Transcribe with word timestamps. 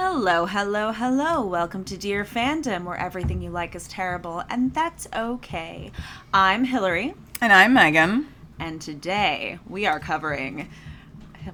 Hello, 0.00 0.46
hello, 0.46 0.92
hello. 0.92 1.44
Welcome 1.44 1.82
to 1.86 1.96
Dear 1.98 2.24
Fandom, 2.24 2.84
where 2.84 2.96
everything 2.96 3.42
you 3.42 3.50
like 3.50 3.74
is 3.74 3.88
terrible, 3.88 4.44
and 4.48 4.72
that's 4.72 5.08
okay. 5.14 5.90
I'm 6.32 6.62
Hillary, 6.64 7.14
And 7.40 7.52
I'm 7.52 7.72
Megan. 7.74 8.28
and 8.60 8.80
today 8.80 9.58
we 9.68 9.86
are 9.86 9.98
covering 9.98 10.68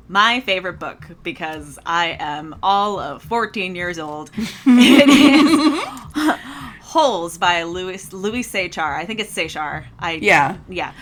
my 0.08 0.40
favorite 0.40 0.78
book 0.78 1.06
because 1.22 1.78
I 1.86 2.16
am 2.20 2.56
all 2.62 2.98
of 2.98 3.22
14 3.22 3.74
years 3.74 3.98
old. 3.98 4.30
it 4.66 5.08
is 5.08 6.36
Holes 6.82 7.38
by 7.38 7.62
Louis 7.62 8.12
Louis 8.12 8.42
Sachar. 8.42 8.94
I 8.94 9.06
think 9.06 9.20
it's 9.20 9.34
Sachar. 9.34 9.86
I 9.98 10.12
Yeah. 10.14 10.58
yeah. 10.68 10.92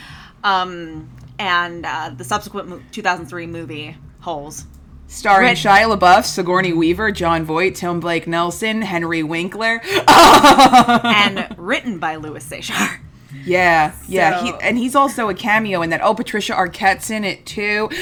Um, 0.44 1.10
and 1.40 1.84
uh, 1.86 2.10
the 2.16 2.24
subsequent 2.24 2.68
mo- 2.68 2.82
2003 2.92 3.46
movie 3.46 3.96
Holes. 4.20 4.64
Starring 5.12 5.54
Shia 5.54 5.94
LaBeouf, 5.96 6.24
Sigourney 6.24 6.72
Weaver, 6.72 7.12
Jon 7.12 7.44
Voight, 7.44 7.74
Tim 7.74 8.00
Blake 8.00 8.26
Nelson, 8.26 8.80
Henry 8.82 9.22
Winkler. 9.22 9.80
and 10.08 11.54
written 11.58 11.98
by 11.98 12.16
Louis 12.16 12.42
Sachar. 12.44 12.98
yeah, 13.44 13.92
yeah. 14.08 14.38
So- 14.40 14.44
He, 14.46 14.52
and 14.62 14.78
he's 14.78 14.94
also 14.96 15.28
a 15.28 15.34
cameo 15.34 15.82
in 15.82 15.90
that. 15.90 16.00
Oh, 16.02 16.14
Patricia 16.14 16.54
Arquette's 16.54 17.10
in 17.10 17.24
it 17.24 17.44
too. 17.46 17.88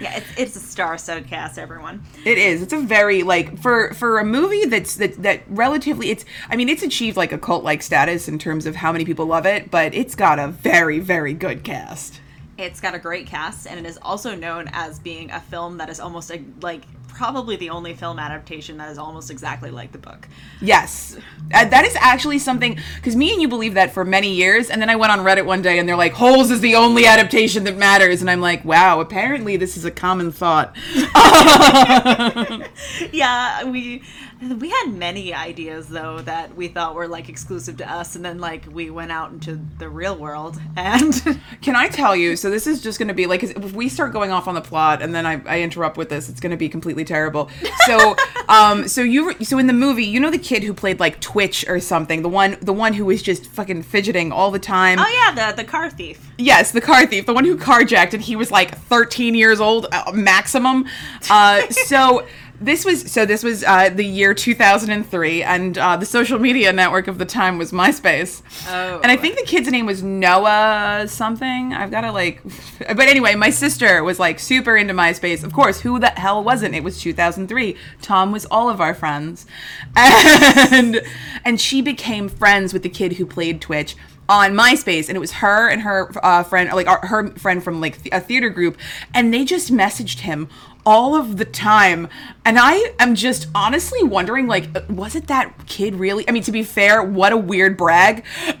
Yeah, 0.00 0.16
it's, 0.16 0.26
it's 0.38 0.56
a 0.56 0.60
star-studded 0.60 1.26
cast, 1.28 1.58
everyone. 1.58 2.02
It 2.24 2.38
is. 2.38 2.62
It's 2.62 2.72
a 2.72 2.80
very 2.80 3.22
like 3.22 3.58
for 3.58 3.92
for 3.94 4.18
a 4.18 4.24
movie 4.24 4.64
that's 4.64 4.96
that 4.96 5.22
that 5.22 5.42
relatively 5.48 6.10
it's 6.10 6.24
I 6.48 6.56
mean 6.56 6.68
it's 6.68 6.82
achieved 6.82 7.16
like 7.16 7.32
a 7.32 7.38
cult 7.38 7.62
like 7.64 7.82
status 7.82 8.28
in 8.28 8.38
terms 8.38 8.66
of 8.66 8.76
how 8.76 8.92
many 8.92 9.04
people 9.04 9.26
love 9.26 9.46
it, 9.46 9.70
but 9.70 9.94
it's 9.94 10.14
got 10.14 10.38
a 10.38 10.48
very 10.48 10.98
very 10.98 11.34
good 11.34 11.62
cast. 11.64 12.20
It's 12.60 12.80
got 12.80 12.94
a 12.94 12.98
great 12.98 13.26
cast, 13.26 13.66
and 13.66 13.78
it 13.78 13.88
is 13.88 13.98
also 14.02 14.34
known 14.34 14.68
as 14.72 14.98
being 14.98 15.30
a 15.30 15.40
film 15.40 15.78
that 15.78 15.88
is 15.88 15.98
almost 15.98 16.30
a, 16.30 16.42
like 16.60 16.82
probably 17.08 17.56
the 17.56 17.70
only 17.70 17.92
film 17.94 18.18
adaptation 18.18 18.78
that 18.78 18.90
is 18.90 18.96
almost 18.96 19.30
exactly 19.30 19.70
like 19.70 19.92
the 19.92 19.98
book. 19.98 20.26
Yes. 20.60 21.18
Uh, 21.52 21.66
that 21.66 21.84
is 21.84 21.94
actually 21.96 22.38
something 22.38 22.78
because 22.96 23.16
me 23.16 23.32
and 23.32 23.42
you 23.42 23.48
believed 23.48 23.76
that 23.76 23.92
for 23.92 24.04
many 24.04 24.34
years, 24.34 24.70
and 24.70 24.80
then 24.80 24.88
I 24.88 24.96
went 24.96 25.12
on 25.12 25.18
Reddit 25.20 25.44
one 25.44 25.62
day 25.62 25.78
and 25.78 25.88
they're 25.88 25.96
like, 25.96 26.12
"Holes 26.12 26.50
is 26.50 26.60
the 26.60 26.76
only 26.76 27.06
adaptation 27.06 27.64
that 27.64 27.76
matters," 27.76 28.20
and 28.20 28.30
I'm 28.30 28.40
like, 28.40 28.64
"Wow, 28.64 29.00
apparently 29.00 29.56
this 29.56 29.76
is 29.76 29.84
a 29.84 29.90
common 29.90 30.32
thought." 30.32 30.76
Yeah, 33.12 33.64
we 33.64 34.02
we 34.40 34.70
had 34.70 34.92
many 34.92 35.34
ideas 35.34 35.88
though 35.88 36.20
that 36.20 36.56
we 36.56 36.68
thought 36.68 36.94
were 36.94 37.06
like 37.06 37.28
exclusive 37.28 37.76
to 37.78 37.90
us, 37.90 38.16
and 38.16 38.24
then 38.24 38.38
like 38.38 38.66
we 38.70 38.90
went 38.90 39.12
out 39.12 39.32
into 39.32 39.60
the 39.78 39.88
real 39.88 40.16
world 40.16 40.60
and. 40.76 41.38
Can 41.60 41.76
I 41.76 41.88
tell 41.88 42.16
you? 42.16 42.36
So 42.36 42.48
this 42.48 42.66
is 42.66 42.80
just 42.80 42.98
going 42.98 43.08
to 43.08 43.14
be 43.14 43.26
like 43.26 43.42
if 43.42 43.72
we 43.74 43.88
start 43.88 44.12
going 44.12 44.30
off 44.30 44.48
on 44.48 44.54
the 44.54 44.60
plot 44.60 45.02
and 45.02 45.14
then 45.14 45.26
I, 45.26 45.42
I 45.44 45.60
interrupt 45.60 45.96
with 45.96 46.08
this, 46.08 46.28
it's 46.28 46.40
going 46.40 46.52
to 46.52 46.56
be 46.56 46.68
completely 46.68 47.04
terrible. 47.04 47.50
So, 47.86 48.16
um, 48.48 48.88
so 48.88 49.02
you 49.02 49.34
so 49.44 49.58
in 49.58 49.66
the 49.66 49.74
movie, 49.74 50.04
you 50.04 50.20
know 50.20 50.30
the 50.30 50.38
kid 50.38 50.62
who 50.62 50.72
played 50.72 51.00
like 51.00 51.20
Twitch 51.20 51.68
or 51.68 51.80
something, 51.80 52.22
the 52.22 52.28
one 52.28 52.56
the 52.62 52.72
one 52.72 52.94
who 52.94 53.04
was 53.04 53.22
just 53.22 53.46
fucking 53.46 53.82
fidgeting 53.82 54.32
all 54.32 54.50
the 54.50 54.58
time. 54.58 54.98
Oh 54.98 55.08
yeah, 55.08 55.50
the 55.50 55.62
the 55.62 55.68
car 55.68 55.90
thief. 55.90 56.30
Yes, 56.38 56.72
the 56.72 56.80
car 56.80 57.06
thief, 57.06 57.26
the 57.26 57.34
one 57.34 57.44
who 57.44 57.56
carjacked, 57.56 58.14
and 58.14 58.22
he 58.22 58.36
was 58.36 58.50
like 58.50 58.76
13 58.76 59.34
years 59.34 59.60
old 59.60 59.86
uh, 59.92 60.12
maximum. 60.14 60.86
Uh, 61.28 61.66
so 61.70 62.26
this 62.60 62.84
was 62.84 63.10
so 63.10 63.24
this 63.24 63.42
was 63.42 63.64
uh, 63.64 63.88
the 63.88 64.04
year 64.04 64.34
2003, 64.34 65.42
and 65.42 65.78
uh, 65.78 65.96
the 65.96 66.04
social 66.04 66.38
media 66.38 66.72
network 66.72 67.08
of 67.08 67.18
the 67.18 67.24
time 67.24 67.56
was 67.56 67.72
MySpace. 67.72 68.42
Oh. 68.68 69.00
and 69.02 69.10
I 69.10 69.16
think 69.16 69.38
the 69.38 69.44
kid's 69.44 69.70
name 69.70 69.86
was 69.86 70.02
Noah 70.02 71.06
something. 71.08 71.72
I've 71.72 71.90
got 71.90 72.02
to 72.02 72.12
like, 72.12 72.42
but 72.78 73.08
anyway, 73.08 73.34
my 73.34 73.50
sister 73.50 74.04
was 74.04 74.18
like 74.18 74.38
super 74.38 74.76
into 74.76 74.92
MySpace. 74.92 75.42
Of 75.42 75.52
course, 75.52 75.80
who 75.80 75.98
the 75.98 76.10
hell 76.10 76.44
wasn't? 76.44 76.74
It 76.74 76.84
was 76.84 77.00
2003. 77.00 77.76
Tom 78.02 78.30
was 78.30 78.44
all 78.46 78.68
of 78.68 78.80
our 78.80 78.94
friends, 78.94 79.46
and 79.96 81.00
and 81.44 81.60
she 81.60 81.80
became 81.80 82.28
friends 82.28 82.74
with 82.74 82.82
the 82.82 82.90
kid 82.90 83.14
who 83.14 83.24
played 83.24 83.62
Twitch 83.62 83.96
on 84.30 84.52
MySpace, 84.52 85.08
and 85.08 85.16
it 85.16 85.20
was 85.20 85.32
her 85.32 85.68
and 85.68 85.82
her 85.82 86.08
uh, 86.22 86.44
friend, 86.44 86.70
like 86.72 86.86
our, 86.86 87.04
her 87.06 87.30
friend 87.32 87.64
from 87.64 87.80
like 87.80 88.00
th- 88.00 88.14
a 88.14 88.20
theater 88.20 88.48
group, 88.48 88.78
and 89.12 89.34
they 89.34 89.44
just 89.44 89.72
messaged 89.72 90.20
him 90.20 90.48
all 90.90 91.14
of 91.14 91.36
the 91.36 91.44
time. 91.44 92.08
And 92.44 92.58
I 92.58 92.92
am 92.98 93.14
just 93.14 93.46
honestly 93.54 94.02
wondering, 94.02 94.48
like, 94.48 94.68
was 94.88 95.14
it 95.14 95.28
that 95.28 95.68
kid 95.68 95.94
really? 95.94 96.28
I 96.28 96.32
mean, 96.32 96.42
to 96.42 96.50
be 96.50 96.64
fair, 96.64 97.00
what 97.00 97.32
a 97.32 97.36
weird 97.36 97.76
brag. 97.76 98.24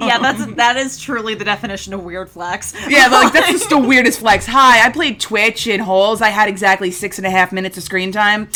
Yeah, 0.00 0.18
that's 0.18 0.54
that 0.54 0.76
is 0.76 0.98
truly 0.98 1.34
the 1.34 1.44
definition 1.44 1.92
of 1.92 2.02
weird 2.02 2.30
flex. 2.30 2.74
Yeah, 2.88 3.08
like 3.08 3.32
that's 3.32 3.50
just 3.50 3.68
the 3.70 3.78
weirdest 3.90 4.20
flex. 4.20 4.46
Hi, 4.46 4.86
I 4.86 4.90
played 4.90 5.20
Twitch 5.20 5.66
in 5.66 5.80
holes. 5.80 6.22
I 6.22 6.28
had 6.28 6.48
exactly 6.48 6.90
six 6.90 7.18
and 7.18 7.26
a 7.26 7.30
half 7.30 7.52
minutes 7.52 7.76
of 7.76 7.82
screen 7.82 8.12
time. 8.12 8.48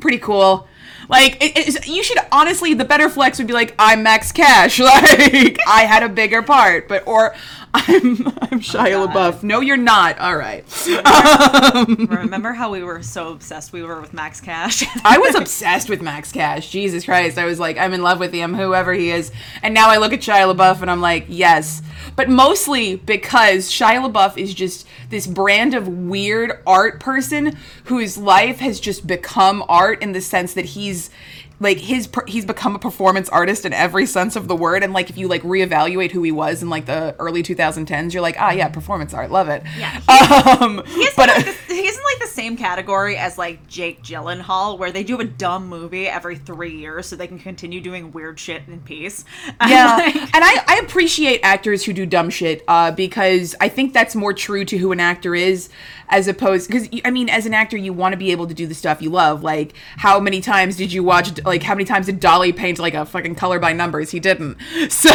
Pretty 0.00 0.18
cool. 0.18 0.68
Like, 1.08 1.42
it, 1.42 1.52
it's, 1.56 1.88
you 1.88 2.02
should 2.02 2.18
honestly, 2.30 2.74
the 2.74 2.84
better 2.84 3.08
flex 3.08 3.38
would 3.38 3.48
be 3.48 3.52
like, 3.52 3.74
I'm 3.78 4.02
Max 4.02 4.32
Kasch. 4.32 4.78
Like, 4.90 5.58
I 5.66 5.82
had 5.82 6.02
a 6.02 6.08
bigger 6.08 6.42
part, 6.42 6.88
but 6.88 7.06
or 7.06 7.34
I'm 7.72 8.26
I'm 8.26 8.58
oh, 8.58 8.62
Shia 8.62 9.06
LaBeouf. 9.06 9.42
No, 9.42 9.60
you're 9.60 9.76
not. 9.76 10.18
All 10.18 10.36
right. 10.36 10.64
Um, 11.10 12.06
remember 12.10 12.52
how 12.52 12.70
we 12.70 12.82
were 12.82 13.02
so 13.02 13.32
obsessed 13.32 13.72
we 13.72 13.82
were 13.82 14.00
with 14.00 14.12
Max 14.12 14.40
Kasch? 14.40 14.84
I 15.04 15.18
was 15.18 15.34
obsessed 15.34 15.88
with 15.88 16.02
Max 16.02 16.32
Kasch. 16.32 16.70
Jesus 16.70 17.04
Christ. 17.04 17.38
I 17.38 17.44
was 17.44 17.60
like, 17.60 17.78
I'm 17.78 17.92
in 17.92 18.02
love 18.02 18.18
with 18.18 18.32
him, 18.32 18.54
whoever 18.54 18.92
he 18.92 19.10
is. 19.10 19.30
And 19.62 19.72
now 19.72 19.88
I 19.88 19.98
look 19.98 20.12
at 20.12 20.20
Shia 20.20 20.54
LaBeouf 20.54 20.82
and 20.82 20.90
I'm 20.90 21.00
like, 21.00 21.26
yes. 21.28 21.82
But 22.16 22.28
mostly 22.28 22.96
because 22.96 23.70
Shia 23.70 24.10
LaBeouf 24.10 24.36
is 24.36 24.52
just 24.54 24.86
this 25.10 25.26
brand 25.26 25.74
of 25.74 25.86
weird 25.86 26.60
art 26.66 27.00
person 27.00 27.56
whose 27.84 28.18
life 28.18 28.58
has 28.58 28.80
just 28.80 29.06
become 29.06 29.64
art 29.68 30.02
in 30.02 30.12
the 30.12 30.20
sense 30.20 30.54
that 30.54 30.64
he's 30.64 31.10
like 31.60 31.78
his 31.78 32.08
he's 32.26 32.44
become 32.46 32.74
a 32.74 32.78
performance 32.78 33.28
artist 33.28 33.64
in 33.66 33.72
every 33.72 34.06
sense 34.06 34.34
of 34.34 34.48
the 34.48 34.56
word 34.56 34.82
and 34.82 34.92
like 34.92 35.10
if 35.10 35.18
you 35.18 35.28
like 35.28 35.42
reevaluate 35.42 36.10
who 36.10 36.22
he 36.22 36.32
was 36.32 36.62
in 36.62 36.70
like 36.70 36.86
the 36.86 37.14
early 37.18 37.42
2010s 37.42 38.12
you're 38.14 38.22
like 38.22 38.36
ah 38.38 38.50
yeah 38.50 38.68
performance 38.68 39.12
art 39.14 39.30
love 39.30 39.48
it 39.48 39.62
Yeah, 39.78 40.00
um 40.60 40.82
He 40.86 41.02
isn't, 41.02 41.16
but 41.16 41.28
like 41.28 41.44
the, 41.44 41.74
he 41.74 41.86
isn't 41.86 42.04
like 42.04 42.18
the 42.18 42.26
same 42.26 42.56
category 42.56 43.16
as 43.16 43.36
like 43.38 43.66
Jake 43.68 44.02
Gyllenhaal, 44.02 44.78
where 44.78 44.90
they 44.90 45.04
do 45.04 45.20
a 45.20 45.24
dumb 45.24 45.68
movie 45.68 46.08
every 46.08 46.36
three 46.36 46.76
years 46.76 47.06
so 47.06 47.14
they 47.16 47.26
can 47.26 47.38
continue 47.38 47.80
doing 47.80 48.10
weird 48.12 48.38
shit 48.40 48.62
in 48.66 48.80
peace. 48.80 49.24
Yeah, 49.66 49.96
like- 49.96 50.16
and 50.16 50.44
I, 50.44 50.64
I 50.66 50.80
appreciate 50.82 51.40
actors 51.42 51.84
who 51.84 51.92
do 51.92 52.06
dumb 52.06 52.30
shit 52.30 52.62
uh, 52.66 52.90
because 52.90 53.54
I 53.60 53.68
think 53.68 53.92
that's 53.92 54.14
more 54.14 54.32
true 54.32 54.64
to 54.64 54.78
who 54.78 54.90
an 54.92 55.00
actor 55.00 55.34
is, 55.34 55.68
as 56.08 56.26
opposed 56.28 56.68
because 56.68 56.88
I 57.04 57.10
mean, 57.10 57.28
as 57.28 57.46
an 57.46 57.54
actor, 57.54 57.76
you 57.76 57.92
want 57.92 58.12
to 58.14 58.16
be 58.16 58.32
able 58.32 58.46
to 58.46 58.54
do 58.54 58.66
the 58.66 58.74
stuff 58.74 59.00
you 59.02 59.10
love. 59.10 59.42
Like, 59.42 59.74
how 59.98 60.18
many 60.18 60.40
times 60.40 60.76
did 60.76 60.92
you 60.92 61.04
watch? 61.04 61.30
Like, 61.50 61.64
how 61.64 61.74
many 61.74 61.84
times 61.84 62.06
did 62.06 62.20
Dalí 62.20 62.54
paint 62.56 62.78
like 62.78 62.94
a 62.94 63.04
fucking 63.04 63.34
color 63.34 63.58
by 63.58 63.72
numbers? 63.72 64.10
He 64.12 64.20
didn't. 64.20 64.56
So, 64.90 65.10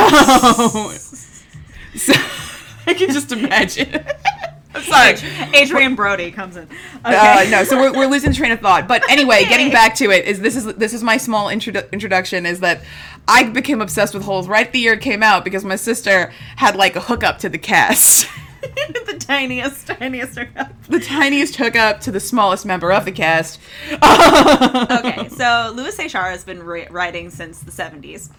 so 1.96 2.14
I 2.88 2.94
can 2.94 3.10
just 3.12 3.32
imagine. 3.32 4.04
I'm 4.76 4.84
sorry. 4.84 5.16
Adrien 5.56 5.96
Brody 5.96 6.32
comes 6.32 6.58
in. 6.58 6.64
Okay. 7.06 7.48
Uh, 7.48 7.50
no, 7.50 7.64
so 7.64 7.78
we're, 7.80 7.94
we're 7.94 8.08
losing 8.08 8.34
train 8.34 8.52
of 8.52 8.60
thought. 8.60 8.86
But 8.88 9.10
anyway, 9.10 9.38
Okay. 9.42 9.50
getting 9.50 9.72
back 9.72 9.96
to 9.96 10.12
it 10.12 10.26
is 10.26 10.42
this 10.42 10.58
is 10.58 10.66
this 10.76 10.94
is 10.94 11.02
my 11.04 11.16
small 11.16 11.48
introdu- 11.48 11.90
introduction 11.94 12.46
is 12.46 12.60
that 12.60 12.82
I 13.30 13.44
became 13.46 13.80
obsessed 13.82 14.14
with 14.14 14.24
holes 14.24 14.50
right 14.50 14.70
the 14.72 14.80
year 14.80 14.94
it 14.94 15.02
came 15.02 15.24
out 15.24 15.46
because 15.46 15.64
my 15.64 15.78
sister 15.78 16.34
had 16.58 16.76
like 16.76 16.98
a 16.98 17.00
hookup 17.02 17.40
to 17.40 17.50
the 17.50 17.58
cast. 17.58 18.28
the 19.06 19.18
tiniest, 19.20 19.88
tiniest. 19.88 20.38
Hookup. 20.38 20.84
The 20.84 21.00
tiniest 21.00 21.56
hookup 21.56 22.02
to 22.02 22.12
the 22.12 22.20
smallest 22.20 22.66
member 22.66 22.92
of 22.92 23.06
the 23.06 23.12
cast. 23.12 23.60
okay, 23.92 25.30
so 25.30 25.74
Louis 25.76 25.96
Sachar 25.96 26.30
has 26.30 26.44
been 26.44 26.64
ri- 26.64 26.88
writing 26.90 27.30
since 27.30 27.60
the 27.60 27.72
70s. 27.72 28.30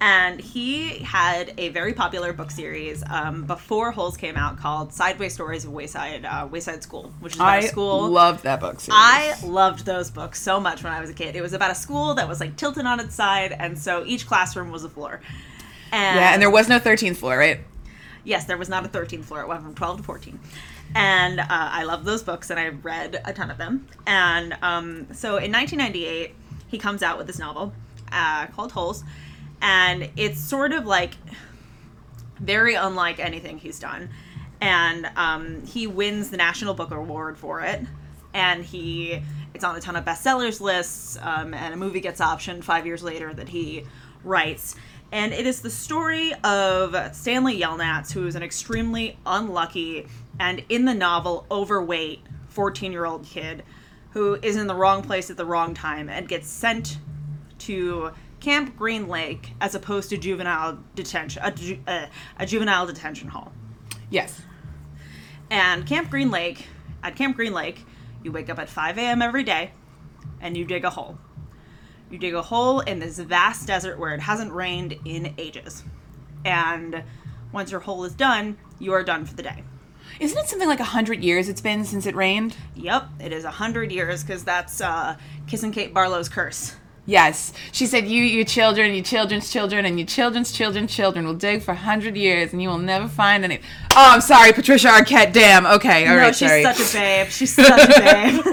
And 0.00 0.38
he 0.38 0.98
had 1.00 1.52
a 1.58 1.70
very 1.70 1.92
popular 1.92 2.32
book 2.32 2.52
series 2.52 3.02
um, 3.10 3.44
before 3.44 3.90
Holes 3.90 4.16
came 4.16 4.36
out 4.36 4.56
called 4.56 4.92
Sideways 4.92 5.34
Stories 5.34 5.64
of 5.64 5.72
Wayside 5.72 6.24
uh, 6.24 6.46
Wayside 6.48 6.84
School, 6.84 7.12
which 7.18 7.32
is 7.32 7.40
about 7.40 7.48
I 7.48 7.58
a 7.58 7.62
school. 7.62 8.04
I 8.04 8.08
loved 8.08 8.44
that 8.44 8.60
book 8.60 8.78
series. 8.78 8.96
I 8.96 9.34
loved 9.44 9.84
those 9.84 10.12
books 10.12 10.40
so 10.40 10.60
much 10.60 10.84
when 10.84 10.92
I 10.92 11.00
was 11.00 11.10
a 11.10 11.14
kid. 11.14 11.34
It 11.34 11.42
was 11.42 11.52
about 11.52 11.72
a 11.72 11.74
school 11.74 12.14
that 12.14 12.28
was 12.28 12.38
like 12.38 12.54
tilted 12.56 12.86
on 12.86 13.00
its 13.00 13.16
side, 13.16 13.50
and 13.58 13.76
so 13.76 14.04
each 14.06 14.28
classroom 14.28 14.70
was 14.70 14.84
a 14.84 14.88
floor. 14.88 15.20
And 15.90 16.16
yeah, 16.16 16.32
and 16.32 16.40
there 16.40 16.50
was 16.50 16.68
no 16.68 16.78
13th 16.78 17.16
floor, 17.16 17.36
right? 17.36 17.60
Yes, 18.28 18.44
there 18.44 18.58
was 18.58 18.68
not 18.68 18.84
a 18.84 18.88
13th 18.88 19.24
floor. 19.24 19.40
It 19.40 19.48
went 19.48 19.62
from 19.62 19.74
12 19.74 19.98
to 19.98 20.02
14. 20.02 20.38
And 20.94 21.40
uh, 21.40 21.46
I 21.48 21.84
love 21.84 22.04
those 22.04 22.22
books, 22.22 22.50
and 22.50 22.60
I 22.60 22.68
read 22.68 23.20
a 23.24 23.32
ton 23.32 23.50
of 23.50 23.58
them. 23.58 23.88
And 24.06 24.56
um, 24.62 25.08
so 25.12 25.38
in 25.38 25.50
1998, 25.50 26.34
he 26.68 26.78
comes 26.78 27.02
out 27.02 27.18
with 27.18 27.26
this 27.26 27.38
novel 27.38 27.72
uh, 28.12 28.46
called 28.48 28.72
Holes, 28.72 29.02
and 29.62 30.10
it's 30.16 30.40
sort 30.40 30.72
of 30.72 30.86
like 30.86 31.14
very 32.38 32.74
unlike 32.74 33.18
anything 33.18 33.58
he's 33.58 33.78
done. 33.78 34.10
And 34.60 35.10
um, 35.16 35.64
he 35.64 35.86
wins 35.86 36.30
the 36.30 36.36
National 36.36 36.74
Book 36.74 36.90
Award 36.90 37.38
for 37.38 37.60
it, 37.62 37.82
and 38.34 38.64
he 38.64 39.22
it's 39.54 39.64
on 39.64 39.74
a 39.74 39.80
ton 39.80 39.96
of 39.96 40.04
bestsellers 40.04 40.60
lists. 40.60 41.18
Um, 41.22 41.54
and 41.54 41.72
a 41.72 41.76
movie 41.76 42.00
gets 42.00 42.20
optioned 42.20 42.62
five 42.62 42.86
years 42.86 43.02
later 43.02 43.32
that 43.34 43.48
he 43.48 43.84
writes. 44.22 44.74
And 45.10 45.32
it 45.32 45.46
is 45.46 45.62
the 45.62 45.70
story 45.70 46.34
of 46.44 47.14
Stanley 47.14 47.58
Yelnats, 47.58 48.12
who 48.12 48.26
is 48.26 48.34
an 48.34 48.42
extremely 48.42 49.18
unlucky 49.24 50.06
and 50.38 50.62
in 50.68 50.84
the 50.84 50.94
novel 50.94 51.46
overweight 51.50 52.20
14 52.48 52.92
year 52.92 53.04
old 53.04 53.24
kid 53.24 53.62
who 54.10 54.34
is 54.42 54.56
in 54.56 54.66
the 54.66 54.74
wrong 54.74 55.02
place 55.02 55.30
at 55.30 55.36
the 55.36 55.44
wrong 55.44 55.74
time 55.74 56.08
and 56.08 56.28
gets 56.28 56.48
sent 56.48 56.98
to 57.58 58.10
Camp 58.40 58.76
Green 58.76 59.08
Lake 59.08 59.52
as 59.60 59.74
opposed 59.74 60.10
to 60.10 60.16
juvenile 60.16 60.78
detention, 60.94 61.42
a, 61.44 61.52
ju- 61.52 61.80
uh, 61.86 62.06
a 62.38 62.46
juvenile 62.46 62.86
detention 62.86 63.28
hall. 63.28 63.52
Yes. 64.10 64.40
And 65.50 65.86
Camp 65.86 66.10
Green 66.10 66.30
Lake, 66.30 66.66
at 67.02 67.16
Camp 67.16 67.36
Green 67.36 67.52
Lake, 67.52 67.84
you 68.22 68.32
wake 68.32 68.48
up 68.50 68.58
at 68.58 68.68
5 68.68 68.98
a.m. 68.98 69.22
every 69.22 69.44
day 69.44 69.72
and 70.40 70.56
you 70.56 70.64
dig 70.64 70.84
a 70.84 70.90
hole. 70.90 71.18
You 72.10 72.18
dig 72.18 72.34
a 72.34 72.42
hole 72.42 72.80
in 72.80 72.98
this 73.00 73.18
vast 73.18 73.66
desert 73.66 73.98
where 73.98 74.14
it 74.14 74.20
hasn't 74.20 74.52
rained 74.52 74.98
in 75.04 75.34
ages. 75.36 75.84
And 76.44 77.02
once 77.52 77.70
your 77.70 77.80
hole 77.80 78.04
is 78.04 78.14
done, 78.14 78.56
you 78.78 78.92
are 78.92 79.02
done 79.02 79.26
for 79.26 79.34
the 79.34 79.42
day. 79.42 79.64
Isn't 80.20 80.38
it 80.38 80.48
something 80.48 80.68
like 80.68 80.80
a 80.80 80.84
hundred 80.84 81.22
years 81.22 81.48
it's 81.48 81.60
been 81.60 81.84
since 81.84 82.06
it 82.06 82.16
rained? 82.16 82.56
Yep, 82.74 83.08
it 83.20 83.32
is 83.32 83.44
a 83.44 83.50
hundred 83.50 83.92
years 83.92 84.24
because 84.24 84.42
that's 84.42 84.80
uh, 84.80 85.16
Kissing 85.46 85.70
Kate 85.70 85.92
Barlow's 85.92 86.28
curse. 86.28 86.74
Yes. 87.08 87.54
She 87.72 87.86
said, 87.86 88.06
You, 88.06 88.22
your 88.22 88.44
children, 88.44 88.92
your 88.94 89.02
children's 89.02 89.50
children, 89.50 89.86
and 89.86 89.98
your 89.98 90.06
children's 90.06 90.52
children's 90.52 90.94
children 90.94 91.24
will 91.24 91.32
dig 91.32 91.62
for 91.62 91.72
a 91.72 91.76
hundred 91.76 92.18
years 92.18 92.52
and 92.52 92.60
you 92.60 92.68
will 92.68 92.76
never 92.76 93.08
find 93.08 93.44
any. 93.44 93.60
Oh, 93.96 94.10
I'm 94.12 94.20
sorry, 94.20 94.52
Patricia 94.52 94.88
Arquette. 94.88 95.32
Damn. 95.32 95.64
Okay. 95.64 96.06
all 96.06 96.16
right. 96.16 96.26
no, 96.26 96.32
she's 96.32 96.50
sorry. 96.50 96.62
such 96.62 96.80
a 96.80 96.92
babe. 96.92 97.28
She's 97.28 97.54
such 97.54 97.96
a 97.96 98.00
babe. 98.00 98.44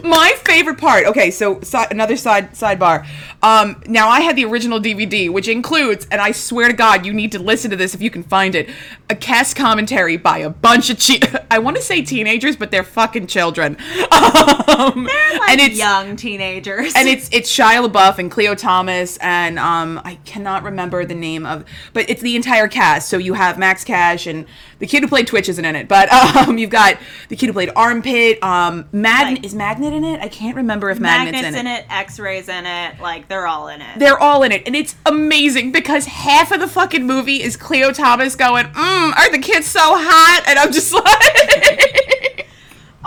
My 0.04 0.32
favorite 0.42 0.78
part. 0.78 1.04
Okay, 1.06 1.30
so 1.30 1.60
si- 1.60 1.84
another 1.90 2.16
side 2.16 2.52
sidebar. 2.52 3.06
Um, 3.42 3.82
now 3.86 4.08
I 4.08 4.20
had 4.20 4.36
the 4.36 4.44
original 4.46 4.80
DVD, 4.80 5.30
which 5.30 5.46
includes, 5.46 6.06
and 6.10 6.18
I 6.20 6.32
swear 6.32 6.68
to 6.68 6.72
God, 6.74 7.04
you 7.04 7.12
need 7.12 7.32
to 7.32 7.38
listen 7.38 7.70
to 7.72 7.76
this 7.76 7.94
if 7.94 8.00
you 8.00 8.08
can 8.10 8.22
find 8.22 8.54
it, 8.54 8.70
a 9.10 9.14
cast 9.14 9.54
commentary 9.54 10.16
by 10.16 10.38
a 10.38 10.48
bunch 10.50 10.88
of 10.88 10.98
che- 10.98 11.20
I 11.50 11.58
want 11.58 11.76
to 11.76 11.82
say 11.82 12.00
teenagers, 12.00 12.56
but 12.56 12.70
they're 12.70 12.82
fucking 12.84 13.26
children. 13.26 13.76
Um, 14.10 15.04
like 15.04 15.50
and 15.50 15.60
it's 15.60 15.78
young 15.78 16.16
teenagers. 16.16 16.94
and 16.96 17.06
it's 17.08 17.28
it's 17.32 17.54
Shia 17.54 17.86
LaBeouf 17.86 17.97
and 17.98 18.30
Khleo 18.30 18.56
Thomas 18.56 19.16
and 19.18 19.58
um 19.58 20.00
I 20.04 20.14
cannot 20.24 20.62
remember 20.62 21.04
the 21.04 21.14
name 21.14 21.44
of 21.44 21.64
but 21.92 22.08
it's 22.08 22.22
the 22.22 22.36
entire 22.36 22.68
cast. 22.68 23.08
So 23.08 23.18
you 23.18 23.34
have 23.34 23.58
Max 23.58 23.84
Kasch 23.84 24.26
and 24.28 24.46
the 24.78 24.86
kid 24.86 25.02
who 25.02 25.08
played 25.08 25.26
Twitch 25.26 25.48
isn't 25.48 25.64
in 25.64 25.74
it, 25.76 25.88
but 25.88 26.10
um 26.48 26.56
you've 26.58 26.70
got 26.70 26.96
the 27.28 27.36
kid 27.36 27.46
who 27.46 27.52
played 27.52 27.70
Armpit. 27.76 28.42
Um, 28.42 28.88
Magnet 28.92 29.38
Right. 29.38 29.44
is 29.44 29.54
Magnet 29.54 29.92
in 29.92 30.04
it? 30.04 30.20
I 30.20 30.28
can't 30.28 30.56
remember 30.56 30.90
if 30.90 31.00
Magnet's, 31.00 31.32
Magnets 31.32 31.58
in, 31.60 31.66
in 31.66 31.72
it. 31.72 31.80
it, 31.80 31.86
X-rays 31.90 32.48
in 32.48 32.64
it, 32.66 33.00
like 33.00 33.28
they're 33.28 33.46
all 33.46 33.68
in 33.68 33.80
it. 33.82 33.98
They're 33.98 34.18
all 34.18 34.42
in 34.44 34.52
it, 34.52 34.62
and 34.66 34.76
it's 34.76 34.94
amazing 35.04 35.72
because 35.72 36.06
half 36.06 36.52
of 36.52 36.60
the 36.60 36.68
fucking 36.68 37.06
movie 37.06 37.42
is 37.42 37.56
Khleo 37.56 37.92
Thomas 37.94 38.36
going, 38.36 38.66
"Mmm, 38.66 39.16
are 39.16 39.30
the 39.32 39.38
kids 39.38 39.66
so 39.66 39.80
hot?" 39.82 40.44
And 40.46 40.58
I'm 40.58 40.70
just 40.72 40.92
like, 40.94 41.97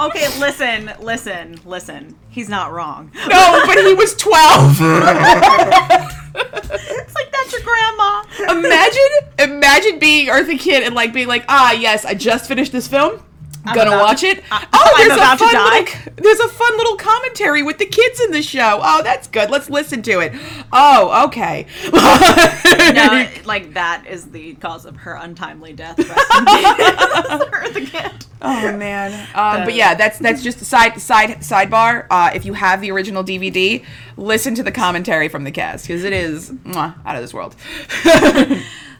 Okay, 0.08 0.28
listen, 0.40 0.92
listen, 1.00 1.60
listen. 1.66 2.16
He's 2.30 2.50
not 2.50 2.72
wrong. 2.72 3.12
"No, 3.28 3.64
but 3.66 3.78
he 3.86 3.94
was 3.94 4.16
12." 4.16 4.78
It's 6.34 7.16
like 7.16 7.32
that's 7.32 7.52
your 7.52 7.62
grandma. 7.62 8.24
imagine 8.58 9.02
imagine 9.40 10.00
being 10.00 10.28
Eartha 10.28 10.58
Kitt 10.58 10.84
and 10.84 10.96
like 10.96 11.12
being 11.14 11.28
like, 11.28 11.44
ah 11.50 11.74
yes, 11.74 12.06
I 12.06 12.14
just 12.14 12.48
finished 12.48 12.72
this 12.72 12.88
film. 12.88 13.22
Gonna 13.66 13.92
about 13.92 14.02
watch 14.04 14.22
to- 14.22 14.28
it. 14.28 14.44
I- 14.52 14.68
oh, 14.74 14.94
I'm 14.98 15.08
there's 15.08 15.20
a 15.22 15.38
fun 15.38 15.54
little, 15.54 16.14
there's 16.24 16.40
a 16.40 16.48
fun 16.48 16.78
little 16.78 16.96
commentary 16.96 17.62
with 17.64 17.78
the 17.78 17.86
kids 17.86 18.20
in 18.20 18.32
the 18.32 18.42
show. 18.42 18.80
Oh, 18.82 19.04
that's 19.04 19.28
good. 19.28 19.50
Let's 19.52 19.70
listen 19.70 20.02
to 20.04 20.20
it. 20.20 20.34
Oh, 20.74 21.26
okay. 21.28 21.68
No, 22.92 23.30
like 23.46 23.74
that 23.74 24.06
is 24.08 24.32
the 24.32 24.56
cause 24.56 24.86
of 24.86 24.96
her 24.98 25.14
untimely 25.14 25.72
death. 25.74 25.98
Rest 25.98 26.10
in 26.38 26.46
peace. 26.46 26.68
Her, 27.52 27.70
the 27.70 27.82
kid. 27.86 28.26
Oh 28.42 28.76
man. 28.76 29.12
Um, 29.36 29.64
but 29.66 29.76
yeah, 29.76 29.94
that's 29.94 30.18
that's 30.20 30.42
just 30.44 30.62
a 30.62 30.66
side 30.66 31.00
side 31.00 31.30
sidebar. 31.40 32.08
Uh, 32.10 32.32
if 32.34 32.44
you 32.46 32.54
have 32.54 32.82
the 32.82 32.92
original 32.92 33.24
DVD, 33.24 33.86
listen 34.18 34.56
to 34.56 34.64
the 34.64 34.72
commentary 34.72 35.30
from 35.30 35.44
the 35.44 35.52
cast 35.52 35.88
because 35.88 36.04
it 36.04 36.12
is 36.14 36.50
mwah, 36.50 36.96
out 37.06 37.16
of 37.16 37.22
this 37.22 37.34
world. 37.34 37.56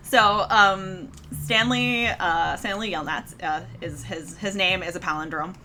So, 0.04 0.46
um, 0.50 1.10
Stanley, 1.44 2.08
uh, 2.08 2.56
Stanley 2.58 2.92
Yelnats, 2.92 3.34
uh, 3.44 3.62
is 3.82 4.04
his 4.04 4.38
his 4.38 4.56
name 4.56 4.84
is 4.84 4.96
a 4.96 5.00
palindrome, 5.00 5.56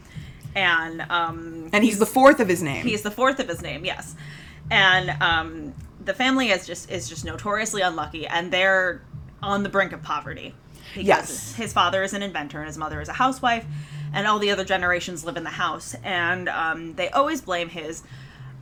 and 0.54 1.00
um, 1.10 1.68
and 1.72 1.84
he's 1.84 1.98
the 1.98 2.06
fourth 2.06 2.40
of 2.40 2.48
his 2.48 2.62
name. 2.62 2.86
he's 2.86 3.02
the 3.02 3.10
fourth 3.10 3.40
of 3.40 3.48
his 3.48 3.62
name, 3.62 3.84
yes, 3.84 4.14
and 4.70 5.10
um, 5.22 5.74
the 6.04 6.14
family 6.14 6.50
is 6.50 6.66
just 6.66 6.90
is 6.90 7.08
just 7.08 7.24
notoriously 7.24 7.82
unlucky, 7.82 8.26
and 8.26 8.52
they're 8.52 9.02
on 9.42 9.62
the 9.62 9.68
brink 9.68 9.92
of 9.92 10.02
poverty. 10.02 10.54
Because 10.94 11.06
Yes. 11.06 11.54
his 11.56 11.72
father 11.72 12.02
is 12.04 12.14
an 12.14 12.22
inventor 12.22 12.58
and 12.58 12.68
his 12.68 12.78
mother 12.78 13.00
is 13.00 13.08
a 13.08 13.12
housewife, 13.12 13.66
and 14.14 14.26
all 14.26 14.38
the 14.38 14.50
other 14.50 14.64
generations 14.64 15.24
live 15.24 15.36
in 15.36 15.44
the 15.44 15.50
house, 15.50 15.94
and 16.04 16.48
um, 16.48 16.94
they 16.94 17.10
always 17.10 17.40
blame 17.42 17.68
his. 17.68 18.02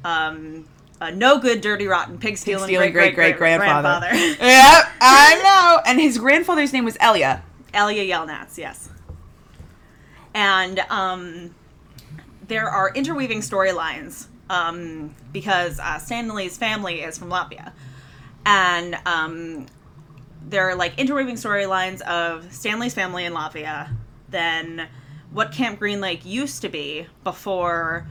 Um, 0.04 0.66
uh, 1.04 1.10
no 1.10 1.38
good, 1.38 1.60
dirty, 1.60 1.86
rotten, 1.86 2.18
pig 2.18 2.36
stealing, 2.36 2.64
stealing 2.64 2.92
great 2.92 3.14
great 3.14 3.36
great 3.36 3.58
grandfather. 3.58 4.08
yeah, 4.12 4.90
I 5.00 5.40
know. 5.42 5.82
And 5.86 6.00
his 6.00 6.18
grandfather's 6.18 6.72
name 6.72 6.84
was 6.84 6.96
Elya. 6.98 7.42
Elya 7.72 8.08
Yelnats, 8.08 8.56
yes. 8.56 8.88
And 10.32 10.80
um, 10.90 11.54
there 12.48 12.68
are 12.68 12.92
interweaving 12.94 13.40
storylines 13.40 14.26
um, 14.50 15.14
because 15.32 15.78
uh, 15.78 15.98
Stanley's 15.98 16.56
family 16.56 17.02
is 17.02 17.18
from 17.18 17.28
Latvia. 17.30 17.72
And 18.46 18.96
um, 19.06 19.66
there 20.48 20.68
are 20.68 20.74
like 20.74 20.98
interweaving 20.98 21.36
storylines 21.36 22.00
of 22.02 22.52
Stanley's 22.52 22.94
family 22.94 23.24
in 23.24 23.32
Latvia, 23.32 23.90
then 24.28 24.88
what 25.32 25.52
Camp 25.52 25.78
Green 25.78 26.00
Lake 26.00 26.24
used 26.24 26.62
to 26.62 26.68
be 26.68 27.06
before 27.24 28.06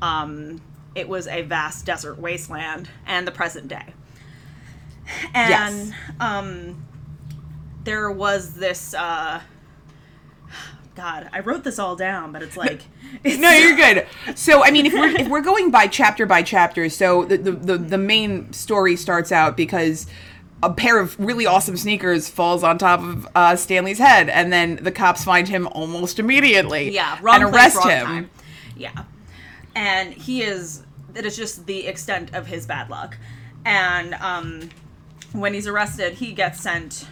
um, 0.00 0.60
it 0.94 1.08
was 1.08 1.26
a 1.26 1.42
vast 1.42 1.86
desert 1.86 2.18
wasteland, 2.18 2.88
and 3.06 3.26
the 3.26 3.32
present 3.32 3.68
day. 3.68 3.94
And 5.34 5.50
Yes. 5.88 5.92
um, 6.20 6.84
there 7.84 8.10
was 8.10 8.54
this. 8.54 8.94
Uh, 8.94 9.40
God, 10.94 11.28
I 11.32 11.40
wrote 11.40 11.64
this 11.64 11.78
all 11.78 11.96
down, 11.96 12.32
but 12.32 12.42
it's 12.42 12.56
like 12.56 12.82
it's, 13.24 13.38
No, 13.38 13.50
you're 13.50 13.76
good. 13.76 14.06
So, 14.36 14.62
I 14.64 14.70
mean, 14.70 14.86
if 14.86 14.92
we're 14.92 15.08
if 15.08 15.28
we're 15.28 15.40
going 15.40 15.70
by 15.70 15.86
chapter 15.86 16.26
by 16.26 16.42
chapter, 16.42 16.88
so 16.88 17.24
the 17.24 17.36
the 17.38 17.52
the, 17.52 17.78
the 17.78 17.98
main 17.98 18.52
story 18.52 18.96
starts 18.96 19.32
out 19.32 19.56
because 19.56 20.06
a 20.62 20.72
pair 20.72 21.00
of 21.00 21.18
really 21.18 21.44
awesome 21.44 21.76
sneakers 21.76 22.28
falls 22.28 22.62
on 22.62 22.78
top 22.78 23.00
of 23.00 23.26
uh, 23.34 23.56
Stanley's 23.56 23.98
head, 23.98 24.28
and 24.28 24.52
then 24.52 24.76
the 24.76 24.92
cops 24.92 25.24
find 25.24 25.48
him 25.48 25.66
almost 25.68 26.18
immediately. 26.20 26.90
Yeah, 26.94 27.18
wrong 27.20 27.42
and 27.42 27.50
place, 27.50 27.74
arrest 27.74 27.76
wrong 27.78 27.88
him. 27.90 28.06
time. 28.06 28.30
Yeah, 28.76 29.04
and 29.74 30.12
he 30.12 30.42
is. 30.42 30.84
That 31.12 31.26
is 31.26 31.36
just 31.36 31.66
the 31.66 31.86
extent 31.86 32.34
of 32.34 32.46
his 32.46 32.64
bad 32.66 32.88
luck. 32.88 33.18
And 33.66 34.14
um, 34.14 34.70
when 35.32 35.52
he's 35.52 35.66
arrested, 35.66 36.14
he 36.14 36.32
gets 36.32 36.60
sent. 36.60 37.06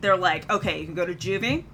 They're 0.00 0.16
like, 0.16 0.50
okay, 0.50 0.80
you 0.80 0.84
can 0.84 0.94
go 0.94 1.06
to 1.06 1.14
juvie, 1.14 1.64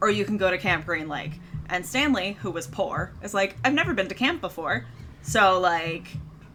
or 0.00 0.10
you 0.10 0.24
can 0.24 0.36
go 0.36 0.50
to 0.50 0.58
Camp 0.58 0.86
Green 0.86 1.08
Lake. 1.08 1.40
And 1.68 1.86
Stanley, 1.86 2.32
who 2.40 2.50
was 2.50 2.66
poor, 2.66 3.12
is 3.22 3.32
like, 3.32 3.56
I've 3.64 3.74
never 3.74 3.94
been 3.94 4.08
to 4.08 4.14
camp 4.14 4.40
before, 4.40 4.86
so 5.22 5.60
like, 5.60 6.08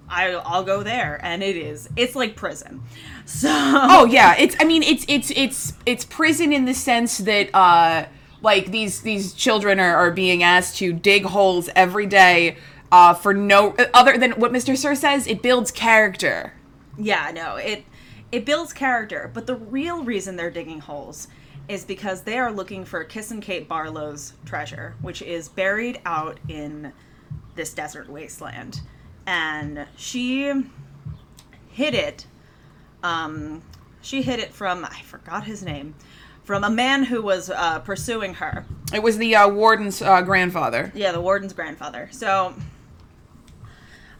I, 0.09 0.31
I'll 0.33 0.63
go 0.63 0.83
there. 0.83 1.19
And 1.23 1.41
it 1.41 1.55
is, 1.55 1.89
it's 1.95 2.15
like 2.15 2.35
prison. 2.35 2.83
So 3.25 3.49
Oh 3.51 4.05
yeah, 4.05 4.35
it's. 4.37 4.55
I 4.59 4.65
mean, 4.65 4.83
it's 4.83 5.05
it's 5.07 5.31
it's 5.35 5.73
it's 5.85 6.05
prison 6.05 6.53
in 6.53 6.65
the 6.65 6.73
sense 6.73 7.19
that 7.19 7.49
uh, 7.53 8.05
like 8.41 8.71
these 8.71 9.01
these 9.01 9.33
children 9.33 9.79
are, 9.79 9.95
are 9.95 10.11
being 10.11 10.43
asked 10.43 10.77
to 10.77 10.93
dig 10.93 11.25
holes 11.25 11.69
every 11.75 12.05
day. 12.05 12.57
Uh, 12.91 13.13
for 13.13 13.33
no 13.33 13.75
other 13.93 14.17
than 14.17 14.31
what 14.33 14.51
Mr. 14.51 14.77
Sir 14.77 14.95
says, 14.95 15.27
it 15.27 15.41
builds 15.41 15.71
character. 15.71 16.53
Yeah, 16.97 17.31
no, 17.33 17.55
it 17.55 17.83
it 18.31 18.45
builds 18.45 18.73
character, 18.73 19.29
but 19.33 19.47
the 19.47 19.55
real 19.55 20.03
reason 20.03 20.35
they're 20.35 20.51
digging 20.51 20.79
holes 20.79 21.27
is 21.67 21.83
because 21.83 22.21
they 22.21 22.37
are 22.37 22.51
looking 22.51 22.85
for 22.85 23.03
Kissing 23.03 23.41
Kate 23.41 23.67
Barlow's 23.67 24.33
treasure, 24.45 24.95
which 25.01 25.21
is 25.21 25.49
buried 25.49 25.99
out 26.05 26.39
in 26.47 26.93
this 27.55 27.73
desert 27.73 28.09
wasteland. 28.09 28.81
And 29.25 29.87
she 29.95 30.51
hid 31.69 31.93
it. 31.95 32.27
Um, 33.03 33.63
she 34.01 34.21
hid 34.21 34.39
it 34.39 34.53
from 34.53 34.85
I 34.85 35.01
forgot 35.01 35.45
his 35.45 35.63
name, 35.63 35.95
from 36.43 36.63
a 36.63 36.69
man 36.69 37.03
who 37.03 37.21
was 37.21 37.49
uh, 37.49 37.79
pursuing 37.79 38.35
her. 38.35 38.65
It 38.93 39.01
was 39.01 39.17
the 39.17 39.35
uh, 39.35 39.49
warden's 39.49 40.01
uh, 40.01 40.21
grandfather. 40.21 40.91
Yeah, 40.93 41.11
the 41.11 41.21
warden's 41.21 41.53
grandfather. 41.53 42.09
So, 42.11 42.53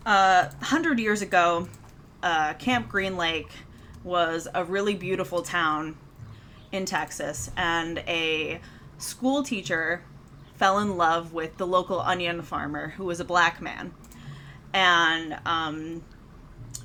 uh, 0.06 0.50
100 0.60 1.00
years 1.00 1.22
ago, 1.22 1.68
uh, 2.22 2.54
Camp 2.56 2.90
Green 2.90 3.18
Lake 3.18 3.50
was 4.04 4.48
a 4.54 4.64
really 4.64 4.96
beautiful 4.96 5.42
town 5.42 5.98
in 6.72 6.86
Texas, 6.86 7.50
and 7.58 8.00
a 8.00 8.60
school 8.98 9.44
teacher 9.44 10.04
fell 10.56 10.80
in 10.80 10.98
love 10.98 11.34
with 11.34 11.58
the 11.58 11.68
local 11.68 12.00
onion 12.00 12.42
farmer 12.42 12.90
who 12.90 13.06
was 13.06 13.20
a 13.20 13.26
black 13.26 13.62
man. 13.62 13.94
And 14.74 15.38
um, 15.46 16.04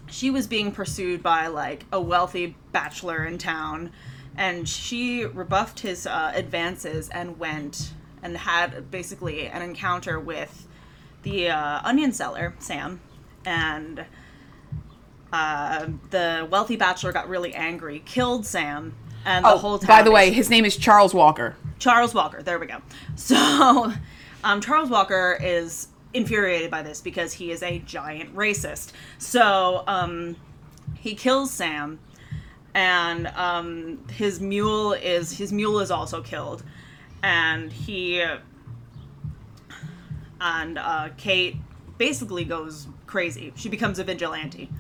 she 0.08 0.30
was 0.30 0.46
being 0.46 0.72
pursued 0.72 1.22
by 1.22 1.46
like 1.46 1.84
a 1.92 2.00
wealthy 2.00 2.56
bachelor 2.72 3.24
in 3.24 3.38
town 3.38 3.92
and 4.36 4.68
she 4.68 5.24
rebuffed 5.24 5.80
his 5.80 6.06
uh, 6.06 6.32
advances 6.34 7.08
and 7.10 7.38
went 7.38 7.92
and 8.22 8.36
had 8.36 8.90
basically 8.90 9.46
an 9.46 9.62
encounter 9.62 10.18
with 10.18 10.66
the 11.22 11.50
uh, 11.50 11.80
onion 11.84 12.12
seller, 12.12 12.54
Sam, 12.58 13.00
and 13.44 14.04
uh, 15.32 15.86
the 16.10 16.46
wealthy 16.50 16.76
bachelor 16.76 17.12
got 17.12 17.28
really 17.28 17.54
angry, 17.54 18.02
killed 18.04 18.44
Sam, 18.46 18.94
and 19.24 19.44
the 19.44 19.50
Oh, 19.50 19.58
whole 19.58 19.78
town. 19.78 19.88
by 19.88 20.02
the 20.02 20.10
way, 20.10 20.30
his 20.32 20.50
name 20.50 20.64
is 20.64 20.76
Charles 20.76 21.14
Walker. 21.14 21.56
Charles 21.78 22.14
Walker. 22.14 22.42
There 22.42 22.58
we 22.58 22.66
go. 22.66 22.78
So, 23.16 23.92
um, 24.44 24.60
Charles 24.60 24.88
Walker 24.90 25.38
is 25.40 25.88
infuriated 26.14 26.70
by 26.70 26.82
this 26.82 27.00
because 27.00 27.32
he 27.34 27.50
is 27.50 27.62
a 27.62 27.78
giant 27.80 28.34
racist. 28.34 28.92
So, 29.18 29.84
um, 29.86 30.36
he 30.98 31.14
kills 31.14 31.50
Sam, 31.50 31.98
and 32.74 33.26
um, 33.28 33.98
his 34.10 34.40
mule 34.40 34.92
is 34.94 35.32
his 35.38 35.52
mule 35.52 35.78
is 35.80 35.90
also 35.90 36.22
killed, 36.22 36.62
and 37.22 37.70
he 37.72 38.24
and 40.40 40.78
uh, 40.78 41.10
Kate 41.16 41.56
basically 41.98 42.44
goes 42.44 42.86
crazy. 43.10 43.52
She 43.56 43.68
becomes 43.68 43.98
a 43.98 44.04
vigilante. 44.04 44.70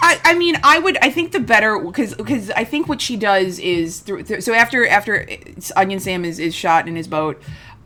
I, 0.00 0.20
I 0.24 0.34
mean, 0.34 0.56
I 0.62 0.78
would. 0.78 0.96
I 0.98 1.10
think 1.10 1.32
the 1.32 1.40
better 1.40 1.78
because 1.78 2.14
because 2.14 2.50
I 2.50 2.64
think 2.64 2.88
what 2.88 3.00
she 3.00 3.16
does 3.16 3.58
is 3.58 4.00
through, 4.00 4.24
through. 4.24 4.40
So 4.40 4.54
after 4.54 4.86
after 4.86 5.26
Onion 5.76 6.00
Sam 6.00 6.24
is 6.24 6.38
is 6.38 6.54
shot 6.54 6.88
in 6.88 6.96
his 6.96 7.06
boat 7.06 7.40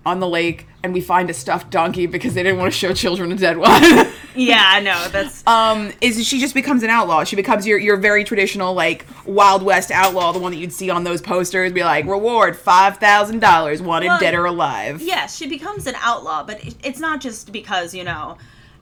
on 0.06 0.20
the 0.20 0.28
lake, 0.28 0.66
and 0.82 0.92
we 0.92 1.00
find 1.00 1.30
a 1.30 1.34
stuffed 1.34 1.70
donkey 1.70 2.06
because 2.06 2.34
they 2.34 2.42
didn't 2.42 2.58
want 2.58 2.72
to 2.72 2.78
show 2.78 2.92
children 2.92 3.32
a 3.32 3.36
dead 3.36 3.56
one. 3.58 3.82
Yeah, 4.36 4.64
I 4.66 4.80
know 4.80 5.08
that's 5.10 5.46
um, 5.46 5.92
is 6.00 6.26
she 6.26 6.40
just 6.40 6.54
becomes 6.54 6.82
an 6.82 6.90
outlaw? 6.90 7.22
She 7.24 7.36
becomes 7.36 7.66
your 7.66 7.78
your 7.78 7.96
very 7.96 8.24
traditional 8.24 8.74
like 8.74 9.06
Wild 9.24 9.62
West 9.62 9.92
outlaw, 9.92 10.32
the 10.32 10.40
one 10.40 10.50
that 10.50 10.58
you'd 10.58 10.72
see 10.72 10.90
on 10.90 11.04
those 11.04 11.22
posters. 11.22 11.72
Be 11.72 11.84
like, 11.84 12.04
reward 12.06 12.56
five 12.56 12.98
thousand 12.98 13.38
dollars, 13.38 13.80
wanted 13.80 14.08
Well, 14.08 14.18
dead 14.18 14.34
or 14.34 14.44
alive. 14.44 15.00
Yes, 15.00 15.36
she 15.36 15.46
becomes 15.46 15.86
an 15.86 15.94
outlaw, 16.00 16.42
but 16.42 16.64
it, 16.66 16.74
it's 16.82 16.98
not 16.98 17.20
just 17.20 17.52
because 17.52 17.94
you 17.94 18.02
know, 18.02 18.36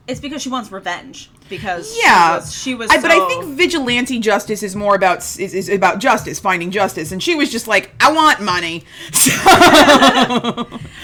it's 0.07 0.19
because 0.19 0.41
she 0.41 0.49
wants 0.49 0.71
revenge. 0.71 1.29
Because 1.49 1.95
Yeah, 2.01 2.39
she 2.39 2.39
was, 2.39 2.55
she 2.55 2.75
was 2.75 2.89
I, 2.91 3.01
but 3.01 3.11
I 3.11 3.27
think 3.27 3.45
vigilante 3.57 4.19
justice 4.19 4.63
is 4.63 4.75
more 4.75 4.95
about 4.95 5.17
is, 5.19 5.39
is 5.53 5.69
about 5.69 5.99
justice, 5.99 6.39
finding 6.39 6.71
justice, 6.71 7.11
and 7.11 7.21
she 7.21 7.35
was 7.35 7.51
just 7.51 7.67
like, 7.67 7.91
I 7.99 8.11
want 8.11 8.41
money. 8.41 8.83
So, 9.13 9.31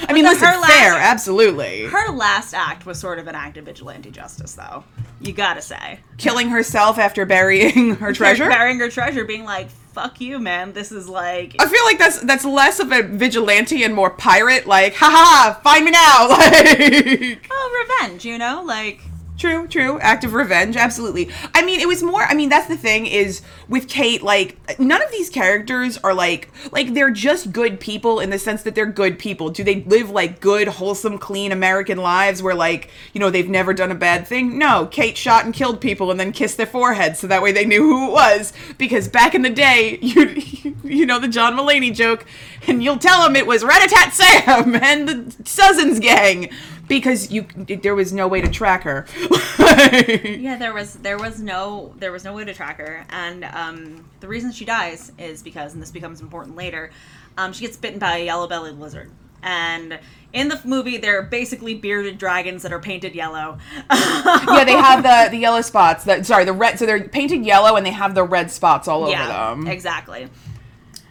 I 0.08 0.14
mean, 0.14 0.24
listen, 0.26 0.48
her 0.48 0.60
last- 0.60 0.72
fair, 0.72 0.94
absolutely. 0.96 1.86
her 1.86 2.12
last 2.12 2.54
act 2.54 2.86
was 2.86 3.00
sort 3.00 3.20
of 3.20 3.28
an 3.28 3.36
act 3.36 3.58
of 3.58 3.66
vigilante 3.66 4.12
justice, 4.12 4.54
though. 4.54 4.84
You 5.22 5.34
gotta 5.34 5.62
say, 5.62 6.00
Killing 6.18 6.50
herself 6.50 6.98
after 6.98 7.26
burying 7.26 7.96
her 7.98 8.14
treasure. 8.14 8.48
burying 8.48 8.80
her 8.80 8.90
treasure, 8.90 9.26
being 9.26 9.44
like, 9.44 9.70
"Fuck 9.70 10.22
you, 10.22 10.40
man. 10.40 10.72
This 10.74 10.92
is 10.94 11.10
like." 11.10 11.56
I 11.60 11.68
feel 11.68 11.84
like 11.84 11.98
that's 12.00 12.22
that's 12.22 12.46
less 12.46 12.80
of 12.80 12.92
a 12.92 13.04
vigilante 13.04 13.84
and 13.84 13.94
more 13.94 14.10
pirate. 14.12 14.66
Like, 14.66 14.94
haha, 14.96 15.60
find 15.62 15.84
me 15.86 15.92
now. 15.92 16.28
Like, 16.30 17.48
Oh, 17.52 17.86
revenge, 18.00 18.24
you 18.26 18.38
know, 18.38 18.64
like 18.66 19.02
True, 19.40 19.70
true. 19.70 19.98
Act 20.02 20.26
of 20.26 20.34
revenge, 20.34 20.76
absolutely. 20.76 21.30
I 21.56 21.62
mean, 21.62 21.80
it 21.80 21.88
was 21.88 22.04
more. 22.04 22.24
I 22.24 22.34
mean, 22.34 22.50
that's 22.50 22.68
the 22.68 22.76
thing 22.76 23.06
is 23.06 23.42
with 23.70 23.88
Kate. 23.88 24.22
Like, 24.22 24.58
none 24.78 25.02
of 25.02 25.10
these 25.12 25.30
characters 25.30 25.98
are 26.00 26.14
like 26.14 26.50
like 26.74 26.94
they're 26.94 27.10
just 27.10 27.54
good 27.54 27.80
people 27.80 28.20
in 28.20 28.32
the 28.32 28.38
sense 28.38 28.64
that 28.64 28.76
they're 28.76 28.86
good 28.86 29.18
people. 29.18 29.50
Do 29.50 29.64
they 29.64 29.82
live 29.84 30.10
like 30.10 30.42
good, 30.42 30.68
wholesome, 30.68 31.18
clean 31.18 31.54
American 31.54 32.00
lives 32.00 32.44
where 32.44 32.54
like 32.54 32.90
you 33.14 33.22
know 33.22 33.30
they've 33.30 33.48
never 33.48 33.74
done 33.74 33.92
a 33.92 33.96
bad 33.96 34.28
thing? 34.28 34.58
No. 34.60 34.88
Kate 34.88 35.18
shot 35.18 35.46
and 35.46 35.54
killed 35.54 35.80
people 35.80 36.12
and 36.12 36.20
then 36.20 36.34
kissed 36.34 36.58
their 36.58 36.66
foreheads 36.66 37.20
so 37.20 37.28
that 37.28 37.42
way 37.42 37.54
they 37.54 37.66
knew 37.66 37.82
who 37.82 38.10
it 38.10 38.12
was. 38.12 38.52
Because 38.78 39.08
back 39.08 39.34
in 39.34 39.42
the 39.42 39.50
day, 39.50 40.00
you 40.02 40.74
you 40.84 41.06
know 41.06 41.18
the 41.18 41.30
John 41.30 41.56
Mulaney 41.56 41.96
joke, 41.96 42.26
and 42.68 42.84
you'll 42.84 42.98
tell 42.98 43.24
them 43.24 43.38
it 43.38 43.48
was 43.48 43.64
Rat-a-tat 43.64 44.14
Sam 44.14 44.76
and 44.84 45.08
the 45.08 45.14
Suzzins 45.44 46.02
gang 46.02 46.50
because 46.90 47.32
you 47.32 47.44
there 47.44 47.96
was 47.96 48.12
no 48.12 48.28
way 48.28 48.42
to 48.42 48.50
track 48.50 48.84
her. 48.84 49.06
yeah, 49.60 50.58
there 50.58 50.74
was 50.74 50.96
there 50.96 51.18
was 51.18 51.40
no 51.40 51.94
there 51.98 52.12
was 52.12 52.26
no 52.26 52.34
way 52.34 52.44
to 52.44 52.54
track 52.54 52.80
her, 52.80 53.06
and 53.10 53.46
um, 53.46 54.04
the 54.20 54.28
reason 54.28 54.52
she 54.52 54.66
dies 54.66 55.14
is 55.18 55.42
because, 55.42 55.74
and 55.74 55.82
this 55.82 55.92
becomes 55.92 56.20
important 56.20 56.58
later, 56.58 56.92
um, 57.38 57.54
she 57.54 57.62
gets 57.62 57.78
bitten 57.78 58.00
by 58.00 58.18
a 58.18 58.26
yellow-bellied 58.26 58.76
lizard, 58.76 59.10
and 59.42 60.00
in 60.34 60.50
the 60.50 60.60
movie 60.66 60.98
they're 60.98 61.22
basically 61.22 61.76
bearded 61.76 62.18
dragons 62.18 62.64
that 62.64 62.74
are 62.74 62.80
painted 62.80 63.16
yellow. 63.16 63.60
yeah, 63.92 64.64
they 64.66 64.74
have 64.74 65.04
the 65.04 65.30
the 65.32 65.38
yellow 65.38 65.62
spots. 65.62 66.04
That 66.04 66.26
sorry, 66.26 66.44
the 66.44 66.54
red. 66.54 66.80
So 66.80 66.86
they're 66.86 67.08
painted 67.08 67.46
yellow 67.46 67.76
and 67.76 67.86
they 67.86 67.92
have 67.92 68.16
the 68.16 68.24
red 68.24 68.52
spots 68.52 68.88
all 68.88 69.04
over 69.04 69.12
yeah, 69.12 69.28
them. 69.28 69.68
exactly. 69.68 70.28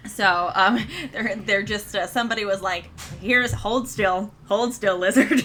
So 0.08 0.50
um, 0.54 0.84
they're 1.12 1.36
they're 1.36 1.62
just 1.62 1.94
uh, 1.94 2.06
somebody 2.06 2.44
was 2.44 2.62
like, 2.62 2.90
"Here's 3.20 3.52
hold 3.52 3.88
still, 3.88 4.32
hold 4.46 4.74
still, 4.74 4.98
lizard." 4.98 5.42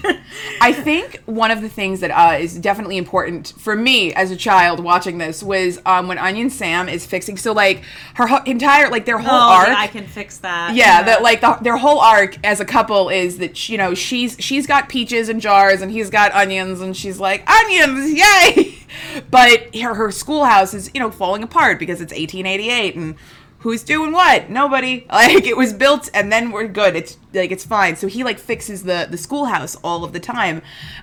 I 0.62 0.74
think 0.74 1.22
one 1.26 1.52
of 1.52 1.62
the 1.62 1.70
things 1.70 2.00
that 2.00 2.12
uh, 2.12 2.38
is 2.38 2.58
definitely 2.58 2.98
important 2.98 3.54
for 3.58 3.76
me 3.76 4.14
as 4.14 4.32
a 4.32 4.36
child 4.36 4.80
watching 4.80 5.18
this 5.18 5.44
was 5.44 5.80
um, 5.86 6.08
when 6.08 6.18
Onion 6.18 6.50
Sam 6.50 6.90
is 6.90 7.06
fixing. 7.06 7.38
So 7.38 7.52
like 7.52 7.84
her 8.16 8.28
ho- 8.28 8.44
entire 8.46 8.90
like 8.90 9.06
their 9.06 9.20
whole 9.20 9.32
oh, 9.32 9.54
arc. 9.54 9.68
yeah, 9.68 9.76
I 9.78 9.88
can 9.88 10.08
fix 10.08 10.38
that. 10.40 10.76
yeah, 10.76 11.04
that 11.04 11.22
like 11.22 11.42
the, 11.42 11.58
their 11.62 11.78
whole 11.78 12.00
arc 12.00 12.38
as 12.46 12.60
a 12.60 12.66
couple 12.66 13.10
is 13.10 13.38
that 13.40 13.70
you 13.70 13.78
know 13.78 13.94
she's 13.94 14.36
she's 14.40 14.66
got 14.68 14.90
peaches 14.90 15.30
and 15.30 15.42
jars 15.42 15.82
and 15.82 15.92
he's 15.92 16.10
got 16.10 16.32
onions 16.34 16.82
and 16.82 16.96
she's 16.96 17.20
like 17.20 17.50
onions, 17.50 18.12
yay! 18.14 18.80
But 19.32 19.76
her 19.76 19.96
her 19.96 20.12
schoolhouse 20.12 20.74
is 20.74 20.90
you 20.94 21.00
know 21.00 21.10
falling 21.10 21.44
apart 21.44 21.80
because 21.80 22.00
it's 22.00 22.14
1888 22.14 22.96
and 22.96 23.16
who's 23.64 23.82
doing 23.82 24.12
what? 24.12 24.50
Nobody. 24.50 25.08
Like 25.14 25.46
it 25.46 25.56
was 25.56 25.74
built 25.74 26.10
and 26.14 26.32
then 26.32 26.52
we're 26.52 26.68
good. 26.68 26.96
It's 26.96 27.18
like 27.34 27.52
it's 27.52 27.66
fine. 27.66 27.96
So 27.96 28.08
he 28.08 28.24
like 28.24 28.40
fixes 28.40 28.84
the 28.84 29.08
the 29.10 29.18
schoolhouse 29.18 29.76
all 29.84 30.04
of 30.04 30.12
the 30.12 30.20
time, 30.20 30.62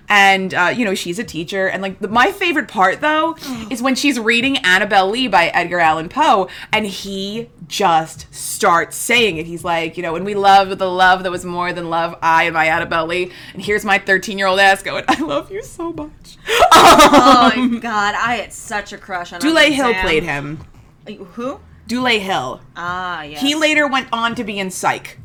and 0.08 0.52
uh, 0.52 0.72
you 0.74 0.84
know 0.84 0.94
she's 0.94 1.18
a 1.18 1.24
teacher 1.24 1.68
and 1.68 1.80
like 1.80 1.98
the, 2.00 2.08
my 2.08 2.32
favorite 2.32 2.68
part 2.68 3.00
though 3.00 3.36
is 3.70 3.80
when 3.80 3.94
she's 3.94 4.18
reading 4.18 4.58
Annabel 4.58 5.08
Lee 5.10 5.26
by 5.28 5.48
Edgar 5.48 5.78
Allan 5.80 6.08
Poe 6.08 6.48
and 6.72 6.86
he 6.86 7.48
just 7.66 8.32
starts 8.34 8.96
saying 8.96 9.38
it. 9.38 9.46
He's 9.46 9.64
like, 9.64 9.96
you 9.96 10.02
know, 10.02 10.12
when 10.12 10.24
we 10.24 10.34
loved 10.34 10.78
the 10.78 10.90
love 10.90 11.22
that 11.22 11.30
was 11.30 11.44
more 11.44 11.72
than 11.72 11.88
love, 11.88 12.18
I 12.20 12.44
and 12.44 12.54
my 12.54 12.66
Annabel 12.66 13.06
Lee, 13.06 13.30
and 13.54 13.62
here's 13.62 13.84
my 13.84 13.98
13 13.98 14.36
year 14.38 14.48
old 14.48 14.58
ass 14.60 14.82
going, 14.82 15.04
I 15.08 15.20
love 15.20 15.50
you 15.50 15.62
so 15.62 15.92
much. 15.92 16.36
Oh 16.72 17.52
my 17.56 17.78
god, 17.78 18.14
I 18.16 18.36
had 18.36 18.52
such 18.52 18.92
a 18.92 18.98
crush 18.98 19.32
on. 19.32 19.40
Dule 19.40 19.56
Hill 19.56 19.92
Sam. 19.92 20.04
played 20.04 20.22
him. 20.24 20.58
Who? 21.34 21.60
Dule 21.90 22.20
Hill. 22.20 22.60
Ah, 22.76 23.24
yes. 23.24 23.42
He 23.42 23.56
later 23.56 23.84
went 23.88 24.06
on 24.12 24.36
to 24.36 24.44
be 24.44 24.60
in 24.60 24.70
Psych. 24.70 25.18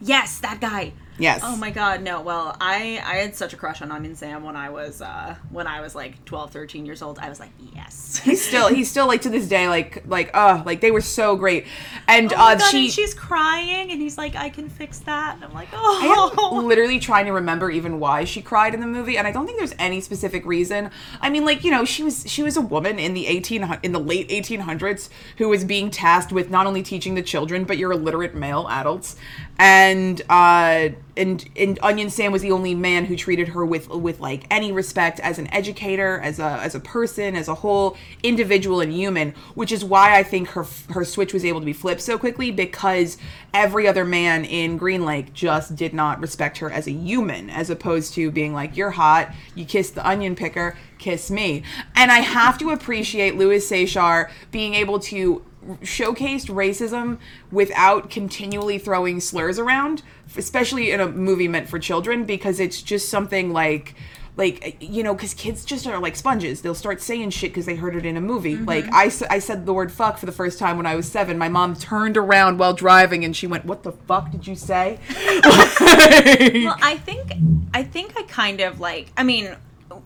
Yes, 0.00 0.40
that 0.40 0.60
guy. 0.60 0.92
Yes. 1.20 1.42
Oh 1.44 1.56
my 1.56 1.70
god, 1.70 2.02
no. 2.02 2.20
Well, 2.20 2.56
I 2.60 3.02
I 3.04 3.16
had 3.16 3.36
such 3.36 3.52
a 3.52 3.56
crush 3.56 3.82
on 3.82 3.92
Onion 3.92 4.16
Sam 4.16 4.42
when 4.42 4.56
I 4.56 4.70
was 4.70 5.02
uh 5.02 5.36
when 5.50 5.66
I 5.66 5.80
was 5.80 5.94
like 5.94 6.24
12, 6.24 6.50
13 6.50 6.86
years 6.86 7.02
old. 7.02 7.18
I 7.18 7.28
was 7.28 7.38
like, 7.38 7.50
yes. 7.74 8.18
He's 8.24 8.44
still 8.44 8.68
he's 8.68 8.90
still 8.90 9.06
like 9.06 9.22
to 9.22 9.28
this 9.28 9.46
day 9.48 9.68
like 9.68 10.02
like 10.06 10.30
uh 10.34 10.62
like 10.64 10.80
they 10.80 10.90
were 10.90 11.00
so 11.00 11.36
great. 11.36 11.66
And 12.08 12.32
Oh 12.32 12.36
uh 12.36 12.54
God, 12.56 12.66
she 12.70 12.84
and 12.84 12.92
she's 12.92 13.14
crying 13.14 13.90
and 13.90 14.00
he's 14.00 14.18
like, 14.18 14.34
I 14.34 14.48
can 14.48 14.68
fix 14.68 14.98
that. 15.00 15.36
And 15.36 15.44
I'm 15.44 15.52
like, 15.52 15.68
"Oh." 15.72 16.48
I 16.52 16.56
am 16.56 16.66
literally 16.66 16.98
trying 16.98 17.26
to 17.26 17.32
remember 17.32 17.70
even 17.70 18.00
why 18.00 18.24
she 18.24 18.42
cried 18.42 18.74
in 18.74 18.80
the 18.80 18.86
movie, 18.86 19.16
and 19.16 19.26
I 19.26 19.32
don't 19.32 19.46
think 19.46 19.58
there's 19.58 19.74
any 19.78 20.00
specific 20.00 20.44
reason. 20.46 20.90
I 21.20 21.30
mean, 21.30 21.44
like 21.44 21.64
you 21.64 21.70
know, 21.70 21.84
she 21.84 22.02
was 22.02 22.24
she 22.26 22.42
was 22.42 22.56
a 22.56 22.60
woman 22.60 22.98
in 22.98 23.14
the 23.14 23.26
eighteen 23.26 23.62
in 23.82 23.92
the 23.92 24.00
late 24.00 24.28
1800s 24.28 25.08
who 25.36 25.48
was 25.48 25.64
being 25.64 25.90
tasked 25.90 26.32
with 26.32 26.50
not 26.50 26.66
only 26.66 26.82
teaching 26.82 27.14
the 27.14 27.22
children 27.22 27.64
but 27.64 27.78
your 27.78 27.92
illiterate 27.92 28.34
male 28.34 28.66
adults, 28.68 29.16
and 29.60 30.22
uh, 30.30 30.88
and 31.18 31.46
and 31.54 31.78
Onion 31.82 32.08
Sam 32.08 32.32
was 32.32 32.40
the 32.40 32.50
only 32.50 32.74
man 32.74 33.04
who 33.04 33.14
treated 33.14 33.48
her 33.48 33.62
with 33.62 33.90
with 33.90 34.18
like 34.18 34.46
any 34.50 34.72
respect 34.72 35.20
as 35.20 35.38
an 35.38 35.52
educator, 35.52 36.18
as 36.20 36.38
a 36.38 36.58
as 36.62 36.74
a 36.74 36.80
person, 36.80 37.36
as 37.36 37.46
a 37.46 37.56
whole 37.56 37.94
individual 38.22 38.80
and 38.80 38.90
human, 38.90 39.34
which 39.54 39.70
is 39.70 39.84
why 39.84 40.16
I 40.18 40.22
think 40.22 40.48
her 40.52 40.64
her 40.88 41.04
switch 41.04 41.34
was 41.34 41.44
able 41.44 41.60
to 41.60 41.66
be 41.66 41.74
flipped 41.74 42.00
so 42.00 42.16
quickly 42.16 42.50
because 42.50 43.18
every 43.52 43.86
other 43.86 44.06
man 44.06 44.46
in 44.46 44.78
Green 44.78 45.04
Lake 45.04 45.34
just 45.34 45.76
did 45.76 45.92
not 45.92 46.22
respect 46.22 46.56
her 46.56 46.70
as 46.70 46.86
a 46.86 46.92
human, 46.92 47.50
as 47.50 47.68
opposed 47.68 48.14
to 48.14 48.30
being 48.30 48.54
like, 48.54 48.78
"You're 48.78 48.92
hot, 48.92 49.30
you 49.54 49.66
kissed 49.66 49.94
the 49.94 50.08
onion 50.08 50.36
picker, 50.36 50.78
kiss 50.96 51.30
me." 51.30 51.64
And 51.94 52.10
I 52.10 52.20
have 52.20 52.56
to 52.60 52.70
appreciate 52.70 53.36
Louis 53.36 53.70
Sachar 53.70 54.30
being 54.50 54.72
able 54.72 55.00
to 55.00 55.42
showcased 55.78 56.48
racism 56.48 57.18
without 57.50 58.10
continually 58.10 58.78
throwing 58.78 59.20
slurs 59.20 59.58
around 59.58 60.02
especially 60.36 60.90
in 60.90 61.00
a 61.00 61.08
movie 61.08 61.48
meant 61.48 61.68
for 61.68 61.78
children 61.78 62.24
because 62.24 62.60
it's 62.60 62.82
just 62.82 63.08
something 63.08 63.52
like 63.52 63.94
like 64.36 64.76
you 64.80 65.02
know 65.02 65.14
because 65.14 65.34
kids 65.34 65.64
just 65.64 65.86
are 65.86 65.98
like 65.98 66.16
sponges. 66.16 66.62
They'll 66.62 66.74
start 66.74 67.02
saying 67.02 67.30
shit 67.30 67.50
because 67.50 67.66
they 67.66 67.76
heard 67.76 67.96
it 67.96 68.06
in 68.06 68.16
a 68.16 68.20
movie. 68.20 68.54
Mm-hmm. 68.54 68.64
Like 68.64 68.86
I, 68.92 69.10
I 69.28 69.38
said 69.38 69.66
the 69.66 69.74
word 69.74 69.92
fuck 69.92 70.18
for 70.18 70.26
the 70.26 70.32
first 70.32 70.58
time 70.58 70.76
when 70.76 70.86
i 70.86 70.94
was 70.94 71.10
seven. 71.10 71.36
My 71.36 71.48
mom 71.48 71.74
turned 71.74 72.16
around 72.16 72.58
while 72.58 72.72
driving 72.72 73.24
and 73.24 73.36
she 73.36 73.46
went 73.46 73.64
what 73.64 73.82
the 73.82 73.92
fuck 73.92 74.30
did 74.30 74.46
you 74.46 74.56
say? 74.56 74.98
Well, 75.42 76.76
I 76.82 77.00
think 77.04 77.32
I 77.74 77.82
think 77.82 78.16
I 78.16 78.22
kind 78.24 78.60
of 78.60 78.80
like. 78.80 79.10
I 79.16 79.22
mean, 79.22 79.56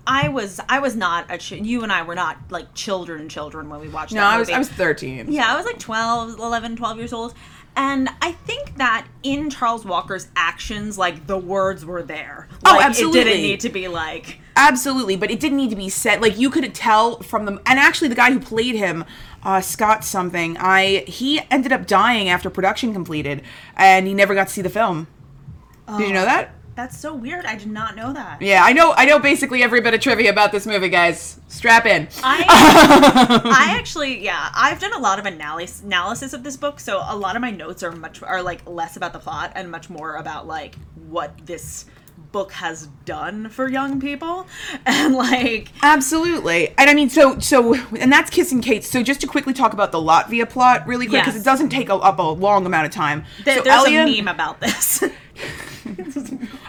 I 0.06 0.28
was 0.28 0.60
I 0.68 0.78
was 0.80 0.94
not 0.96 1.26
a 1.30 1.38
ch- 1.38 1.52
you 1.52 1.82
and 1.82 1.92
I 1.92 2.02
were 2.02 2.14
not 2.14 2.38
like 2.50 2.74
children 2.74 3.28
children 3.28 3.68
when 3.68 3.80
we 3.80 3.88
watched 3.88 4.12
no 4.12 4.20
that 4.20 4.34
i 4.34 4.38
was 4.38 4.48
movie. 4.48 4.56
i 4.56 4.58
was 4.58 4.68
13 4.68 5.32
yeah, 5.32 5.52
I 5.52 5.56
was 5.56 5.64
like 5.64 5.78
12, 5.78 6.38
11, 6.38 6.76
12 6.76 6.98
years 6.98 7.12
old. 7.12 7.34
And 7.76 8.08
I 8.22 8.32
think 8.32 8.76
that 8.76 9.06
in 9.24 9.50
Charles 9.50 9.84
Walker's 9.84 10.28
actions, 10.36 10.96
like 10.96 11.26
the 11.26 11.36
words 11.36 11.84
were 11.84 12.04
there. 12.04 12.48
Oh, 12.64 12.80
absolutely. 12.80 13.20
It 13.20 13.24
didn't 13.24 13.42
need 13.42 13.60
to 13.60 13.68
be 13.68 13.88
like. 13.88 14.38
Absolutely, 14.54 15.16
but 15.16 15.30
it 15.32 15.40
didn't 15.40 15.56
need 15.56 15.70
to 15.70 15.76
be 15.76 15.88
said. 15.88 16.22
Like 16.22 16.38
you 16.38 16.50
could 16.50 16.72
tell 16.72 17.20
from 17.22 17.46
the 17.46 17.60
and 17.66 17.80
actually 17.80 18.08
the 18.08 18.14
guy 18.14 18.30
who 18.30 18.38
played 18.38 18.76
him, 18.76 19.04
uh, 19.42 19.60
Scott 19.60 20.04
something. 20.04 20.56
I 20.60 21.04
he 21.08 21.40
ended 21.50 21.72
up 21.72 21.86
dying 21.88 22.28
after 22.28 22.48
production 22.48 22.92
completed, 22.92 23.42
and 23.76 24.06
he 24.06 24.14
never 24.14 24.36
got 24.36 24.46
to 24.46 24.52
see 24.52 24.62
the 24.62 24.70
film. 24.70 25.08
Did 25.98 26.08
you 26.08 26.14
know 26.14 26.24
that? 26.24 26.54
That's 26.76 26.98
so 26.98 27.14
weird. 27.14 27.46
I 27.46 27.54
did 27.56 27.70
not 27.70 27.94
know 27.94 28.12
that. 28.12 28.42
Yeah, 28.42 28.62
I 28.64 28.72
know. 28.72 28.92
I 28.96 29.04
know 29.04 29.18
basically 29.20 29.62
every 29.62 29.80
bit 29.80 29.94
of 29.94 30.00
trivia 30.00 30.30
about 30.30 30.50
this 30.50 30.66
movie, 30.66 30.88
guys. 30.88 31.38
Strap 31.48 31.86
in. 31.86 32.08
I 32.22 32.44
I 33.44 33.76
actually 33.78 34.22
yeah 34.24 34.50
I've 34.54 34.80
done 34.80 34.92
a 34.92 34.98
lot 34.98 35.18
of 35.20 35.26
analysis 35.26 35.82
analysis 35.82 36.32
of 36.32 36.42
this 36.42 36.56
book 36.56 36.80
so 36.80 37.02
a 37.08 37.16
lot 37.16 37.36
of 37.36 37.42
my 37.42 37.50
notes 37.52 37.82
are 37.84 37.92
much 37.92 38.22
are 38.22 38.42
like 38.42 38.68
less 38.68 38.96
about 38.96 39.12
the 39.12 39.18
plot 39.20 39.52
and 39.54 39.70
much 39.70 39.88
more 39.88 40.16
about 40.16 40.46
like 40.48 40.74
what 41.08 41.46
this 41.46 41.84
book 42.32 42.50
has 42.52 42.88
done 43.04 43.48
for 43.48 43.68
young 43.68 44.00
people 44.00 44.46
and 44.86 45.14
like 45.14 45.68
Absolutely. 45.82 46.74
And 46.76 46.90
I 46.90 46.94
mean, 46.94 47.08
so, 47.08 47.38
so, 47.38 47.74
and 47.96 48.10
that's 48.12 48.30
Kissing 48.30 48.60
Kate. 48.60 48.82
So 48.82 49.02
just 49.04 49.20
to 49.20 49.26
quickly 49.28 49.52
talk 49.52 49.72
about 49.72 49.92
the 49.92 49.98
Latvia 49.98 50.48
plot 50.48 50.84
really 50.88 51.06
quick, 51.06 51.22
because 51.22 51.34
Yes. 51.34 51.42
it 51.42 51.44
doesn't 51.44 51.68
take 51.68 51.88
a, 51.88 51.94
up 51.94 52.18
a 52.18 52.22
long 52.22 52.66
amount 52.66 52.86
of 52.86 52.92
time. 52.92 53.24
th- 53.44 53.58
so 53.58 53.62
there's 53.64 53.76
Elliot- 53.76 54.08
a 54.08 54.22
meme 54.22 54.26
about 54.34 54.60
this 54.60 55.04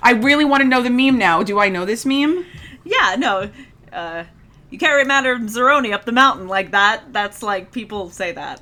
I 0.02 0.12
really 0.12 0.46
want 0.46 0.62
to 0.62 0.68
know 0.68 0.82
the 0.82 0.90
meme 0.90 1.18
now. 1.18 1.44
Do 1.44 1.60
I 1.60 1.70
know 1.70 1.86
this 1.86 2.06
meme? 2.06 2.46
yeah 2.84 3.16
no 3.18 3.50
uh 3.92 4.24
you 4.70 4.78
carry 4.78 5.04
Madame 5.06 5.48
Zeroni 5.48 5.92
up 5.92 6.06
the 6.06 6.12
mountain 6.12 6.48
like 6.48 6.72
that 6.72 7.12
that's 7.12 7.42
like 7.42 7.72
people 7.72 8.10
say 8.12 8.32
that 8.34 8.62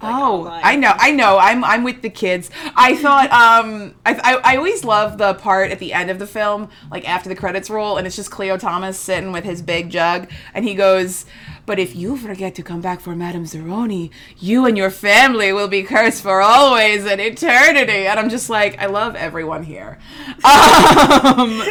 Like, 0.00 0.14
oh, 0.14 0.40
online. 0.40 0.60
I 0.64 0.76
know, 0.76 0.92
I 0.96 1.10
know. 1.10 1.38
I'm 1.38 1.64
I'm 1.64 1.82
with 1.82 2.02
the 2.02 2.10
kids. 2.10 2.50
I 2.76 2.94
thought 2.96 3.30
um 3.32 3.94
I, 4.06 4.14
I 4.14 4.52
I 4.52 4.56
always 4.56 4.84
love 4.84 5.18
the 5.18 5.34
part 5.34 5.70
at 5.72 5.78
the 5.80 5.92
end 5.92 6.10
of 6.10 6.18
the 6.18 6.26
film, 6.26 6.68
like 6.90 7.08
after 7.08 7.28
the 7.28 7.34
credits 7.34 7.68
roll, 7.70 7.96
and 7.96 8.06
it's 8.06 8.16
just 8.16 8.30
Khleo 8.30 8.58
Thomas 8.58 8.98
sitting 8.98 9.32
with 9.32 9.44
his 9.44 9.62
big 9.62 9.90
jug, 9.90 10.30
and 10.52 10.64
he 10.64 10.74
goes, 10.74 11.24
"But 11.66 11.78
if 11.78 11.94
you 11.96 12.16
forget 12.16 12.54
to 12.56 12.62
come 12.62 12.80
back 12.80 13.00
for 13.00 13.14
Madame 13.14 13.44
Zeroni, 13.44 14.10
you 14.38 14.66
and 14.66 14.76
your 14.76 14.90
family 14.90 15.52
will 15.52 15.68
be 15.68 15.82
cursed 15.82 16.22
for 16.22 16.40
always 16.40 17.06
and 17.06 17.20
eternity." 17.20 18.06
And 18.06 18.18
I'm 18.18 18.30
just 18.30 18.50
like, 18.50 18.78
I 18.78 18.86
love 18.86 19.16
everyone 19.16 19.64
here. 19.64 19.98
Um, 20.44 21.62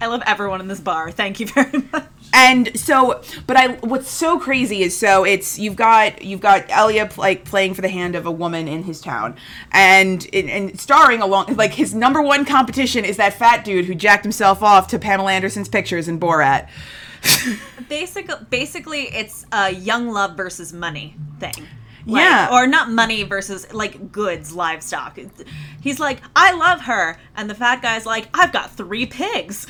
I 0.00 0.06
love 0.06 0.22
everyone 0.26 0.60
in 0.60 0.68
this 0.68 0.80
bar 0.80 1.10
thank 1.10 1.40
you 1.40 1.46
very 1.46 1.82
much 1.92 2.06
and 2.32 2.78
so 2.78 3.22
but 3.46 3.56
i 3.56 3.68
what's 3.76 4.10
so 4.10 4.38
crazy 4.38 4.82
is 4.82 4.96
so 4.96 5.24
it's 5.24 5.58
you've 5.58 5.76
got 5.76 6.22
you've 6.22 6.40
got 6.40 6.68
elya 6.68 7.16
like 7.16 7.44
playing 7.44 7.74
for 7.74 7.80
the 7.80 7.88
hand 7.88 8.14
of 8.14 8.26
a 8.26 8.30
woman 8.30 8.68
in 8.68 8.82
his 8.84 9.00
town 9.00 9.36
and 9.72 10.28
and 10.34 10.78
starring 10.78 11.22
along 11.22 11.46
like 11.56 11.72
his 11.72 11.94
number 11.94 12.22
one 12.22 12.44
competition 12.44 13.04
is 13.04 13.16
that 13.16 13.34
fat 13.34 13.64
dude 13.64 13.84
who 13.84 13.94
jacked 13.94 14.24
himself 14.24 14.62
off 14.62 14.86
to 14.88 14.98
pamela 14.98 15.32
anderson's 15.32 15.68
pictures 15.68 16.08
in 16.08 16.18
borat 16.20 16.68
basically 17.88 18.36
basically 18.50 19.02
it's 19.14 19.46
a 19.52 19.70
young 19.72 20.08
love 20.08 20.36
versus 20.36 20.72
money 20.72 21.16
thing. 21.38 21.66
Like, 22.06 22.22
Yeah. 22.24 22.48
or 22.50 22.66
not 22.66 22.90
money 22.90 23.24
versus 23.24 23.72
like 23.74 24.10
goods 24.10 24.52
livestock. 24.54 25.18
He's 25.82 26.00
like 26.00 26.22
i 26.34 26.52
love 26.52 26.82
her. 26.82 27.18
And 27.36 27.48
the 27.50 27.54
fat 27.54 27.82
guy's 27.82 28.06
like 28.06 28.28
i've 28.34 28.52
got 28.52 28.70
three 28.70 29.06
pigs. 29.06 29.66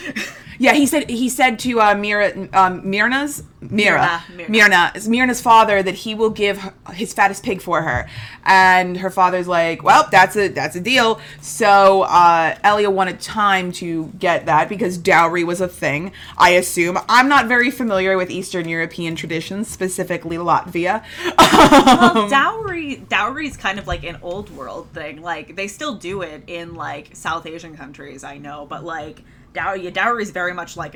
Yeah 0.58 0.74
he 0.74 0.86
said 0.86 1.08
he 1.10 1.28
said 1.28 1.58
to 1.60 1.80
uh 1.80 1.94
mira 1.94 2.48
um 2.52 2.88
mirna's 2.88 3.42
mira 3.60 4.22
Mirna, 4.30 4.46
mirna 4.48 5.08
mirna's 5.08 5.40
father 5.40 5.82
that 5.82 5.94
he 5.94 6.14
will 6.14 6.30
give 6.30 6.58
her, 6.58 6.74
his 6.92 7.12
fattest 7.12 7.44
pig 7.44 7.60
for 7.60 7.82
her. 7.82 8.08
And 8.44 8.96
her 8.96 9.10
father's 9.10 9.46
like 9.46 9.82
well 9.82 10.08
that's 10.10 10.36
a 10.36 10.48
that's 10.48 10.76
a 10.76 10.80
deal. 10.80 11.20
So 11.40 12.02
uh 12.02 12.54
elya 12.64 12.92
wanted 12.92 13.20
time 13.20 13.72
to 13.72 14.06
get 14.18 14.46
that 14.46 14.68
because 14.68 14.96
dowry 14.96 15.44
was 15.44 15.60
a 15.60 15.68
thing 15.68 16.12
i 16.38 16.50
assume. 16.50 16.98
I'm 17.08 17.28
not 17.28 17.46
very 17.46 17.70
familiar 17.70 18.16
with 18.16 18.30
eastern 18.30 18.68
european 18.68 19.14
traditions 19.14 19.68
specifically 19.68 20.36
latvia. 20.36 21.04
Well 21.38 22.28
dowry 22.28 22.96
dowry 22.96 23.46
is 23.46 23.56
kind 23.56 23.78
of 23.78 23.86
like 23.86 24.04
an 24.04 24.18
old 24.22 24.50
world 24.50 24.88
thing. 24.92 25.20
Like 25.20 25.56
they 25.56 25.68
still 25.68 25.96
do 25.96 26.22
it 26.22 26.44
in 26.46 26.74
like 26.74 27.10
south 27.14 27.46
asian 27.46 27.76
countries 27.76 28.24
i 28.24 28.38
know 28.38 28.66
but 28.66 28.84
like 28.84 29.22
dowry 29.52 29.90
dowry 29.90 30.22
is 30.22 30.30
very 30.30 30.54
much 30.54 30.76
like 30.76 30.94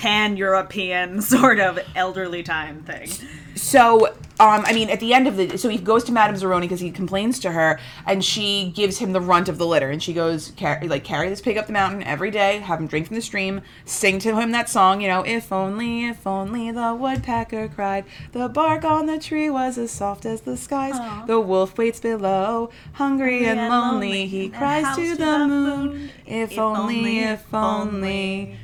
a 0.00 0.02
pan-european 0.02 1.20
sort 1.34 1.58
of 1.60 1.78
elderly 1.94 2.42
time 2.42 2.82
thing 2.82 3.08
So, 3.54 4.06
um, 4.38 4.62
I 4.64 4.72
mean, 4.72 4.88
at 4.88 5.00
the 5.00 5.12
end 5.12 5.26
of 5.26 5.36
the, 5.36 5.58
so 5.58 5.68
he 5.68 5.76
goes 5.76 6.04
to 6.04 6.12
Madame 6.12 6.36
Zeroni 6.36 6.62
because 6.62 6.80
he 6.80 6.90
complains 6.90 7.38
to 7.40 7.52
her, 7.52 7.78
and 8.06 8.24
she 8.24 8.72
gives 8.74 8.98
him 8.98 9.12
the 9.12 9.20
runt 9.20 9.48
of 9.48 9.58
the 9.58 9.66
litter, 9.66 9.90
and 9.90 10.02
she 10.02 10.12
goes, 10.14 10.52
carry, 10.56 10.88
like, 10.88 11.04
carry 11.04 11.28
this 11.28 11.40
pig 11.40 11.58
up 11.58 11.66
the 11.66 11.72
mountain 11.72 12.02
every 12.04 12.30
day, 12.30 12.58
have 12.58 12.80
him 12.80 12.86
drink 12.86 13.08
from 13.08 13.16
the 13.16 13.22
stream, 13.22 13.60
sing 13.84 14.18
to 14.20 14.40
him 14.40 14.52
that 14.52 14.68
song, 14.68 15.02
you 15.02 15.08
know, 15.08 15.22
if 15.26 15.52
only, 15.52 16.06
if 16.06 16.26
only 16.26 16.70
the 16.70 16.94
woodpecker 16.94 17.68
cried, 17.68 18.04
the 18.32 18.48
bark 18.48 18.84
on 18.84 19.06
the 19.06 19.18
tree 19.18 19.50
was 19.50 19.76
as 19.76 19.90
soft 19.90 20.24
as 20.24 20.42
the 20.42 20.56
skies, 20.56 20.94
Aw. 20.94 21.24
the 21.26 21.40
wolf 21.40 21.76
waits 21.76 22.00
below, 22.00 22.70
hungry 22.94 23.44
and 23.44 23.60
and 23.60 23.68
lonely, 23.68 24.08
lonely, 24.08 24.26
he 24.26 24.48
cries 24.48 24.96
to 24.96 25.16
the 25.16 25.24
the 25.24 25.46
moon, 25.46 26.10
if 26.24 26.52
if 26.52 26.58
only, 26.58 26.98
only, 26.98 27.18
if 27.18 27.40
if 27.40 27.54
only. 27.54 28.56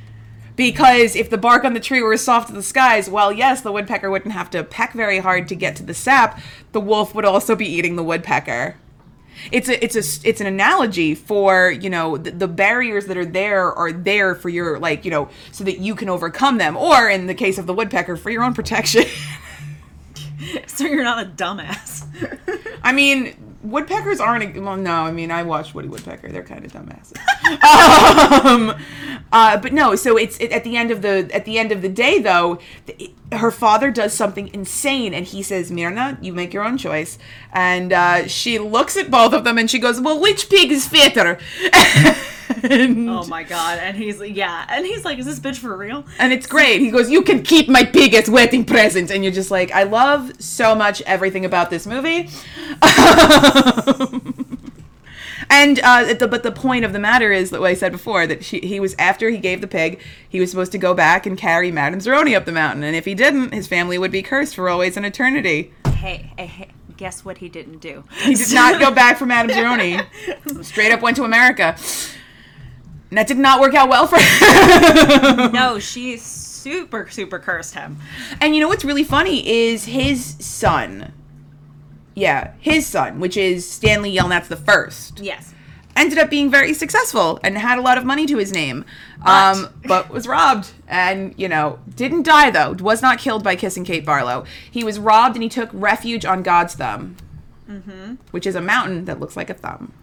Because 0.57 1.15
if 1.15 1.29
the 1.29 1.37
bark 1.37 1.63
on 1.63 1.73
the 1.73 1.79
tree 1.79 2.01
were 2.01 2.13
as 2.13 2.23
soft 2.23 2.49
as 2.49 2.55
the 2.55 2.63
skies, 2.63 3.09
well, 3.09 3.31
yes, 3.31 3.61
the 3.61 3.71
woodpecker 3.71 4.09
wouldn't 4.09 4.33
have 4.33 4.49
to 4.49 4.63
peck 4.63 4.91
very 4.91 5.19
hard 5.19 5.47
to 5.47 5.55
get 5.55 5.77
to 5.77 5.83
the 5.83 5.93
sap. 5.93 6.41
The 6.73 6.81
wolf 6.81 7.15
would 7.15 7.23
also 7.23 7.55
be 7.55 7.67
eating 7.67 7.95
the 7.95 8.03
woodpecker. 8.03 8.75
It's 9.51 9.69
a 9.69 9.83
it's 9.83 9.95
a 9.95 10.27
it's 10.27 10.41
an 10.41 10.47
analogy 10.47 11.13
for 11.13 11.69
you 11.69 11.91
know 11.91 12.17
the, 12.17 12.31
the 12.31 12.47
barriers 12.47 13.05
that 13.05 13.17
are 13.17 13.25
there 13.25 13.71
are 13.71 13.91
there 13.91 14.33
for 14.33 14.49
your 14.49 14.79
like 14.79 15.05
you 15.05 15.11
know 15.11 15.29
so 15.51 15.63
that 15.63 15.77
you 15.77 15.93
can 15.93 16.09
overcome 16.09 16.57
them, 16.57 16.75
or 16.75 17.07
in 17.07 17.27
the 17.27 17.35
case 17.35 17.59
of 17.59 17.67
the 17.67 17.73
woodpecker, 17.73 18.17
for 18.17 18.31
your 18.31 18.43
own 18.43 18.55
protection. 18.55 19.03
so 20.65 20.85
you're 20.85 21.03
not 21.03 21.23
a 21.23 21.29
dumbass 21.29 22.03
I 22.83 22.93
mean, 22.93 23.56
woodpeckers 23.69 24.19
aren't. 24.19 24.55
A, 24.55 24.59
well, 24.59 24.77
no, 24.77 24.91
I 24.91 25.11
mean, 25.11 25.31
I 25.31 25.43
watched 25.43 25.75
Woody 25.75 25.87
Woodpecker. 25.87 26.29
They're 26.29 26.43
kind 26.43 26.65
of 26.65 26.71
dumbasses. 26.71 27.17
um, 28.45 28.75
uh, 29.31 29.57
but 29.57 29.73
no, 29.73 29.95
so 29.95 30.17
it's 30.17 30.37
it, 30.39 30.51
at 30.51 30.63
the 30.63 30.77
end 30.77 30.91
of 30.91 31.01
the 31.01 31.29
at 31.33 31.45
the 31.45 31.59
end 31.59 31.71
of 31.71 31.81
the 31.81 31.89
day, 31.89 32.19
though, 32.19 32.59
th- 32.85 33.11
her 33.31 33.51
father 33.51 33.91
does 33.91 34.13
something 34.13 34.49
insane, 34.53 35.13
and 35.13 35.25
he 35.25 35.43
says, 35.43 35.71
"Mirna, 35.71 36.21
you 36.23 36.33
make 36.33 36.53
your 36.53 36.63
own 36.63 36.77
choice." 36.77 37.17
And 37.53 37.93
uh, 37.93 38.27
she 38.27 38.59
looks 38.59 38.97
at 38.97 39.11
both 39.11 39.33
of 39.33 39.43
them, 39.43 39.57
and 39.57 39.69
she 39.69 39.79
goes, 39.79 39.99
"Well, 39.99 40.19
which 40.19 40.49
pig 40.49 40.71
is 40.71 40.87
fatter?" 40.87 41.39
and, 42.63 43.09
Oh 43.09 43.25
my 43.25 43.43
god! 43.43 43.79
And 43.79 43.97
he's 43.97 44.21
yeah, 44.21 44.65
and 44.69 44.85
he's 44.85 45.05
like, 45.05 45.19
"Is 45.19 45.25
this 45.25 45.39
bitch 45.39 45.57
for 45.57 45.75
real?" 45.75 46.05
and 46.19 46.33
it's 46.33 46.47
great. 46.47 46.81
He 46.81 46.91
goes, 46.91 47.09
"You 47.09 47.21
can 47.21 47.43
keep 47.43 47.69
my 47.69 47.83
pig 47.83 48.13
as 48.13 48.29
wedding 48.29 48.65
present," 48.65 49.11
and 49.11 49.23
you're 49.23 49.33
just 49.33 49.51
like, 49.51 49.71
I 49.71 49.83
love 49.83 50.41
so 50.41 50.75
much 50.75 51.01
everything 51.03 51.45
about 51.45 51.69
this 51.69 51.85
movie. 51.85 52.29
and 55.49 55.79
uh, 55.79 56.13
the, 56.13 56.27
but 56.29 56.43
the 56.43 56.51
point 56.51 56.85
of 56.85 56.93
the 56.93 56.99
matter 56.99 57.31
is 57.31 57.49
that 57.51 57.61
what 57.61 57.69
I 57.69 57.73
said 57.73 57.91
before 57.91 58.27
that 58.27 58.43
she, 58.43 58.59
he 58.59 58.79
was 58.79 58.95
after 58.99 59.29
he 59.29 59.37
gave 59.37 59.61
the 59.61 59.67
pig, 59.67 60.01
he 60.27 60.39
was 60.39 60.49
supposed 60.49 60.71
to 60.73 60.77
go 60.77 60.93
back 60.93 61.25
and 61.25 61.37
carry 61.37 61.71
Madame 61.71 61.99
Zeroni 61.99 62.35
up 62.35 62.45
the 62.45 62.51
mountain, 62.51 62.83
and 62.83 62.95
if 62.95 63.05
he 63.05 63.15
didn't, 63.15 63.53
his 63.53 63.67
family 63.67 63.97
would 63.97 64.11
be 64.11 64.21
cursed 64.21 64.55
for 64.55 64.69
always 64.69 64.97
and 64.97 65.05
eternity. 65.05 65.73
Hey, 65.85 66.31
hey, 66.37 66.45
hey, 66.45 66.67
guess 66.97 67.23
what 67.23 67.37
he 67.37 67.49
didn't 67.49 67.79
do? 67.79 68.03
He 68.21 68.35
did 68.35 68.53
not 68.53 68.79
go 68.81 68.91
back 68.91 69.17
for 69.17 69.25
Madame 69.25 69.55
Zeroni. 69.55 70.63
Straight 70.63 70.91
up 70.91 71.01
went 71.01 71.15
to 71.17 71.23
America. 71.23 71.77
And 73.09 73.17
that 73.17 73.27
did 73.27 73.37
not 73.37 73.59
work 73.61 73.73
out 73.73 73.87
well 73.89 74.05
for 74.07 74.17
him. 74.17 75.51
no, 75.53 75.79
she 75.79 76.17
super 76.17 77.09
super 77.09 77.39
cursed 77.39 77.73
him. 77.73 77.97
And 78.41 78.53
you 78.55 78.61
know 78.61 78.67
what's 78.67 78.83
really 78.85 79.03
funny 79.05 79.47
is 79.47 79.85
his 79.85 80.35
son. 80.39 81.13
Yeah, 82.15 82.53
his 82.59 82.85
son, 82.85 83.19
which 83.19 83.37
is 83.37 83.69
Stanley 83.69 84.13
Yelnats 84.15 84.47
the 84.47 84.55
first, 84.57 85.19
Yes. 85.19 85.53
ended 85.95 86.17
up 86.17 86.29
being 86.31 86.49
very 86.49 86.73
successful 86.73 87.39
and 87.43 87.57
had 87.57 87.77
a 87.77 87.81
lot 87.81 87.97
of 87.97 88.05
money 88.05 88.25
to 88.25 88.37
his 88.37 88.51
name. 88.51 88.83
But- 89.23 89.57
Um, 89.57 89.69
but 89.85 90.09
was 90.09 90.27
robbed 90.27 90.71
and, 90.87 91.33
you 91.37 91.47
know, 91.47 91.79
didn't 91.95 92.23
die 92.23 92.49
though. 92.49 92.73
Was 92.79 93.01
not 93.01 93.19
killed 93.19 93.43
by 93.43 93.55
kissing 93.55 93.85
Kate 93.85 94.03
Barlow. 94.05 94.45
He 94.69 94.83
was 94.83 94.99
robbed 94.99 95.35
and 95.35 95.43
he 95.43 95.49
took 95.49 95.69
refuge 95.71 96.25
on 96.25 96.41
God's 96.43 96.73
thumb, 96.73 97.15
mm-hmm. 97.69 98.15
which 98.31 98.45
is 98.47 98.55
a 98.55 98.61
mountain 98.61 99.05
that 99.05 99.19
looks 99.19 99.37
like 99.37 99.49
a 99.49 99.53
thumb. 99.53 99.93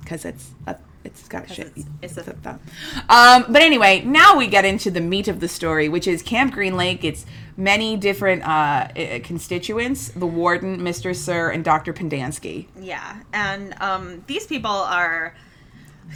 Because 0.00 0.24
it's 0.24 0.50
a, 0.66 0.76
it's 1.04 1.26
got 1.28 1.48
shit. 1.50 1.68
it's- 1.68 1.84
it's 2.02 2.16
a- 2.18 2.22
thumb. 2.34 2.60
Um, 3.08 3.44
but 3.48 3.62
anyway, 3.62 4.02
now 4.04 4.36
we 4.36 4.46
get 4.46 4.64
into 4.64 4.90
the 4.90 5.00
meat 5.00 5.28
of 5.28 5.40
the 5.40 5.48
story, 5.48 5.88
which 5.88 6.06
is 6.06 6.22
Camp 6.22 6.52
Green 6.52 6.76
Lake. 6.76 7.04
It's 7.04 7.24
many 7.56 7.96
different 7.96 8.42
uh, 8.46 8.88
uh, 8.96 9.18
constituents: 9.22 10.08
the 10.08 10.26
warden, 10.26 10.82
Mister 10.82 11.14
Sir, 11.14 11.50
and 11.50 11.64
Doctor 11.64 11.92
Pendanski. 11.92 12.66
Yeah, 12.80 13.16
and 13.32 13.74
um, 13.80 14.24
these 14.26 14.46
people 14.46 14.70
are 14.70 15.34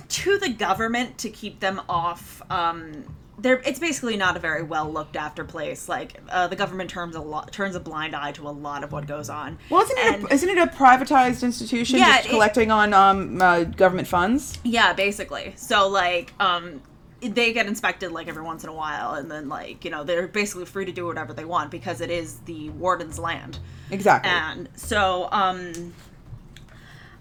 to 0.08 0.38
the 0.38 0.48
government 0.48 1.18
to 1.18 1.28
keep 1.30 1.60
them 1.60 1.80
off 1.88 2.42
um, 2.50 3.04
there 3.42 3.60
it's 3.66 3.78
basically 3.78 4.16
not 4.16 4.36
a 4.36 4.40
very 4.40 4.62
well 4.62 4.90
looked 4.90 5.16
after 5.16 5.44
place. 5.44 5.88
Like 5.88 6.20
uh, 6.30 6.46
the 6.46 6.56
government 6.56 6.88
turns 6.88 7.16
a 7.16 7.20
lot 7.20 7.52
turns 7.52 7.74
a 7.74 7.80
blind 7.80 8.14
eye 8.14 8.32
to 8.32 8.48
a 8.48 8.50
lot 8.50 8.84
of 8.84 8.92
what 8.92 9.06
goes 9.06 9.28
on. 9.28 9.58
Well, 9.68 9.82
isn't 9.82 9.98
it, 9.98 10.30
a, 10.30 10.34
isn't 10.34 10.48
it 10.48 10.58
a 10.58 10.66
privatized 10.68 11.42
institution 11.42 11.98
Yeah, 11.98 12.16
just 12.16 12.26
it- 12.26 12.30
collecting 12.30 12.70
on 12.70 12.94
um, 12.94 13.42
uh, 13.42 13.64
government 13.64 14.08
funds? 14.08 14.58
Yeah, 14.64 14.92
basically. 14.92 15.52
So 15.56 15.88
like, 15.88 16.32
um, 16.40 16.80
they 17.20 17.52
get 17.52 17.66
inspected 17.66 18.12
like 18.12 18.28
every 18.28 18.42
once 18.42 18.62
in 18.64 18.70
a 18.70 18.74
while, 18.74 19.14
and 19.14 19.30
then 19.30 19.48
like 19.48 19.84
you 19.84 19.90
know 19.90 20.04
they're 20.04 20.28
basically 20.28 20.64
free 20.64 20.84
to 20.84 20.92
do 20.92 21.06
whatever 21.06 21.32
they 21.32 21.44
want 21.44 21.70
because 21.70 22.00
it 22.00 22.10
is 22.10 22.38
the 22.40 22.70
warden's 22.70 23.18
land. 23.18 23.58
Exactly. 23.90 24.30
And 24.30 24.68
so, 24.76 25.28
um, 25.32 25.92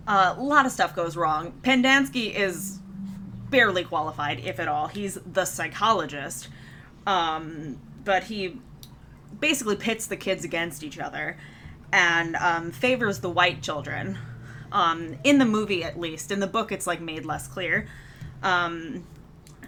a 0.08 0.34
lot 0.36 0.66
of 0.66 0.72
stuff 0.72 0.96
goes 0.96 1.18
wrong. 1.18 1.54
Pendanski 1.64 2.34
is 2.34 2.80
barely 3.52 3.84
qualified, 3.84 4.40
if 4.40 4.60
at 4.60 4.68
all. 4.68 4.88
He's 4.88 5.16
the 5.26 5.46
psychologist, 5.46 6.48
um, 7.06 7.80
but 8.04 8.24
he 8.24 8.60
basically 9.40 9.76
pits 9.76 10.08
the 10.08 10.18
kids 10.18 10.44
against 10.44 10.84
each 10.84 10.98
other 10.98 11.38
and 11.94 12.36
um, 12.38 12.72
favors 12.72 13.20
the 13.20 13.30
white 13.30 13.62
children. 13.62 14.18
Um, 14.72 15.18
in 15.26 15.38
the 15.38 15.46
movie, 15.46 15.84
at 15.84 16.00
least. 16.00 16.32
In 16.32 16.40
the 16.40 16.48
book, 16.48 16.72
it's 16.72 16.88
like 16.88 17.02
made 17.02 17.26
less 17.26 17.46
clear. 17.46 17.90
Um, 18.42 19.06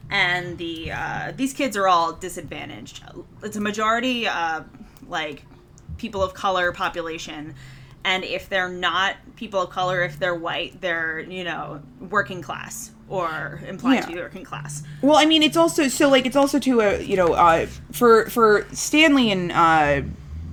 and 0.09 0.57
the 0.57 0.91
uh, 0.93 1.33
these 1.35 1.53
kids 1.53 1.75
are 1.75 1.89
all 1.89 2.13
disadvantaged. 2.13 3.03
It's 3.43 3.57
a 3.57 3.61
majority 3.61 4.27
uh, 4.27 4.63
like 5.09 5.43
people 5.97 6.23
of 6.23 6.33
color 6.33 6.71
population, 6.71 7.53
and 8.05 8.23
if 8.23 8.47
they're 8.47 8.69
not 8.69 9.17
people 9.35 9.61
of 9.61 9.71
color, 9.71 10.03
if 10.03 10.19
they're 10.19 10.35
white, 10.35 10.79
they're 10.79 11.19
you 11.19 11.43
know 11.43 11.81
working 11.99 12.41
class 12.41 12.92
or 13.09 13.59
implied 13.67 14.03
to 14.03 14.09
Yeah. 14.09 14.15
be 14.15 14.21
working 14.21 14.43
class. 14.43 14.83
Well, 15.01 15.17
I 15.17 15.25
mean, 15.25 15.43
it's 15.43 15.57
also 15.57 15.87
so 15.87 16.09
like 16.09 16.25
it's 16.25 16.35
also 16.35 16.59
to 16.59 16.81
a 16.81 17.01
you 17.01 17.15
know 17.17 17.33
uh, 17.33 17.67
for 17.91 18.29
for 18.29 18.65
Stanley 18.71 19.31
and 19.31 19.51
uh, 19.51 20.01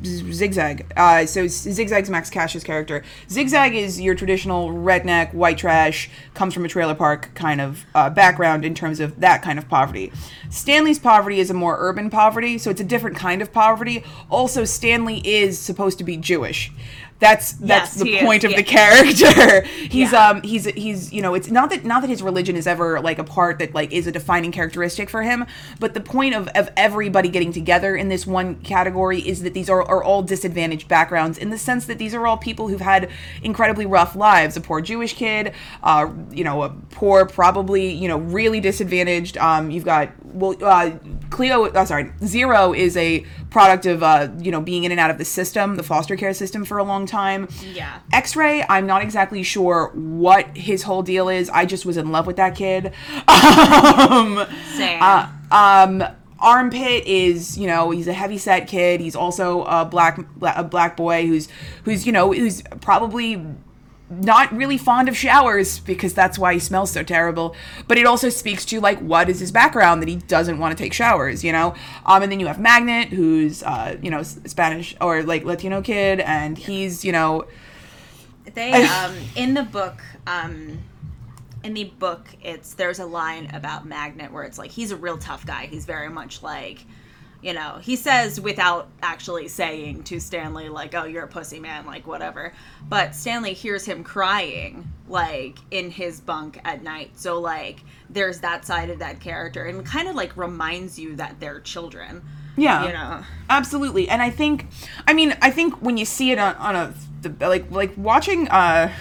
Zigzag. 0.05 0.91
Uh, 0.97 1.27
so 1.27 1.47
Zigzag's 1.47 2.09
Max 2.09 2.31
Kasch's 2.31 2.65
character. 2.65 3.03
Zigzag 3.29 3.75
is 3.75 4.01
your 4.01 4.15
traditional 4.15 4.71
redneck 4.71 5.35
white 5.35 5.59
trash, 5.59 6.09
comes 6.35 6.55
from 6.55 6.65
a 6.65 6.69
trailer 6.69 6.95
park 6.95 7.31
kind 7.35 7.61
of 7.61 7.85
uh, 7.95 8.09
background 8.09 8.65
in 8.65 8.75
terms 8.75 8.99
of 9.01 9.21
that 9.21 9.43
kind 9.43 9.59
of 9.59 9.69
poverty. 9.69 10.11
Stanley's 10.49 10.99
poverty 10.99 11.39
is 11.39 11.51
a 11.51 11.55
more 11.55 11.77
urban 11.79 12.09
poverty, 12.11 12.57
so 12.57 12.71
it's 12.71 12.81
a 12.81 12.85
different 12.85 13.17
kind 13.17 13.43
of 13.43 13.53
poverty. 13.53 14.03
Also, 14.31 14.65
Stanley 14.65 15.19
is 15.19 15.59
supposed 15.59 15.99
to 15.99 16.05
be 16.05 16.17
Jewish. 16.17 16.73
That's 17.21 17.53
that's 17.53 17.95
Yes, 17.95 17.95
the 17.97 18.05
he 18.07 18.17
is, 18.17 18.23
point 18.25 18.45
of 18.45 18.51
yeah. 18.51 18.57
the 18.57 18.63
character. 18.65 19.61
he's 19.89 20.13
Yeah. 20.13 20.29
um 20.31 20.43
he's 20.43 20.65
he's 20.65 21.13
you 21.13 21.23
know 21.23 21.35
it's 21.35 21.51
not 21.51 21.71
that 21.71 21.85
not 21.85 22.01
that 22.01 22.09
his 22.11 22.23
religion 22.23 22.57
is 22.57 22.67
ever 22.67 23.01
like 23.01 23.19
a 23.19 23.25
part 23.25 23.59
that 23.61 23.75
like 23.75 23.93
is 23.93 24.07
a 24.07 24.13
defining 24.13 24.51
characteristic 24.53 25.09
for 25.11 25.23
him 25.23 25.45
but 25.79 25.95
the 25.95 26.01
point 26.01 26.35
of, 26.35 26.49
of 26.49 26.71
everybody 26.77 27.29
getting 27.29 27.53
together 27.53 27.95
in 27.95 28.09
this 28.09 28.27
one 28.27 28.57
category 28.63 29.21
is 29.21 29.43
that 29.43 29.55
these 29.55 29.69
are, 29.71 29.83
are 29.83 30.03
all 30.03 30.23
disadvantaged 30.23 30.89
backgrounds 30.89 31.39
in 31.39 31.51
the 31.51 31.59
sense 31.59 31.87
that 31.87 31.99
these 31.99 32.15
are 32.15 32.27
all 32.27 32.37
people 32.39 32.69
who've 32.69 32.81
had 32.81 33.11
incredibly 33.43 33.87
rough 33.87 34.17
lives 34.17 34.57
a 34.57 34.61
poor 34.61 34.81
jewish 34.81 35.15
kid 35.15 35.53
uh 35.83 36.11
you 36.31 36.43
know 36.43 36.63
a 36.63 36.71
poor 36.91 37.27
probably 37.27 37.93
you 37.93 38.09
know 38.09 38.19
really 38.19 38.61
disadvantaged 38.61 39.37
um 39.39 39.71
you've 39.71 39.85
got 39.85 40.11
well 40.33 40.53
uh 40.65 40.91
khleo 41.31 41.75
uh, 41.75 41.85
sorry 41.85 42.13
zero 42.25 42.73
is 42.75 42.97
a 42.97 43.21
product 43.51 43.87
of 43.87 44.03
uh 44.03 44.29
you 44.39 44.51
know 44.51 44.61
being 44.61 44.85
in 44.85 44.91
and 44.91 45.01
out 45.01 45.11
of 45.11 45.19
the 45.19 45.25
system 45.25 45.77
the 45.77 45.83
foster 45.83 46.17
care 46.17 46.33
system 46.35 46.65
for 46.65 46.79
a 46.79 46.85
long 46.85 47.07
time 47.07 47.49
Yeah. 47.73 47.99
X-Ray, 48.13 48.65
I'm 48.69 48.87
not 48.87 49.03
exactly 49.03 49.43
sure 49.43 49.91
what 49.95 50.57
his 50.57 50.83
whole 50.85 51.03
deal 51.03 51.29
is. 51.29 51.49
I 51.51 51.65
just 51.67 51.85
was 51.87 51.97
in 51.97 52.11
love 52.13 52.27
with 52.27 52.37
that 52.37 52.55
kid. 52.57 52.93
Um, 53.31 54.47
Same. 54.77 55.03
uh, 55.03 55.29
um, 55.51 56.03
Armpit 56.39 57.07
is, 57.07 57.59
you 57.59 57.67
know, 57.67 57.91
he's 57.91 58.09
a 58.09 58.13
heavy 58.13 58.39
set 58.39 58.67
kid. 58.67 59.01
He's 59.01 59.15
also 59.17 59.65
a 59.65 59.85
black 59.85 60.19
a 60.43 60.65
black 60.65 60.97
boy 60.97 61.27
who's 61.27 61.49
who's 61.85 62.07
you 62.07 62.13
know 62.13 62.33
who's 62.33 62.63
probably 62.81 63.45
not 64.11 64.53
really 64.53 64.77
fond 64.77 65.09
of 65.09 65.17
showers 65.17 65.79
because 65.79 66.13
that's 66.15 66.39
why 66.39 66.53
he 66.55 66.59
smells 66.59 66.91
so 66.91 67.03
terrible. 67.03 67.55
But 67.87 67.97
it 67.97 68.07
also 68.07 68.29
speaks 68.29 68.65
to 68.67 68.81
like 68.81 68.99
what 68.99 69.29
is 69.29 69.39
his 69.41 69.53
background 69.53 70.03
that 70.03 70.09
he 70.09 70.17
doesn't 70.17 70.59
want 70.59 70.77
to 70.77 70.83
take 70.83 70.93
showers, 70.93 71.45
you 71.45 71.53
know. 71.53 71.75
Um, 72.05 72.23
and 72.23 72.33
then 72.33 72.41
you 72.41 72.47
have 72.49 72.59
Magnet, 72.59 73.09
who's 73.09 73.63
uh, 73.63 73.97
you 74.03 74.11
know 74.11 74.23
Spanish 74.23 74.97
or 75.01 75.23
like 75.23 75.45
Latino 75.45 75.81
kid, 75.81 76.21
and 76.21 76.59
he's 76.59 77.05
you 77.05 77.13
know 77.13 77.47
They 78.55 78.73
um 78.73 79.15
in 79.37 79.55
the 79.55 79.63
book 79.63 80.03
um 80.27 80.81
in 81.63 81.75
the 81.75 81.85
book 81.85 82.27
it's 82.43 82.75
there's 82.75 82.99
a 82.99 83.07
line 83.07 83.51
about 83.53 83.87
Magnet 83.87 84.33
where 84.33 84.45
it's 84.45 84.59
like 84.59 84.71
he's 84.71 84.91
a 84.91 84.97
real 84.97 85.19
tough 85.19 85.47
guy. 85.47 85.67
He's 85.67 85.85
very 85.85 86.09
much 86.09 86.43
like 86.43 86.85
you 87.43 87.55
know, 87.55 87.79
he 87.81 87.97
says 87.97 88.41
without 88.41 88.89
actually 89.03 89.49
saying 89.49 90.03
to 90.05 90.21
Stanley 90.21 90.69
like, 90.69 90.95
"Oh, 90.95 91.05
you're 91.05 91.25
a 91.25 91.29
pussy 91.29 91.59
man," 91.59 91.87
like 91.87 92.07
whatever. 92.07 92.53
But 92.89 93.15
Stanley 93.15 93.55
hears 93.55 93.85
him 93.85 94.05
crying 94.05 94.91
like 95.09 95.59
in 95.71 95.91
his 95.91 96.21
bunk 96.21 96.61
at 96.65 96.83
night. 96.83 97.13
So 97.19 97.41
like 97.41 97.83
there's 98.09 98.41
that 98.41 98.65
side 98.65 98.91
of 98.91 98.99
that 98.99 99.21
character 99.21 99.65
and 99.65 99.85
kind 99.85 100.09
of 100.09 100.15
like 100.15 100.37
reminds 100.37 100.99
you 100.99 101.17
that 101.17 101.41
they're 101.41 101.61
children. 101.61 102.23
Yeah. 102.57 102.87
You 102.87 102.93
know. 102.93 103.25
Absolutely. 103.49 104.09
And 104.09 104.21
I 104.21 104.31
think 104.31 104.67
I 105.07 105.15
mean, 105.15 105.37
I 105.41 105.51
think 105.51 105.81
when 105.81 105.97
you 105.97 106.05
see 106.05 106.33
it 106.33 106.39
on, 106.39 106.55
on 106.57 106.77
a 106.77 106.95
the, 107.23 107.49
like 107.49 107.71
like 107.71 107.93
watching 107.97 108.49
uh 108.49 108.93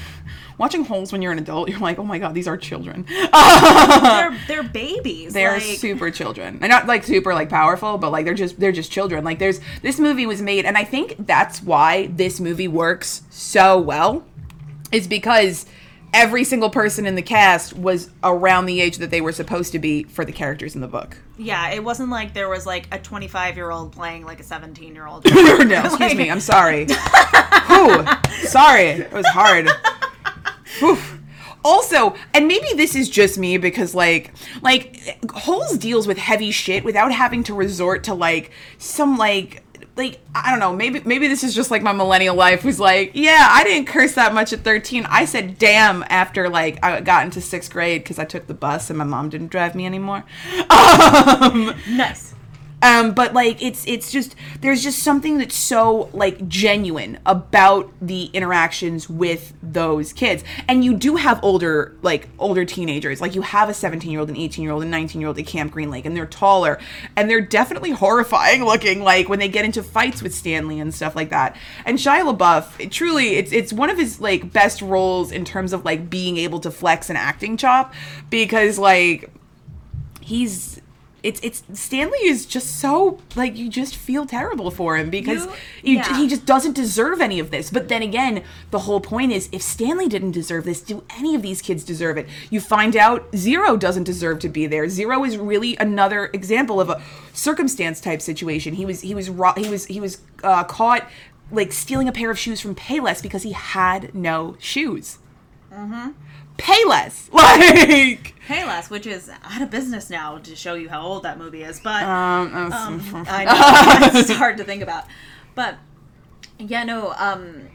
watching 0.59 0.85
holes 0.85 1.11
when 1.11 1.23
you're 1.23 1.31
an 1.31 1.39
adult, 1.39 1.69
you're 1.69 1.79
like, 1.79 1.97
"Oh 1.97 2.03
my 2.03 2.19
god, 2.19 2.35
these 2.35 2.47
are 2.47 2.57
children." 2.57 3.05
They're 3.07 4.37
they're 4.47 4.63
babies. 4.63 5.33
They're 5.33 5.53
like, 5.53 5.63
super 5.63 6.11
children. 6.11 6.59
They're 6.59 6.69
not 6.69 6.85
like 6.85 7.03
super 7.03 7.33
like 7.33 7.49
powerful, 7.49 7.97
but 7.97 8.11
like 8.11 8.25
they're 8.25 8.35
just 8.35 8.59
they're 8.59 8.71
just 8.71 8.91
children. 8.91 9.23
Like 9.23 9.39
there's 9.39 9.59
this 9.81 9.99
movie 9.99 10.27
was 10.27 10.41
made 10.41 10.65
and 10.65 10.77
I 10.77 10.83
think 10.83 11.15
that's 11.25 11.63
why 11.63 12.07
this 12.07 12.39
movie 12.39 12.67
works 12.67 13.23
so 13.31 13.79
well. 13.79 14.25
Is 14.91 15.07
because 15.07 15.65
every 16.13 16.43
single 16.43 16.69
person 16.69 17.05
in 17.05 17.15
the 17.15 17.21
cast 17.21 17.73
was 17.77 18.09
around 18.23 18.65
the 18.65 18.81
age 18.81 18.97
that 18.97 19.11
they 19.11 19.21
were 19.21 19.31
supposed 19.31 19.71
to 19.71 19.79
be 19.79 20.03
for 20.03 20.25
the 20.25 20.31
characters 20.31 20.75
in 20.75 20.81
the 20.81 20.87
book. 20.87 21.17
Yeah, 21.37 21.69
it 21.69 21.83
wasn't 21.83 22.09
like 22.09 22.33
there 22.33 22.49
was 22.49 22.65
like 22.65 22.87
a 22.91 22.99
25 22.99 23.55
year 23.55 23.69
old 23.69 23.91
playing 23.91 24.25
like 24.25 24.39
a 24.39 24.43
17 24.43 24.95
year 24.95 25.05
old. 25.05 25.25
no, 25.33 25.85
excuse 25.85 26.15
me. 26.15 26.29
I'm 26.29 26.39
sorry. 26.39 26.87
Whew. 26.87 28.05
Sorry. 28.47 28.87
It 28.87 29.13
was 29.13 29.27
hard. 29.27 29.69
Also, 31.63 32.15
and 32.33 32.47
maybe 32.47 32.67
this 32.75 32.95
is 32.95 33.09
just 33.09 33.37
me 33.37 33.57
because 33.57 33.93
like 33.93 34.31
like 34.61 35.29
Holes 35.29 35.77
deals 35.77 36.07
with 36.07 36.17
heavy 36.17 36.51
shit 36.51 36.85
without 36.85 37.11
having 37.11 37.43
to 37.43 37.53
resort 37.53 38.05
to 38.05 38.13
like 38.13 38.51
some 38.77 39.17
like 39.17 39.61
like 39.97 40.19
I 40.33 40.51
don't 40.51 40.61
know, 40.61 40.73
maybe 40.73 41.01
maybe 41.03 41.27
this 41.27 41.43
is 41.43 41.53
just 41.53 41.69
like 41.69 41.81
my 41.81 41.91
millennial 41.91 42.35
life 42.35 42.63
was 42.63 42.79
like, 42.79 43.11
yeah, 43.13 43.47
I 43.49 43.65
didn't 43.65 43.87
curse 43.87 44.13
that 44.13 44.33
much 44.33 44.53
at 44.53 44.61
13. 44.61 45.05
I 45.09 45.25
said 45.25 45.59
damn 45.59 46.03
after 46.07 46.49
like 46.49 46.83
I 46.83 47.01
got 47.01 47.25
into 47.25 47.41
6th 47.41 47.69
grade 47.69 48.05
cuz 48.05 48.17
I 48.17 48.25
took 48.25 48.47
the 48.47 48.53
bus 48.53 48.89
and 48.89 48.97
my 48.97 49.03
mom 49.05 49.29
didn't 49.29 49.49
drive 49.49 49.75
me 49.75 49.85
anymore. 49.85 50.23
Um 50.69 51.75
nice. 51.89 52.33
Um 52.81 53.13
but 53.13 53.33
like 53.33 53.61
it's 53.61 53.85
it's 53.87 54.11
just 54.11 54.35
there's 54.61 54.83
just 54.83 54.99
something 54.99 55.37
that's 55.37 55.55
so 55.55 56.09
like 56.13 56.47
genuine 56.47 57.19
about 57.25 57.91
the 58.01 58.25
interactions 58.33 59.09
with 59.09 59.53
those 59.61 60.13
kids. 60.13 60.43
And 60.67 60.83
you 60.83 60.95
do 60.95 61.15
have 61.15 61.39
older 61.43 61.95
like 62.01 62.29
older 62.39 62.65
teenagers. 62.65 63.21
Like 63.21 63.35
you 63.35 63.41
have 63.41 63.69
a 63.69 63.73
17 63.73 64.09
year 64.09 64.19
old 64.19 64.29
an 64.29 64.37
18 64.37 64.63
year 64.63 64.71
old 64.71 64.81
and 64.81 64.91
19 64.91 65.21
year 65.21 65.27
old 65.27 65.39
at 65.39 65.45
camp 65.45 65.71
green 65.71 65.89
lake 65.89 66.05
and 66.05 66.15
they're 66.15 66.25
taller. 66.25 66.79
And 67.15 67.29
they're 67.29 67.41
definitely 67.41 67.91
horrifying 67.91 68.63
looking 68.65 69.01
like 69.01 69.29
when 69.29 69.39
they 69.39 69.47
get 69.47 69.65
into 69.65 69.83
fights 69.83 70.21
with 70.21 70.33
stanley 70.33 70.79
and 70.79 70.93
stuff 70.93 71.15
like 71.15 71.29
that. 71.29 71.55
And 71.85 71.97
shia 71.97 72.35
labeouf 72.35 72.79
it 72.79 72.91
truly 72.91 73.35
it's 73.35 73.51
it's 73.51 73.73
one 73.73 73.89
of 73.89 73.97
his 73.97 74.19
like 74.19 74.51
best 74.51 74.81
roles 74.81 75.31
in 75.31 75.45
terms 75.45 75.73
of 75.73 75.85
like 75.85 76.09
being 76.09 76.37
able 76.37 76.59
to 76.61 76.71
flex 76.71 77.09
an 77.09 77.15
acting 77.15 77.57
chop 77.57 77.93
because 78.29 78.77
like 78.77 79.29
he's 80.21 80.81
it's 81.23 81.39
it's 81.41 81.63
Stanley 81.73 82.19
is 82.25 82.45
just 82.45 82.79
so 82.79 83.19
like 83.35 83.55
you 83.57 83.69
just 83.69 83.95
feel 83.95 84.25
terrible 84.25 84.71
for 84.71 84.97
him 84.97 85.09
because 85.09 85.45
You- 85.45 85.51
you, 85.83 85.95
yeah. 85.97 86.17
he 86.17 86.27
just 86.27 86.45
doesn't 86.45 86.73
deserve 86.73 87.19
any 87.21 87.39
of 87.39 87.51
this. 87.51 87.69
But 87.69 87.87
then 87.89 88.01
again, 88.01 88.43
the 88.71 88.79
whole 88.79 89.01
point 89.01 89.31
is 89.31 89.49
if 89.51 89.61
Stanley 89.61 90.07
didn't 90.07 90.31
deserve 90.31 90.63
this, 90.65 90.81
do 90.81 91.03
any 91.17 91.35
of 91.35 91.41
these 91.41 91.61
kids 91.61 91.83
deserve 91.83 92.17
it? 92.17 92.27
You 92.49 92.61
find 92.61 92.95
out 92.95 93.27
Zero 93.35 93.75
doesn't 93.77 94.03
deserve 94.05 94.39
to 94.39 94.49
be 94.49 94.65
there. 94.67 94.87
Zero 94.89 95.23
is 95.23 95.37
really 95.37 95.75
another 95.77 96.29
example 96.33 96.79
of 96.79 96.89
a 96.89 97.01
circumstance 97.33 97.99
type 98.01 98.21
situation. 98.21 98.73
He 98.75 98.85
was 98.85 99.01
he 99.01 99.13
was 99.15 99.29
ro- 99.29 99.53
he 99.57 99.69
was 99.69 99.85
he 99.85 99.99
was 99.99 100.19
uh, 100.43 100.63
caught 100.63 101.07
like 101.51 101.71
stealing 101.73 102.07
a 102.07 102.11
pair 102.11 102.29
of 102.29 102.37
shoes 102.37 102.59
from 102.61 102.75
Payless 102.75 103.21
because 103.23 103.43
he 103.43 103.51
had 103.53 104.13
no 104.13 104.55
shoes. 104.59 105.17
Mm-hmm. 105.73 106.11
Payless, 106.59 107.31
like. 107.33 108.35
Payless, 108.47 108.89
which 108.89 109.05
is 109.05 109.29
out 109.43 109.61
of 109.61 109.69
business 109.69 110.09
now 110.09 110.39
to 110.39 110.55
show 110.55 110.73
you 110.73 110.89
how 110.89 111.01
old 111.01 111.23
that 111.23 111.37
movie 111.37 111.63
is. 111.63 111.79
But 111.79 112.03
Um, 112.03 112.55
um, 112.55 113.25
I 113.29 113.45
know 113.45 114.19
it's 114.19 114.31
hard 114.31 114.57
to 114.57 114.63
think 114.63 114.81
about. 114.81 115.05
But 115.55 115.77
yeah, 116.57 116.83
no. 116.83 117.13
Um, 117.17 117.67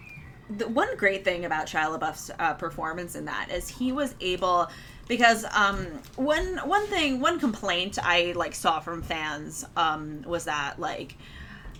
the 0.50 0.68
one 0.68 0.96
great 0.96 1.24
thing 1.24 1.44
about 1.44 1.66
Shia 1.66 1.98
LaBeouf's 1.98 2.30
uh, 2.38 2.54
performance 2.54 3.14
in 3.14 3.24
that 3.26 3.50
is 3.50 3.68
he 3.68 3.92
was 3.92 4.14
able 4.20 4.68
because 5.08 5.44
um 5.54 5.86
one 6.16 6.58
one 6.64 6.86
thing 6.86 7.20
one 7.20 7.38
complaint 7.38 7.98
I 8.02 8.32
like 8.36 8.54
saw 8.54 8.80
from 8.80 9.02
fans 9.02 9.64
um 9.76 10.22
was 10.26 10.44
that 10.44 10.78
like 10.78 11.16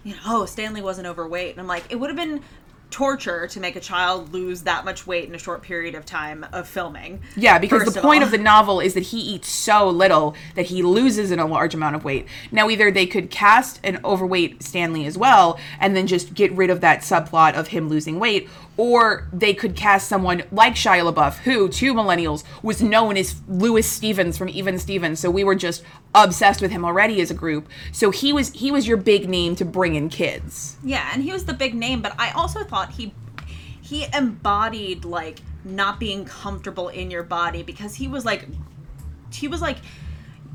you 0.02 0.14
know 0.14 0.20
oh 0.26 0.44
Stanley 0.46 0.82
wasn't 0.82 1.06
overweight 1.06 1.52
and 1.52 1.60
I'm 1.60 1.66
like 1.66 1.84
it 1.90 1.96
would 1.96 2.10
have 2.10 2.16
been 2.16 2.42
torture 2.94 3.48
to 3.48 3.58
make 3.58 3.74
a 3.74 3.80
child 3.80 4.32
lose 4.32 4.62
that 4.62 4.84
much 4.84 5.04
weight 5.04 5.28
in 5.28 5.34
a 5.34 5.38
short 5.38 5.62
period 5.62 5.96
of 5.96 6.06
time 6.06 6.46
of 6.52 6.68
filming. 6.68 7.20
Yeah, 7.34 7.58
because 7.58 7.92
the 7.92 8.00
point 8.00 8.22
all. 8.22 8.26
of 8.26 8.30
the 8.30 8.38
novel 8.38 8.78
is 8.78 8.94
that 8.94 9.02
he 9.02 9.18
eats 9.18 9.48
so 9.48 9.88
little 9.88 10.36
that 10.54 10.66
he 10.66 10.84
loses 10.84 11.32
in 11.32 11.40
a 11.40 11.44
large 11.44 11.74
amount 11.74 11.96
of 11.96 12.04
weight. 12.04 12.28
Now, 12.52 12.70
either 12.70 12.92
they 12.92 13.06
could 13.06 13.32
cast 13.32 13.80
an 13.82 13.98
overweight 14.04 14.62
Stanley 14.62 15.06
as 15.06 15.18
well, 15.18 15.58
and 15.80 15.96
then 15.96 16.06
just 16.06 16.34
get 16.34 16.52
rid 16.52 16.70
of 16.70 16.82
that 16.82 17.00
subplot 17.00 17.54
of 17.54 17.66
him 17.68 17.88
losing 17.88 18.20
weight, 18.20 18.48
or 18.76 19.28
they 19.32 19.54
could 19.54 19.76
cast 19.76 20.08
someone 20.08 20.42
like 20.50 20.74
Shia 20.74 21.12
LaBeouf, 21.12 21.38
who, 21.38 21.68
to 21.68 21.94
millennials, 21.94 22.44
was 22.62 22.82
known 22.82 23.16
as 23.16 23.40
Louis 23.48 23.82
Stevens 23.82 24.36
from 24.36 24.48
Even 24.48 24.78
Stevens. 24.78 25.20
So 25.20 25.30
we 25.30 25.44
were 25.44 25.54
just 25.54 25.84
obsessed 26.14 26.60
with 26.60 26.70
him 26.70 26.84
already 26.84 27.20
as 27.20 27.30
a 27.30 27.34
group. 27.34 27.68
So 27.92 28.10
he 28.10 28.32
was 28.32 28.52
he 28.52 28.70
was 28.70 28.86
your 28.86 28.96
big 28.96 29.28
name 29.28 29.56
to 29.56 29.64
bring 29.64 29.94
in 29.94 30.08
kids. 30.08 30.76
Yeah, 30.82 31.08
and 31.12 31.22
he 31.22 31.32
was 31.32 31.44
the 31.44 31.54
big 31.54 31.74
name, 31.74 32.02
but 32.02 32.14
I 32.18 32.30
also 32.32 32.64
thought 32.64 32.92
he 32.92 33.14
he 33.80 34.06
embodied 34.14 35.04
like 35.04 35.40
not 35.64 36.00
being 36.00 36.24
comfortable 36.24 36.88
in 36.88 37.10
your 37.10 37.22
body 37.22 37.62
because 37.62 37.94
he 37.94 38.08
was 38.08 38.24
like 38.24 38.46
he 39.32 39.48
was 39.48 39.60
like 39.60 39.78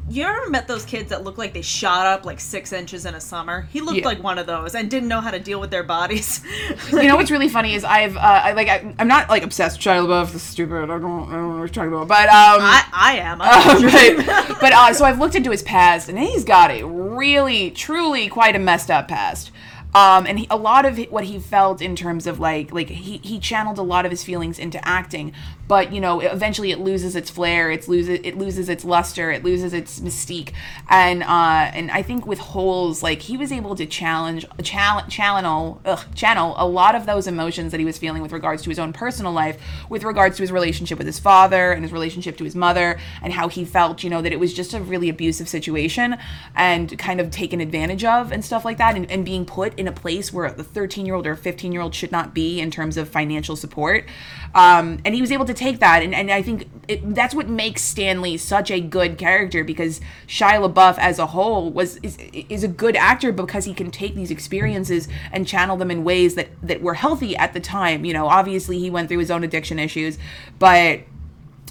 you 0.10 0.24
ever 0.26 0.50
met 0.50 0.68
those 0.68 0.86
kids 0.86 1.10
that 1.10 1.24
look 1.24 1.38
like 1.38 1.54
they 1.54 1.62
shot 1.62 2.08
up 2.08 2.26
like 2.26 2.40
six 2.40 2.74
inches 2.74 3.06
in 3.06 3.14
a 3.16 3.22
summer? 3.22 3.68
He 3.72 3.82
looked 3.82 4.00
Yeah. 4.00 4.06
like 4.06 4.24
one 4.24 4.38
of 4.38 4.48
those 4.48 4.76
and 4.76 4.90
didn't 4.90 5.10
know 5.10 5.22
how 5.22 5.32
to 5.32 5.40
deal 5.40 5.60
with 5.60 5.70
their 5.72 5.84
bodies. 5.84 6.42
You 6.92 7.08
know 7.08 7.16
what's 7.16 7.30
really 7.32 7.50
funny 7.50 7.76
is 7.76 7.84
I've 7.84 8.18
uh, 8.18 8.20
I, 8.20 8.52
like 8.54 8.68
I, 8.68 8.94
I'm 9.00 9.08
not 9.08 9.30
like 9.30 9.44
obsessed 9.44 9.78
with 9.78 9.86
Shia 9.86 10.06
LaBeouf. 10.06 10.28
This 10.34 10.36
is 10.36 10.42
stupid. 10.44 10.84
I 10.84 10.98
don't, 10.98 11.30
I 11.30 11.32
don't 11.32 11.32
know 11.32 11.48
what 11.50 11.58
you're 11.58 11.68
talking 11.70 11.94
about. 11.94 12.08
But 12.08 12.28
um, 12.30 12.62
I, 12.62 12.84
I 12.92 13.18
am. 13.18 13.42
Um, 13.42 13.84
right. 13.86 14.58
but 14.60 14.74
uh, 14.74 14.94
so 14.94 15.06
I've 15.06 15.20
looked 15.20 15.36
into 15.36 15.52
his 15.52 15.62
past, 15.64 16.10
and 16.10 16.18
he's 16.18 16.44
got 16.44 16.72
a 16.72 16.84
really, 16.84 17.72
truly 17.72 18.28
quite 18.28 18.56
a 18.56 18.60
messed 18.60 18.90
up 18.92 19.08
past. 19.08 19.52
Um, 19.94 20.28
and 20.28 20.40
he, 20.40 20.48
a 20.52 20.58
lot 20.58 20.86
of 20.86 21.00
what 21.10 21.24
he 21.24 21.40
felt 21.40 21.82
in 21.82 21.96
terms 21.96 22.28
of 22.28 22.40
like, 22.40 22.72
like 22.72 22.90
he, 22.90 23.18
he 23.18 23.40
channeled 23.40 23.80
a 23.80 23.84
lot 23.84 24.06
of 24.06 24.12
his 24.12 24.24
feelings 24.24 24.60
into 24.60 24.86
acting, 24.88 25.34
but 25.68 25.92
you 25.92 26.00
know, 26.00 26.20
eventually 26.20 26.72
it 26.72 26.80
loses 26.80 27.16
its 27.16 27.30
flair, 27.30 27.72
it 27.72 27.88
loses, 27.88 28.20
it 28.24 28.38
loses 28.38 28.70
its 28.70 28.86
luster, 28.86 29.32
it 29.32 29.44
loses 29.44 29.74
its 29.74 30.00
mystique, 30.00 30.52
and 30.90 31.24
uh, 31.24 31.72
and 31.74 31.92
I 31.92 32.02
think 32.02 32.28
with 32.28 32.40
Holes, 32.40 33.02
like 33.02 33.22
he 33.22 33.38
was 33.38 33.52
able 33.52 33.76
to 33.76 33.86
challenge, 33.86 34.46
chal- 34.64 35.06
channel, 35.08 35.82
ugh, 35.86 36.06
channel 36.16 36.54
a 36.58 36.68
lot 36.68 36.96
of 36.96 37.06
those 37.06 37.28
emotions 37.28 37.72
that 37.72 37.80
he 37.80 37.86
was 37.86 37.98
feeling 37.98 38.22
with 38.22 38.32
regards 38.32 38.62
to 38.64 38.70
his 38.70 38.80
own 38.80 38.94
personal 38.94 39.32
life, 39.32 39.60
with 39.90 40.04
regards 40.04 40.38
to 40.38 40.44
his 40.44 40.52
relationship 40.52 40.98
with 40.98 41.08
his 41.08 41.20
father 41.20 41.72
and 41.72 41.84
his 41.84 41.92
relationship 41.92 42.38
to 42.38 42.44
his 42.44 42.56
mother, 42.56 43.00
and 43.22 43.34
how 43.34 43.48
he 43.48 43.66
felt, 43.66 44.04
you 44.04 44.10
know, 44.10 44.22
that 44.22 44.32
it 44.32 44.40
was 44.40 44.54
just 44.54 44.74
a 44.74 44.82
really 44.82 45.10
abusive 45.10 45.50
situation 45.50 46.18
and 46.56 46.98
kind 47.00 47.20
of 47.20 47.32
taken 47.32 47.62
advantage 47.62 48.04
of 48.04 48.32
and 48.32 48.46
stuff 48.46 48.66
like 48.66 48.78
that, 48.78 48.96
and, 48.96 49.10
and 49.12 49.26
being 49.26 49.46
put 49.46 49.79
in 49.80 49.88
a 49.88 49.92
place 49.92 50.34
where 50.34 50.52
the 50.52 50.64
13 50.64 51.06
year 51.06 51.16
old 51.16 51.26
or 51.26 51.32
a 51.32 51.38
15 51.38 51.72
year 51.72 51.82
old 51.82 51.96
should 51.96 52.12
not 52.12 52.34
be 52.34 52.60
in 52.60 52.70
terms 52.70 52.98
of 52.98 53.08
financial 53.08 53.56
support. 53.56 54.06
Um, 54.54 55.00
and 55.06 55.16
he 55.16 55.22
was 55.22 55.32
able 55.32 55.46
to 55.46 55.54
take 55.54 55.80
that, 55.80 56.04
and, 56.04 56.14
and 56.14 56.30
I 56.30 56.42
think 56.42 56.70
it, 56.88 57.16
that's 57.16 57.34
what 57.34 57.48
makes 57.48 57.82
Stanley 57.82 58.36
such 58.38 58.70
a 58.70 58.82
good 58.82 59.18
character 59.18 59.64
because 59.64 60.02
Shia 60.28 60.72
LaBeouf 60.72 60.98
as 60.98 61.18
a 61.18 61.28
whole 61.28 61.72
was 61.72 61.98
is, 61.98 62.18
is 62.18 62.64
a 62.64 62.68
good 62.68 62.96
actor 62.96 63.32
because 63.32 63.66
he 63.66 63.74
can 63.74 63.90
take 63.90 64.16
these 64.16 64.32
experiences 64.32 65.08
and 65.32 65.48
channel 65.48 65.78
them 65.78 65.92
in 65.92 66.04
ways 66.04 66.36
that 66.36 66.50
that 66.62 66.82
were 66.82 66.96
healthy 66.96 67.38
at 67.38 67.54
the 67.54 67.60
time. 67.60 68.04
You 68.04 68.14
know, 68.14 68.28
obviously 68.28 68.80
he 68.80 68.90
went 68.90 69.08
through 69.08 69.20
his 69.20 69.32
own 69.32 69.44
addiction 69.44 69.80
issues, 69.80 70.18
but 70.58 71.02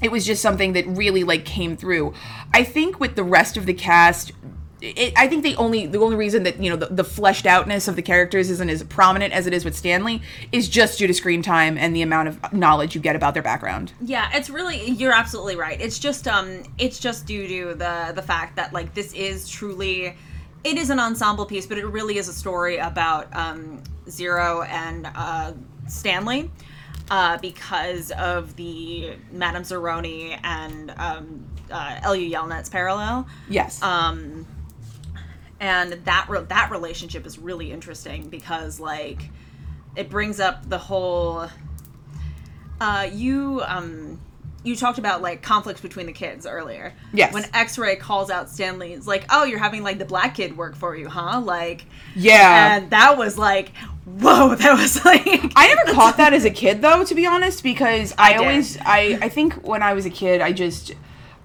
it 0.00 0.10
was 0.10 0.24
just 0.24 0.40
something 0.40 0.72
that 0.72 0.86
really 0.86 1.24
like 1.24 1.44
came 1.44 1.76
through. 1.76 2.14
I 2.54 2.64
think 2.64 3.00
with 3.00 3.16
the 3.16 3.24
rest 3.24 3.56
of 3.56 3.66
the 3.66 3.74
cast, 3.74 4.32
it, 4.80 5.12
I 5.16 5.26
think 5.28 5.42
the 5.42 5.56
only 5.56 5.86
the 5.86 5.98
only 5.98 6.16
reason 6.16 6.42
that 6.44 6.62
you 6.62 6.70
know 6.70 6.76
the, 6.76 6.86
the 6.86 7.04
fleshed 7.04 7.46
outness 7.46 7.88
of 7.88 7.96
the 7.96 8.02
characters 8.02 8.48
isn't 8.50 8.70
as 8.70 8.82
prominent 8.84 9.32
as 9.32 9.46
it 9.46 9.52
is 9.52 9.64
with 9.64 9.76
Stanley 9.76 10.22
is 10.52 10.68
just 10.68 10.98
due 10.98 11.06
to 11.06 11.14
screen 11.14 11.42
time 11.42 11.76
and 11.76 11.94
the 11.96 12.02
amount 12.02 12.28
of 12.28 12.52
knowledge 12.52 12.94
you 12.94 13.00
get 13.00 13.16
about 13.16 13.34
their 13.34 13.42
background. 13.42 13.92
Yeah, 14.00 14.30
it's 14.32 14.48
really 14.50 14.90
you're 14.90 15.12
absolutely 15.12 15.56
right. 15.56 15.80
It's 15.80 15.98
just 15.98 16.28
um 16.28 16.62
it's 16.78 16.98
just 16.98 17.26
due 17.26 17.46
to 17.48 17.74
the 17.74 18.12
the 18.14 18.22
fact 18.22 18.56
that 18.56 18.72
like 18.72 18.94
this 18.94 19.12
is 19.14 19.48
truly 19.48 20.16
it 20.64 20.76
is 20.76 20.90
an 20.90 20.98
ensemble 21.00 21.46
piece, 21.46 21.66
but 21.66 21.78
it 21.78 21.86
really 21.86 22.18
is 22.18 22.28
a 22.28 22.32
story 22.32 22.76
about 22.78 23.34
um 23.36 23.82
Zero 24.08 24.62
and 24.62 25.08
uh 25.14 25.52
Stanley. 25.88 26.50
Uh, 27.10 27.38
because 27.38 28.10
of 28.18 28.54
the 28.56 29.14
Madame 29.32 29.62
Zeroni 29.62 30.38
and 30.44 30.90
um, 30.98 31.42
uh, 31.70 31.94
Elya 32.02 32.30
Yelnats 32.30 32.70
parallel, 32.70 33.26
Yes. 33.48 33.82
um, 33.82 34.46
and 35.60 35.92
that 36.04 36.26
re- 36.28 36.44
that 36.48 36.70
relationship 36.70 37.26
is 37.26 37.38
really 37.38 37.72
interesting 37.72 38.28
because 38.28 38.78
like 38.80 39.30
it 39.96 40.08
brings 40.10 40.38
up 40.40 40.68
the 40.68 40.78
whole 40.78 41.48
uh 42.80 43.08
you 43.12 43.62
um 43.66 44.20
you 44.64 44.76
talked 44.76 44.98
about 44.98 45.22
like 45.22 45.42
conflicts 45.42 45.80
between 45.80 46.06
the 46.06 46.12
kids 46.12 46.46
earlier 46.46 46.92
Yes. 47.12 47.32
when 47.32 47.44
x-ray 47.54 47.96
calls 47.96 48.30
out 48.30 48.48
stanley 48.50 48.92
it's 48.92 49.06
like 49.06 49.24
oh 49.30 49.44
you're 49.44 49.58
having 49.58 49.82
like 49.82 49.98
the 49.98 50.04
black 50.04 50.34
kid 50.34 50.56
work 50.56 50.76
for 50.76 50.96
you 50.96 51.08
huh 51.08 51.40
like 51.40 51.86
yeah. 52.14 52.76
and 52.76 52.90
that 52.90 53.16
was 53.16 53.38
like 53.38 53.72
whoa 54.04 54.54
that 54.56 54.78
was 54.78 55.04
like 55.04 55.52
I 55.56 55.74
never 55.74 55.92
caught 55.92 56.16
that 56.18 56.32
as 56.32 56.44
a 56.44 56.50
kid 56.62 56.82
though, 56.82 57.04
to 57.04 57.14
be 57.14 57.26
honest, 57.26 57.62
because 57.62 58.14
I, 58.16 58.32
did. 58.32 58.40
always 58.40 58.78
I 58.80 59.18
I 59.20 59.28
think 59.28 59.54
when 59.66 59.82
I 59.82 59.92
was 59.92 60.06
a 60.06 60.10
kid, 60.10 60.40
I 60.40 60.52
just 60.52 60.92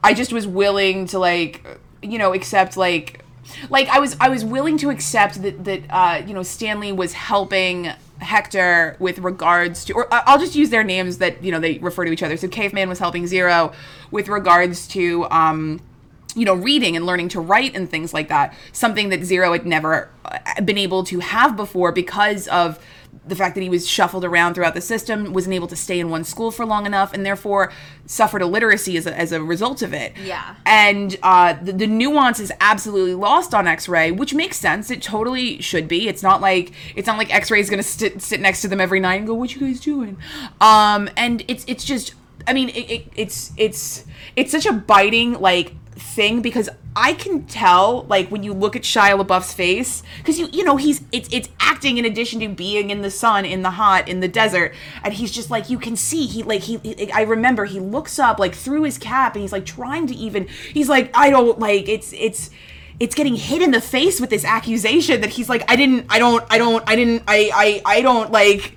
I 0.04 0.13
just 0.13 0.32
was 0.32 0.47
willing 0.47 1.08
to 1.08 1.19
like 1.19 1.65
you 2.02 2.17
know 2.17 2.34
accept 2.34 2.78
like 2.78 3.23
like 3.69 3.88
I 3.89 3.99
was 3.99 4.15
I 4.19 4.29
was 4.29 4.43
willing 4.45 4.77
to 4.79 4.89
accept 4.89 5.41
that 5.41 5.63
that 5.65 5.82
uh 5.89 6.21
you 6.25 6.34
know 6.34 6.43
Stanley 6.43 6.91
was 6.91 7.13
helping 7.13 7.91
Hector 8.19 8.95
with 8.99 9.19
regards 9.19 9.86
to 9.86 9.93
or 9.93 10.08
I'll 10.12 10.39
just 10.39 10.56
use 10.56 10.69
their 10.69 10.84
names 10.84 11.17
that 11.17 11.43
you 11.43 11.51
know 11.51 11.60
they 11.60 11.77
refer 11.79 12.06
to 12.06 12.12
each 12.12 12.23
other. 12.23 12.38
So 12.38 12.47
Caveman 12.47 12.89
was 12.89 12.99
helping 12.99 13.27
Zero 13.27 13.73
with 14.12 14.27
regards 14.27 14.88
to 14.89 15.27
um 15.29 15.82
you 16.36 16.45
know, 16.45 16.56
reading 16.56 16.95
and 16.95 17.06
learning 17.06 17.29
to 17.29 17.39
write 17.39 17.75
and 17.75 17.89
things 17.89 18.13
like 18.13 18.27
that. 18.29 18.56
Something 18.71 19.10
that 19.10 19.23
Zero 19.23 19.51
had 19.51 19.65
never 19.65 20.10
uh, 20.25 20.62
been 20.62 20.77
able 20.77 21.03
to 21.06 21.19
have 21.19 21.56
before 21.56 21.91
because 21.91 22.47
of 22.47 22.84
the 23.26 23.36
fact 23.36 23.56
that 23.56 23.62
he 23.62 23.69
was 23.69 23.88
shuffled 23.88 24.26
around 24.26 24.54
throughout 24.54 24.73
the 24.73 24.82
system, 24.82 25.34
wasn't 25.34 25.54
able 25.54 25.67
to 25.67 25.76
stay 25.76 25.99
in 25.99 26.10
one 26.10 26.23
school 26.23 26.52
for 26.52 26.65
long 26.65 26.86
enough, 26.86 27.13
and 27.13 27.26
therefore 27.26 27.71
suffered 28.06 28.41
illiteracy 28.41 28.97
as 28.97 29.08
a, 29.08 29.17
as 29.17 29.32
a 29.32 29.41
result 29.41 29.82
of 29.82 29.93
it. 29.93 30.13
Yeah. 30.17 30.56
And 30.65 31.17
uh, 31.23 31.54
the, 31.54 31.71
the 31.71 31.88
nuance 31.88 32.39
is 32.39 32.52
absolutely 32.60 33.15
lost 33.15 33.54
on 33.54 33.67
X-Ray, 33.67 34.12
which 34.12 34.34
makes 34.34 34.58
sense. 34.58 34.91
It 34.91 35.02
totally 35.02 35.62
should 35.62 35.88
be. 35.88 36.08
It's 36.08 36.21
not 36.21 36.41
like 36.41 36.73
it's 36.95 37.08
not 37.08 37.17
like 37.17 37.34
X-Ray 37.34 37.60
is 37.60 37.69
gonna 37.69 37.84
sit 37.84 38.21
sit 38.21 38.41
next 38.41 38.62
to 38.63 38.67
them 38.67 38.82
every 38.82 38.99
night 38.99 39.15
and 39.15 39.28
go, 39.28 39.34
"What 39.34 39.56
you 39.56 39.62
guys 39.62 39.80
doing?" 39.80 40.17
Um, 40.60 41.10
and 41.15 41.43
it's 41.47 41.63
it's 41.67 41.86
just, 41.86 42.15
I 42.45 42.54
mean, 42.54 42.69
it, 42.69 42.91
it, 42.91 43.08
it's 43.15 43.54
it's 43.58 44.06
it's 44.36 44.52
such 44.52 44.65
a 44.65 44.73
biting 44.73 45.34
like 45.39 45.76
thing 45.95 46.41
because 46.41 46.69
I 46.95 47.13
can 47.13 47.45
tell 47.45 48.03
like 48.03 48.29
when 48.29 48.43
you 48.43 48.53
look 48.53 48.75
at 48.75 48.84
Shia 48.84 49.19
LaBeouf's 49.19 49.53
face 49.53 50.03
because 50.17 50.39
you 50.39 50.49
you 50.51 50.63
know 50.63 50.77
he's 50.77 51.03
it's 51.12 51.29
it's 51.32 51.49
acting 51.60 51.97
in 51.97 52.06
addition 52.06 52.39
to 52.41 52.49
being 52.49 52.89
in 52.89 53.01
the 53.01 53.10
sun 53.10 53.45
in 53.45 53.62
the 53.62 53.71
hot 53.71 54.08
in 54.08 54.19
the 54.19 54.27
desert. 54.27 54.73
And 55.03 55.13
he's 55.13 55.32
just 55.32 55.49
like 55.49 55.69
you 55.69 55.79
can 55.79 55.95
see 55.95 56.27
he 56.27 56.43
like 56.43 56.62
he, 56.62 56.77
he 56.77 57.12
I 57.12 57.21
remember 57.21 57.65
he 57.65 57.79
looks 57.79 58.19
up 58.19 58.39
like 58.39 58.53
through 58.53 58.84
his 58.84 58.97
cap 58.97 59.34
and 59.34 59.41
he's 59.41 59.51
like 59.51 59.65
trying 59.65 60.08
to 60.08 60.15
even 60.15 60.47
he's 60.73 60.89
like 60.89 61.10
I 61.13 61.29
don't 61.29 61.60
like 61.60 61.88
it's 61.89 62.13
it's 62.13 62.49
it's 62.99 63.15
getting 63.15 63.36
hit 63.36 63.62
in 63.62 63.71
the 63.71 63.82
face 63.82 64.21
with 64.21 64.29
this 64.29 64.45
accusation 64.45 65.21
that 65.21 65.32
he's 65.32 65.49
like 65.49 65.63
I 65.69 65.75
didn't 65.75 66.06
I 66.10 66.19
don't 66.19 66.43
I 66.49 66.58
don't 66.58 66.84
I 66.88 66.95
didn't 66.95 67.23
I 67.27 67.49
I 67.53 67.97
I 67.97 68.01
don't 68.01 68.32
like 68.32 68.75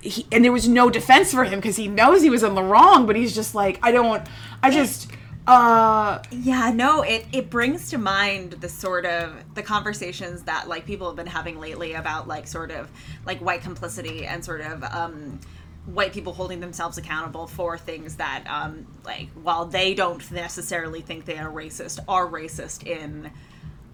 he, 0.00 0.26
and 0.32 0.44
there 0.44 0.52
was 0.52 0.68
no 0.68 0.90
defense 0.90 1.32
for 1.32 1.44
him 1.44 1.60
because 1.60 1.76
he 1.76 1.86
knows 1.86 2.22
he 2.22 2.30
was 2.30 2.42
in 2.42 2.56
the 2.56 2.62
wrong 2.62 3.06
but 3.06 3.14
he's 3.14 3.34
just 3.34 3.54
like 3.54 3.78
I 3.82 3.92
don't 3.92 4.26
I 4.62 4.70
just 4.70 5.11
uh 5.46 6.20
Yeah, 6.30 6.70
no, 6.72 7.02
it 7.02 7.26
it 7.32 7.50
brings 7.50 7.90
to 7.90 7.98
mind 7.98 8.52
the 8.52 8.68
sort 8.68 9.04
of 9.04 9.32
the 9.54 9.62
conversations 9.62 10.44
that 10.44 10.68
like 10.68 10.86
people 10.86 11.08
have 11.08 11.16
been 11.16 11.26
having 11.26 11.58
lately 11.58 11.94
about 11.94 12.28
like 12.28 12.46
sort 12.46 12.70
of 12.70 12.88
like 13.26 13.38
white 13.40 13.62
complicity 13.62 14.24
and 14.24 14.44
sort 14.44 14.60
of 14.60 14.84
um 14.84 15.40
white 15.86 16.12
people 16.12 16.32
holding 16.32 16.60
themselves 16.60 16.96
accountable 16.96 17.48
for 17.48 17.76
things 17.76 18.16
that 18.16 18.44
um 18.46 18.86
like 19.04 19.28
while 19.42 19.64
they 19.66 19.94
don't 19.94 20.30
necessarily 20.30 21.00
think 21.00 21.24
they 21.24 21.38
are 21.38 21.50
racist 21.50 21.98
are 22.06 22.28
racist 22.28 22.86
in 22.86 23.28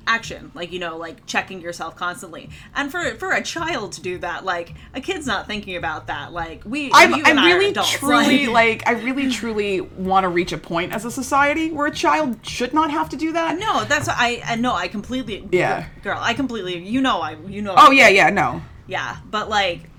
action 0.08 0.50
like 0.54 0.72
you 0.72 0.78
know 0.78 0.96
like 0.96 1.24
checking 1.26 1.60
yourself 1.60 1.94
constantly 1.94 2.48
and 2.74 2.90
for 2.90 3.14
for 3.16 3.32
a 3.32 3.42
child 3.42 3.92
to 3.92 4.00
do 4.00 4.18
that 4.18 4.44
like 4.44 4.74
a 4.94 5.00
kid's 5.00 5.26
not 5.26 5.46
thinking 5.46 5.76
about 5.76 6.06
that 6.06 6.32
like 6.32 6.62
we 6.64 6.90
I'm, 6.92 7.14
I'm 7.24 7.44
really 7.44 7.70
adults, 7.70 7.92
truly 7.92 8.46
like 8.46 8.86
I 8.88 8.92
really 8.92 9.30
truly 9.30 9.80
want 9.80 10.24
to 10.24 10.28
reach 10.28 10.52
a 10.52 10.58
point 10.58 10.92
as 10.92 11.04
a 11.04 11.10
society 11.10 11.70
where 11.70 11.86
a 11.86 11.90
child 11.90 12.44
should 12.46 12.72
not 12.72 12.90
have 12.90 13.08
to 13.10 13.16
do 13.16 13.32
that. 13.32 13.58
No, 13.58 13.84
that's 13.84 14.08
I. 14.08 14.42
I 14.44 14.56
no, 14.56 14.74
I 14.74 14.88
completely. 14.88 15.46
Yeah. 15.52 15.86
girl, 16.02 16.18
I 16.20 16.34
completely. 16.34 16.78
You 16.78 17.00
know, 17.00 17.20
I. 17.20 17.36
You 17.46 17.62
know. 17.62 17.74
Oh 17.76 17.90
yeah, 17.90 18.08
yeah, 18.08 18.30
no. 18.30 18.62
yeah, 18.86 19.18
but 19.30 19.48
like, 19.48 19.90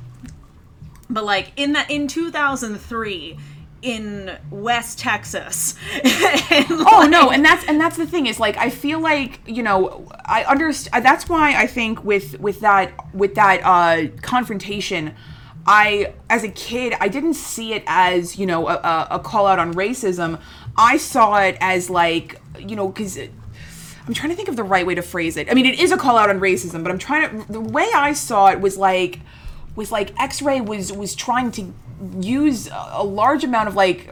but 1.10 1.24
like 1.24 1.52
in 1.56 1.74
that 1.74 1.90
in 1.92 2.08
two 2.08 2.32
thousand 2.32 2.78
three, 2.78 3.38
in 3.82 4.38
West 4.52 5.00
Texas. 5.00 5.76
oh 6.04 7.08
no 7.10 7.32
and 7.32 7.44
that's 7.44 7.64
and 7.66 7.80
that's 7.80 7.98
the 7.98 8.06
thing 8.06 8.26
is 8.26 8.40
like 8.40 8.58
i 8.58 8.70
feel 8.70 9.00
like 9.00 9.40
you 9.46 9.64
know 9.64 10.08
i 10.26 10.44
understand 10.44 11.04
that's 11.06 11.30
why 11.30 11.56
i 11.56 11.68
think 11.68 12.04
with 12.04 12.40
with 12.40 12.60
that 12.60 12.92
with 13.14 13.36
that 13.36 13.62
uh 13.64 14.08
confrontation 14.22 15.14
i 15.66 16.14
as 16.30 16.44
a 16.44 16.50
kid 16.50 16.94
i 17.00 17.08
didn't 17.08 17.36
see 17.36 17.74
it 17.74 17.84
as 17.88 18.38
you 18.38 18.46
know 18.46 18.68
a, 18.68 18.76
a, 18.76 19.08
a 19.12 19.20
call 19.20 19.48
out 19.48 19.60
on 19.60 19.74
racism 19.74 20.40
i 20.78 20.98
saw 20.98 21.38
it 21.40 21.58
as 21.60 21.90
like 21.90 22.40
you 22.58 22.76
know 22.76 22.88
because 22.88 23.18
i'm 23.18 24.14
trying 24.14 24.30
to 24.30 24.36
think 24.36 24.50
of 24.50 24.56
the 24.56 24.64
right 24.64 24.86
way 24.86 24.96
to 24.96 25.02
phrase 25.02 25.38
it 25.38 25.50
i 25.50 25.54
mean 25.54 25.66
it 25.66 25.80
is 25.80 25.92
a 25.92 25.98
call 25.98 26.18
out 26.18 26.30
on 26.30 26.40
racism 26.40 26.84
but 26.84 26.92
i'm 26.92 27.00
trying 27.00 27.46
to 27.46 27.52
the 27.52 27.62
way 27.62 27.90
i 27.96 28.14
saw 28.14 28.48
it 28.48 28.60
was 28.60 28.78
like 28.78 29.20
was 29.76 29.92
like 29.92 30.12
x-ray 30.20 30.60
was 30.62 30.92
was 30.92 31.16
trying 31.16 31.52
to 31.52 31.74
use 32.20 32.70
a, 32.72 33.04
large 33.04 33.44
amount 33.44 33.68
of 33.68 33.76
like 33.76 34.10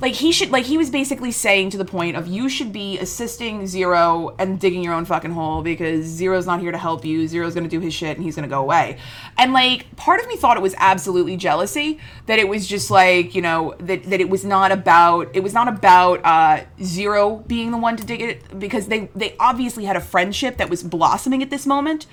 like 0.00 0.14
he 0.14 0.32
should 0.32 0.50
like 0.50 0.64
he 0.64 0.78
was 0.78 0.88
basically 0.88 1.30
saying 1.30 1.70
to 1.70 1.78
the 1.78 1.84
point 1.84 2.16
of 2.16 2.26
you 2.26 2.48
should 2.48 2.72
be 2.72 2.98
assisting 2.98 3.66
zero 3.66 4.34
and 4.38 4.58
digging 4.58 4.82
your 4.82 4.94
own 4.94 5.04
fucking 5.04 5.32
hole 5.32 5.62
because 5.62 6.06
zero's 6.06 6.46
not 6.46 6.60
here 6.60 6.72
to 6.72 6.78
help 6.78 7.04
you. 7.04 7.28
Zero's 7.28 7.54
gonna 7.54 7.68
do 7.68 7.80
his 7.80 7.92
shit 7.92 8.16
and 8.16 8.24
he's 8.24 8.34
gonna 8.34 8.48
go 8.48 8.60
away. 8.60 8.98
And 9.36 9.52
like 9.52 9.94
part 9.96 10.20
of 10.20 10.26
me 10.26 10.36
thought 10.36 10.56
it 10.56 10.62
was 10.62 10.74
absolutely 10.78 11.36
jealousy 11.36 11.98
that 12.26 12.38
it 12.38 12.48
was 12.48 12.66
just 12.66 12.90
like 12.90 13.34
you 13.34 13.42
know 13.42 13.74
that, 13.78 14.04
that 14.04 14.20
it 14.20 14.30
was 14.30 14.44
not 14.44 14.72
about 14.72 15.28
it 15.34 15.42
was 15.42 15.52
not 15.52 15.68
about 15.68 16.20
uh 16.24 16.64
zero 16.82 17.36
being 17.46 17.70
the 17.70 17.78
one 17.78 17.96
to 17.96 18.04
dig 18.04 18.22
it 18.22 18.58
because 18.58 18.86
they 18.86 19.10
they 19.14 19.36
obviously 19.38 19.84
had 19.84 19.96
a 19.96 20.00
friendship 20.00 20.56
that 20.56 20.70
was 20.70 20.82
blossoming 20.82 21.42
at 21.42 21.50
this 21.50 21.66
moment 21.66 22.06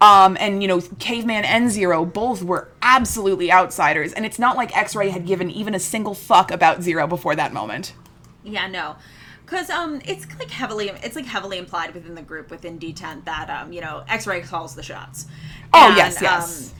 um, 0.00 0.36
and 0.38 0.62
you 0.62 0.68
know, 0.68 0.80
Caveman 0.98 1.44
and 1.44 1.70
Zero 1.70 2.04
both 2.04 2.42
were 2.42 2.68
absolutely 2.82 3.50
outsiders, 3.50 4.12
and 4.12 4.26
it's 4.26 4.38
not 4.38 4.56
like 4.56 4.76
X-Ray 4.76 5.10
had 5.10 5.26
given 5.26 5.50
even 5.50 5.74
a 5.74 5.80
single 5.80 6.14
fuck 6.14 6.50
about 6.50 6.82
Zero 6.82 7.06
before 7.06 7.34
that 7.34 7.52
moment. 7.52 7.94
Yeah, 8.44 8.66
no. 8.66 8.96
Cause 9.46 9.70
um, 9.70 10.02
it's 10.04 10.26
like 10.40 10.50
heavily, 10.50 10.88
it's 11.04 11.14
like 11.14 11.24
heavily 11.24 11.58
implied 11.58 11.94
within 11.94 12.16
the 12.16 12.22
group 12.22 12.50
within 12.50 12.78
D 12.78 12.92
Tent 12.92 13.24
that 13.26 13.48
um, 13.48 13.72
you 13.72 13.80
know, 13.80 14.02
X-Ray 14.08 14.40
calls 14.42 14.74
the 14.74 14.82
shots. 14.82 15.26
Oh, 15.72 15.94
yes, 15.96 16.20
yes. 16.20 16.72
Um, 16.72 16.76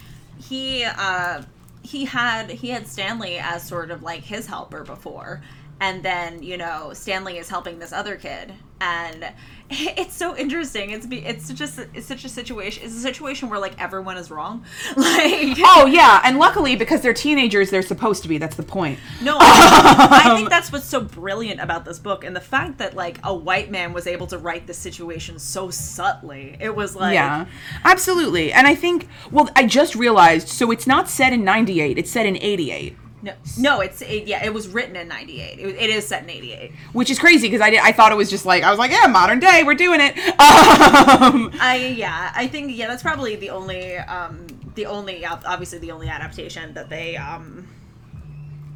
he 0.48 0.84
uh, 0.84 1.42
he 1.82 2.04
had 2.04 2.50
he 2.50 2.70
had 2.70 2.86
Stanley 2.86 3.38
as 3.38 3.66
sort 3.66 3.90
of 3.90 4.02
like 4.02 4.22
his 4.22 4.46
helper 4.46 4.82
before, 4.82 5.42
and 5.80 6.02
then 6.02 6.42
you 6.42 6.56
know 6.56 6.92
Stanley 6.92 7.38
is 7.38 7.48
helping 7.48 7.78
this 7.78 7.92
other 7.92 8.16
kid, 8.16 8.52
and 8.80 9.32
it's 9.70 10.14
so 10.14 10.36
interesting. 10.36 10.90
It's 10.90 11.06
be 11.06 11.18
it's 11.18 11.52
just 11.52 11.80
it's 11.92 12.06
such 12.06 12.24
a 12.24 12.28
situation. 12.28 12.84
It's 12.84 12.94
a 12.94 13.00
situation 13.00 13.50
where 13.50 13.58
like 13.58 13.80
everyone 13.80 14.16
is 14.16 14.30
wrong. 14.30 14.64
Like 14.96 15.58
Oh 15.60 15.86
yeah, 15.86 16.20
and 16.24 16.38
luckily 16.38 16.76
because 16.76 17.00
they're 17.00 17.12
teenagers, 17.12 17.70
they're 17.70 17.82
supposed 17.82 18.22
to 18.22 18.28
be. 18.28 18.38
That's 18.38 18.56
the 18.56 18.62
point. 18.62 18.98
no, 19.22 19.36
I, 19.40 20.34
think 20.36 20.48
that's 20.48 20.72
what's 20.72 20.86
so 20.86 21.00
brilliant 21.00 21.60
about 21.60 21.84
this 21.84 21.98
book, 21.98 22.24
and 22.24 22.34
the 22.34 22.40
fact 22.40 22.78
that 22.78 22.94
like 22.94 23.18
a 23.24 23.34
white 23.34 23.70
man 23.70 23.92
was 23.92 24.06
able 24.06 24.26
to 24.28 24.38
write 24.38 24.66
this 24.66 24.78
situation 24.78 25.38
so 25.38 25.70
subtly. 25.70 26.56
It 26.60 26.74
was 26.74 26.96
like 26.96 27.14
Yeah, 27.14 27.46
absolutely. 27.84 28.52
And 28.52 28.66
I 28.66 28.74
think, 28.74 29.08
well, 29.30 29.48
I 29.56 29.66
just 29.66 29.94
realized, 29.94 30.48
so 30.48 30.70
it's 30.70 30.86
not 30.86 31.08
set 31.08 31.32
in 31.32 31.44
98, 31.44 31.98
it's 31.98 32.10
set 32.10 32.26
in 32.26 32.36
88. 32.36 32.96
No, 33.22 33.32
no, 33.58 33.80
it's 33.80 34.02
it, 34.02 34.26
yeah, 34.26 34.44
it 34.44 34.52
was 34.52 34.68
written 34.68 34.94
in 34.94 35.08
'98. 35.08 35.58
It, 35.58 35.76
it 35.76 35.90
is 35.90 36.06
set 36.06 36.22
in 36.22 36.30
'88. 36.30 36.72
Which 36.92 37.10
is 37.10 37.18
crazy 37.18 37.48
because 37.48 37.62
I, 37.62 37.70
did, 37.70 37.80
I 37.80 37.92
thought 37.92 38.12
it 38.12 38.16
was 38.16 38.28
just 38.28 38.44
like, 38.44 38.62
I 38.62 38.70
was 38.70 38.78
like, 38.78 38.90
yeah, 38.90 39.06
modern 39.06 39.38
day, 39.38 39.62
we're 39.64 39.74
doing 39.74 40.00
it. 40.00 40.16
Um, 40.46 41.50
I 41.60 41.94
yeah, 41.96 42.32
I 42.34 42.46
think 42.46 42.76
yeah, 42.76 42.88
that's 42.88 43.02
probably 43.02 43.36
the 43.36 43.50
only 43.50 43.96
um 43.96 44.46
the 44.74 44.86
only 44.86 45.24
obviously 45.24 45.78
the 45.78 45.92
only 45.92 46.08
adaptation 46.08 46.74
that 46.74 46.88
they 46.88 47.16
um 47.16 47.68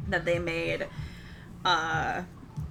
that 0.09 0.25
they 0.25 0.39
made 0.39 0.87
uh, 1.63 2.23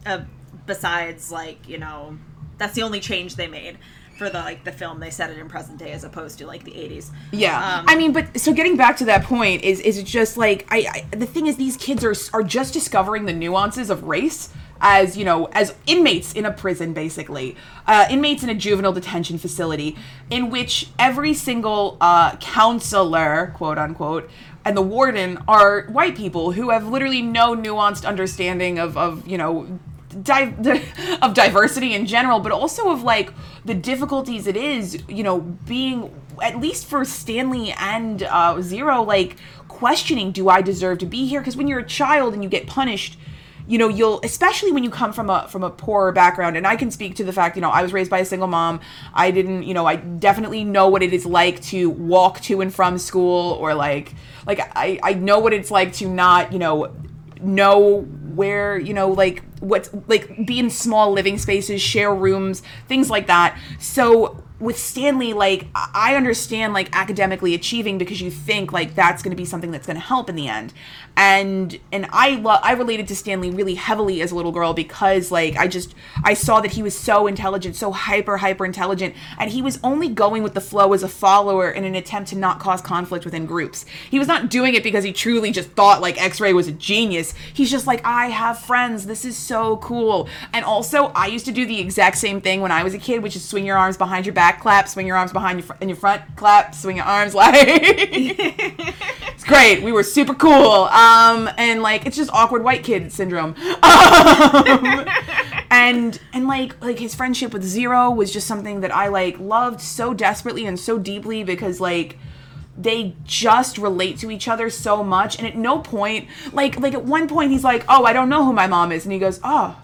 uh 0.07 0.21
besides 0.67 1.31
like, 1.31 1.69
you 1.69 1.79
know, 1.79 2.19
that's 2.59 2.75
the 2.75 2.83
only 2.83 3.01
change 3.01 3.37
they 3.37 3.47
made 3.47 3.79
for 4.21 4.29
the 4.29 4.39
like 4.39 4.63
the 4.65 4.71
film 4.71 5.01
they 5.01 5.09
set 5.09 5.31
it 5.31 5.39
in 5.39 5.49
present 5.49 5.79
day 5.79 5.93
as 5.93 6.05
opposed 6.05 6.39
to 6.39 6.47
like 6.47 6.63
the 6.63 6.73
80s. 6.73 7.11
Yeah, 7.33 7.57
Um, 7.57 7.87
I 7.89 7.97
mean, 7.97 8.13
but 8.13 8.39
so 8.39 8.53
getting 8.53 8.77
back 8.77 8.99
to 8.99 9.07
that 9.07 9.25
point 9.25 9.63
is 9.63 9.81
is 9.81 9.97
it 9.97 10.05
just 10.05 10.37
like 10.37 10.67
I, 10.71 11.07
I 11.13 11.17
the 11.17 11.25
thing 11.25 11.47
is 11.47 11.57
these 11.57 11.79
kids 11.79 12.05
are 12.05 12.15
are 12.35 12.43
just 12.43 12.75
discovering 12.75 13.25
the 13.25 13.33
nuances 13.33 13.89
of 13.89 14.05
race 14.05 14.51
as 14.83 15.17
you 15.17 15.25
know 15.25 15.47
as 15.53 15.75
inmates 15.87 16.35
in 16.35 16.45
a 16.45 16.53
prison 16.53 16.93
basically 16.93 17.57
uh, 17.87 18.07
inmates 18.11 18.43
in 18.43 18.51
a 18.51 18.55
juvenile 18.55 18.93
detention 18.93 19.39
facility 19.39 19.97
in 20.29 20.51
which 20.51 20.91
every 20.99 21.33
single 21.33 21.97
uh, 22.01 22.37
counselor 22.37 23.53
quote 23.57 23.79
unquote 23.79 24.31
and 24.65 24.77
the 24.77 24.83
warden 24.83 25.39
are 25.49 25.87
white 25.87 26.17
people 26.17 26.53
who 26.53 26.71
have 26.71 26.87
literally 26.87 27.23
no 27.23 27.57
nuanced 27.57 28.07
understanding 28.07 28.79
of 28.79 28.97
of 28.97 29.27
you 29.27 29.39
know 29.39 29.79
di- 30.11 30.83
of 31.23 31.35
diversity 31.35 31.95
in 31.95 32.07
general, 32.07 32.41
but 32.41 32.53
also 32.53 32.91
of 32.91 33.03
like 33.03 33.33
the 33.65 33.75
difficulties 33.75 34.47
it 34.47 34.57
is, 34.57 35.03
you 35.09 35.23
know, 35.23 35.41
being 35.41 36.15
at 36.43 36.59
least 36.59 36.87
for 36.87 37.05
Stanley 37.05 37.73
and 37.79 38.23
uh, 38.23 38.61
Zero, 38.61 39.03
like 39.03 39.37
questioning, 39.69 40.33
do 40.33 40.49
I 40.49 40.63
deserve 40.63 40.99
to 40.99 41.07
be 41.07 41.27
here? 41.27 41.41
Because 41.41 41.57
when 41.57 41.69
you're 41.69 41.81
a 41.81 41.87
child 41.87 42.35
and 42.35 42.43
you 42.43 42.49
get 42.49 42.67
punished, 42.67 43.19
you 43.67 43.79
know, 43.79 43.89
you'll 43.89 44.21
especially 44.25 44.73
when 44.73 44.83
you 44.83 44.91
come 44.91 45.13
from 45.13 45.31
a 45.31 45.47
from 45.49 45.63
a 45.63 45.71
poorer 45.71 46.11
background. 46.11 46.57
And 46.57 46.67
I 46.67 46.75
can 46.77 46.91
speak 46.91 47.15
to 47.17 47.25
the 47.25 47.33
fact, 47.33 47.57
you 47.57 47.63
know, 47.63 47.71
I 47.71 47.83
was 47.83 47.93
raised 47.93 48.11
by 48.11 48.19
a 48.19 48.25
single 48.25 48.49
mom. 48.49 48.81
I 49.15 49.31
didn't, 49.31 49.63
you 49.63 49.75
know, 49.75 49.87
I 49.87 49.97
definitely 49.97 50.65
know 50.65 50.89
what 50.89 51.03
it 51.03 51.13
is 51.13 51.25
like 51.25 51.63
to 51.65 51.89
walk 51.89 52.41
to 52.43 52.63
and 52.63 52.75
from 52.75 52.99
school, 52.99 53.53
or 53.53 53.75
like, 53.75 54.15
like 54.47 54.61
I 54.75 54.99
I 55.03 55.15
know 55.15 55.39
what 55.39 55.53
it's 55.53 55.71
like 55.71 55.93
to 55.95 56.09
not, 56.09 56.53
you 56.53 56.59
know 56.59 56.93
know 57.43 58.03
where 58.35 58.79
you 58.79 58.95
know 58.95 59.11
like 59.11 59.43
what's 59.61 59.91
like 60.07 60.47
be 60.47 60.59
in 60.59 60.71
small 60.71 61.13
living 61.13 61.39
spaces 61.39 61.81
share 61.81 62.15
rooms 62.15 62.63
things 62.89 63.11
like 63.11 63.27
that. 63.27 63.59
So 63.79 64.43
with 64.59 64.79
stanley 64.79 65.33
like 65.33 65.67
i 65.75 66.15
understand 66.15 66.75
like 66.75 66.95
academically 66.95 67.55
achieving 67.55 67.97
because 67.97 68.21
you 68.21 68.31
think 68.31 68.73
like 68.73 68.95
that's 68.95 69.23
going 69.23 69.31
to 69.31 69.37
be 69.37 69.45
something 69.45 69.71
that's 69.71 69.87
going 69.87 69.97
to 69.97 70.03
help 70.03 70.29
in 70.29 70.37
the 70.37 70.49
end 70.49 70.75
and 71.21 71.79
and 71.93 72.07
i 72.13 72.31
love 72.37 72.61
i 72.63 72.73
related 72.73 73.07
to 73.07 73.15
stanley 73.15 73.51
really 73.51 73.75
heavily 73.75 74.23
as 74.23 74.33
a 74.33 74.35
little 74.35 74.53
girl 74.53 74.73
because 74.73 75.31
like 75.31 75.55
i 75.57 75.69
just 75.69 75.95
i 76.25 76.33
saw 76.33 76.61
that 76.61 76.73
he 76.73 76.83
was 76.83 76.97
so 76.97 77.27
intelligent 77.27 77.77
so 77.77 77.93
hyper 77.93 78.39
hyper 78.39 78.65
intelligent. 78.65 79.15
And 79.39 79.51
he 79.51 79.63
was 79.63 79.79
only 79.85 80.09
going 80.09 80.43
with 80.43 80.55
the 80.55 80.61
flow 80.61 80.93
as 80.93 81.03
a 81.03 81.09
follower 81.09 81.71
in 81.71 81.85
an 81.85 81.95
attempt 81.95 82.31
to 82.31 82.37
not 82.37 82.59
cause 82.59 82.81
conflict 82.81 83.25
within 83.25 83.47
groups. 83.47 83.87
He 84.11 84.19
was 84.19 84.29
not 84.29 84.51
doing 84.51 84.75
it 84.75 84.83
because 84.83 85.05
he 85.05 85.13
truly 85.13 85.53
just 85.53 85.71
thought 85.71 86.01
like 86.01 86.21
x-ray 86.21 86.53
was 86.53 86.69
a 86.69 86.73
genius. 86.73 87.35
He's 87.53 87.71
just 87.71 87.87
like 87.87 88.05
i 88.05 88.27
have 88.27 88.59
friends. 88.59 89.07
This 89.07 89.25
is 89.25 89.37
so 89.37 89.77
cool. 89.79 90.29
And 90.53 90.65
also 90.65 91.07
i 91.15 91.27
used 91.27 91.45
to 91.47 91.53
do 91.53 91.67
the 91.67 91.81
exact 91.81 92.19
same 92.19 92.41
thing 92.41 92.61
when 92.61 92.73
i 92.73 92.83
was 92.83 92.95
a 92.95 92.99
kid 92.99 93.23
which 93.23 93.37
is 93.37 93.45
swing 93.45 93.67
your 93.67 93.77
arms 93.77 93.97
behind 93.97 94.27
your 94.27 94.35
back 94.35 94.61
clap 94.61 94.89
swing 94.89 95.07
your 95.07 95.17
arms 95.17 95.33
behind 95.33 95.59
your 95.59 95.67
fr- 95.67 95.81
in 95.81 95.89
your 95.89 95.97
front 95.97 96.23
clap 96.37 96.75
swing 96.75 96.97
your 96.97 97.07
arms 97.07 97.35
like 97.41 97.55
it's 97.59 99.45
great. 99.45 99.83
We 99.83 99.93
were 99.93 100.03
super 100.03 100.35
cool. 100.35 100.85
um 100.85 101.10
and 101.57 101.83
like 101.83 102.07
it's 102.07 102.17
just 102.17 102.31
awkward 102.33 102.65
white 102.65 102.85
kid 102.85 103.13
syndrome. 103.13 103.55
Um, 103.83 105.07
and 105.71 106.21
and 106.33 106.47
like 106.47 106.81
like 106.83 106.99
his 106.99 107.15
friendship 107.15 107.53
with 107.53 107.63
zero 107.63 108.11
was 108.11 108.33
just 108.33 108.47
something 108.47 108.81
that 108.81 108.95
i 108.95 109.09
like 109.09 109.39
loved 109.39 109.81
so 109.81 110.13
desperately 110.13 110.67
and 110.67 110.79
so 110.79 110.99
deeply 110.99 111.45
because 111.45 111.81
like 111.81 112.19
they 112.77 113.15
just 113.25 113.79
relate 113.79 114.19
to 114.19 114.31
each 114.31 114.49
other 114.49 114.71
so 114.71 115.05
much. 115.05 115.39
And 115.39 115.47
at 115.47 115.57
no 115.57 115.81
point 115.81 116.29
like 116.53 116.79
like 116.79 116.95
at 116.95 117.05
one 117.05 117.29
point 117.29 117.51
he's 117.51 117.65
like 117.65 117.85
oh 117.89 118.05
i 118.05 118.13
don't 118.13 118.29
know 118.29 118.45
who 118.45 118.53
my 118.53 118.67
mom 118.67 118.93
is. 118.93 119.05
And 119.05 119.13
he 119.13 119.19
goes 119.19 119.41
oh 119.45 119.81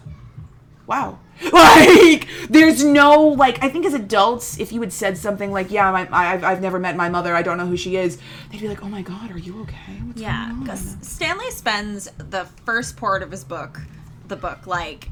wow 0.87 1.19
like 1.53 2.27
there's 2.49 2.83
no 2.83 3.20
like 3.29 3.62
i 3.62 3.68
think 3.68 3.85
as 3.85 3.92
adults 3.92 4.59
if 4.59 4.72
you 4.72 4.81
had 4.81 4.92
said 4.92 5.18
something 5.18 5.53
like 5.53 5.70
yeah 5.70 5.90
my, 5.90 6.09
I, 6.11 6.33
I've, 6.33 6.44
I've 6.44 6.62
never 6.62 6.79
met 6.79 6.96
my 6.96 7.09
mother 7.09 7.35
i 7.35 7.42
don't 7.42 7.59
know 7.59 7.66
who 7.66 7.77
she 7.77 7.96
is 7.96 8.18
they'd 8.51 8.61
be 8.61 8.68
like 8.68 8.83
oh 8.83 8.88
my 8.88 9.03
god 9.03 9.31
are 9.37 9.38
you 9.38 9.61
okay? 9.62 9.92
What's 10.05 10.20
Yeah, 10.20 10.55
because 10.61 10.96
Stanley 11.03 11.51
spends 11.51 12.09
the 12.16 12.46
first 12.64 12.96
part 12.96 13.22
of 13.22 13.31
his 13.31 13.44
book, 13.44 13.81
the 14.29 14.37
book, 14.37 14.66
like 14.66 15.11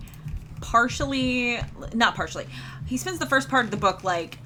partially, 0.60 1.60
not 1.92 2.14
partially, 2.14 2.46
he 2.86 2.96
spends 2.96 3.18
the 3.18 3.26
first 3.26 3.48
part 3.48 3.66
of 3.66 3.70
the 3.70 3.76
book 3.76 4.02
like 4.02 4.38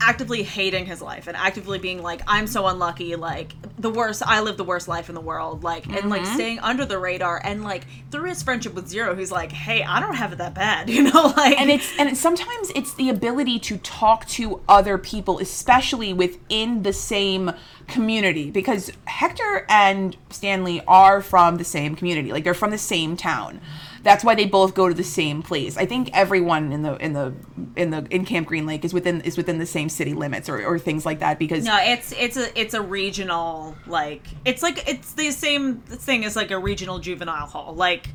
actively 0.00 0.42
hating 0.42 0.86
his 0.86 1.02
life 1.02 1.26
and 1.26 1.36
actively 1.36 1.78
being 1.78 2.02
like 2.02 2.22
i'm 2.26 2.46
so 2.46 2.66
unlucky 2.66 3.14
like 3.16 3.52
the 3.78 3.90
worst 3.90 4.22
i 4.26 4.40
live 4.40 4.56
the 4.56 4.64
worst 4.64 4.88
life 4.88 5.08
in 5.08 5.14
the 5.14 5.20
world 5.20 5.62
like 5.62 5.86
and 5.86 6.08
like 6.08 6.22
mm-hmm. 6.22 6.34
staying 6.34 6.58
under 6.60 6.84
the 6.84 6.98
radar 6.98 7.40
and 7.44 7.62
like 7.62 7.84
through 8.10 8.28
his 8.28 8.42
friendship 8.42 8.74
with 8.74 8.88
zero 8.88 9.14
he's 9.14 9.30
like 9.30 9.52
hey 9.52 9.82
i 9.82 10.00
don't 10.00 10.14
have 10.14 10.32
it 10.32 10.38
that 10.38 10.54
bad 10.54 10.88
you 10.96 11.02
know 11.02 11.32
like 11.36 11.58
and 11.60 11.70
it's 11.70 11.92
and 11.98 12.16
sometimes 12.16 12.70
it's 12.74 12.94
the 12.94 13.08
ability 13.08 13.58
to 13.58 13.76
talk 13.78 14.26
to 14.26 14.60
other 14.68 14.96
people 14.96 15.38
especially 15.38 16.12
within 16.12 16.82
the 16.82 16.92
same 16.92 17.52
community 17.86 18.50
because 18.50 18.90
hector 19.04 19.66
and 19.68 20.16
stanley 20.30 20.82
are 20.88 21.20
from 21.20 21.56
the 21.56 21.64
same 21.64 21.94
community 21.94 22.32
like 22.32 22.44
they're 22.44 22.54
from 22.54 22.70
the 22.70 22.78
same 22.78 23.16
town 23.16 23.60
That's 24.06 24.22
why 24.22 24.36
they 24.36 24.46
both 24.46 24.74
go 24.74 24.88
to 24.88 24.94
the 24.94 25.02
same 25.02 25.42
place. 25.42 25.76
I 25.76 25.84
think 25.84 26.10
everyone 26.12 26.70
in 26.70 26.82
the 26.82 26.94
in 26.98 27.12
the 27.12 27.34
in 27.74 27.90
the 27.90 28.06
in 28.08 28.24
Camp 28.24 28.46
Green 28.46 28.64
Lake 28.64 28.84
is 28.84 28.94
within 28.94 29.20
is 29.22 29.36
within 29.36 29.58
the 29.58 29.66
same 29.66 29.88
city 29.88 30.14
limits 30.14 30.48
or, 30.48 30.64
or 30.64 30.78
things 30.78 31.04
like 31.04 31.18
that 31.18 31.40
because 31.40 31.64
No, 31.64 31.76
it's 31.80 32.12
it's 32.12 32.36
a 32.36 32.56
it's 32.56 32.72
a 32.72 32.80
regional 32.80 33.74
like 33.88 34.22
it's 34.44 34.62
like 34.62 34.88
it's 34.88 35.14
the 35.14 35.32
same 35.32 35.78
thing 35.80 36.24
as 36.24 36.36
like 36.36 36.52
a 36.52 36.58
regional 36.58 37.00
juvenile 37.00 37.48
hall. 37.48 37.74
Like, 37.74 38.10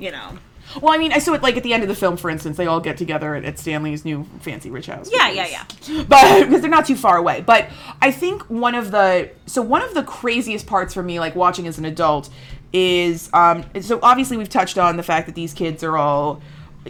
you 0.00 0.10
know. 0.10 0.36
Well, 0.82 0.92
I 0.92 0.98
mean, 0.98 1.12
I 1.12 1.18
saw 1.18 1.32
it 1.34 1.42
like 1.42 1.56
at 1.56 1.62
the 1.62 1.72
end 1.72 1.84
of 1.84 1.88
the 1.88 1.94
film, 1.94 2.16
for 2.16 2.28
instance, 2.28 2.56
they 2.56 2.66
all 2.66 2.80
get 2.80 2.96
together 2.96 3.36
at, 3.36 3.44
at 3.44 3.56
Stanley's 3.56 4.04
new 4.04 4.26
fancy 4.40 4.68
rich 4.68 4.86
house. 4.86 5.08
Yeah, 5.12 5.30
yeah, 5.30 5.46
yeah. 5.46 6.04
But 6.08 6.44
because 6.44 6.60
they're 6.60 6.68
not 6.68 6.86
too 6.86 6.96
far 6.96 7.16
away. 7.16 7.40
But 7.40 7.68
I 8.02 8.10
think 8.10 8.42
one 8.50 8.74
of 8.74 8.90
the 8.90 9.30
so 9.46 9.62
one 9.62 9.82
of 9.82 9.94
the 9.94 10.02
craziest 10.02 10.66
parts 10.66 10.92
for 10.92 11.04
me, 11.04 11.20
like 11.20 11.36
watching 11.36 11.68
as 11.68 11.78
an 11.78 11.84
adult, 11.84 12.30
is 12.76 13.30
um. 13.32 13.64
So 13.80 13.98
obviously 14.02 14.36
we've 14.36 14.48
touched 14.48 14.76
on 14.78 14.96
the 14.96 15.02
fact 15.02 15.26
that 15.26 15.34
these 15.34 15.54
kids 15.54 15.82
are 15.82 15.96
all. 15.96 16.40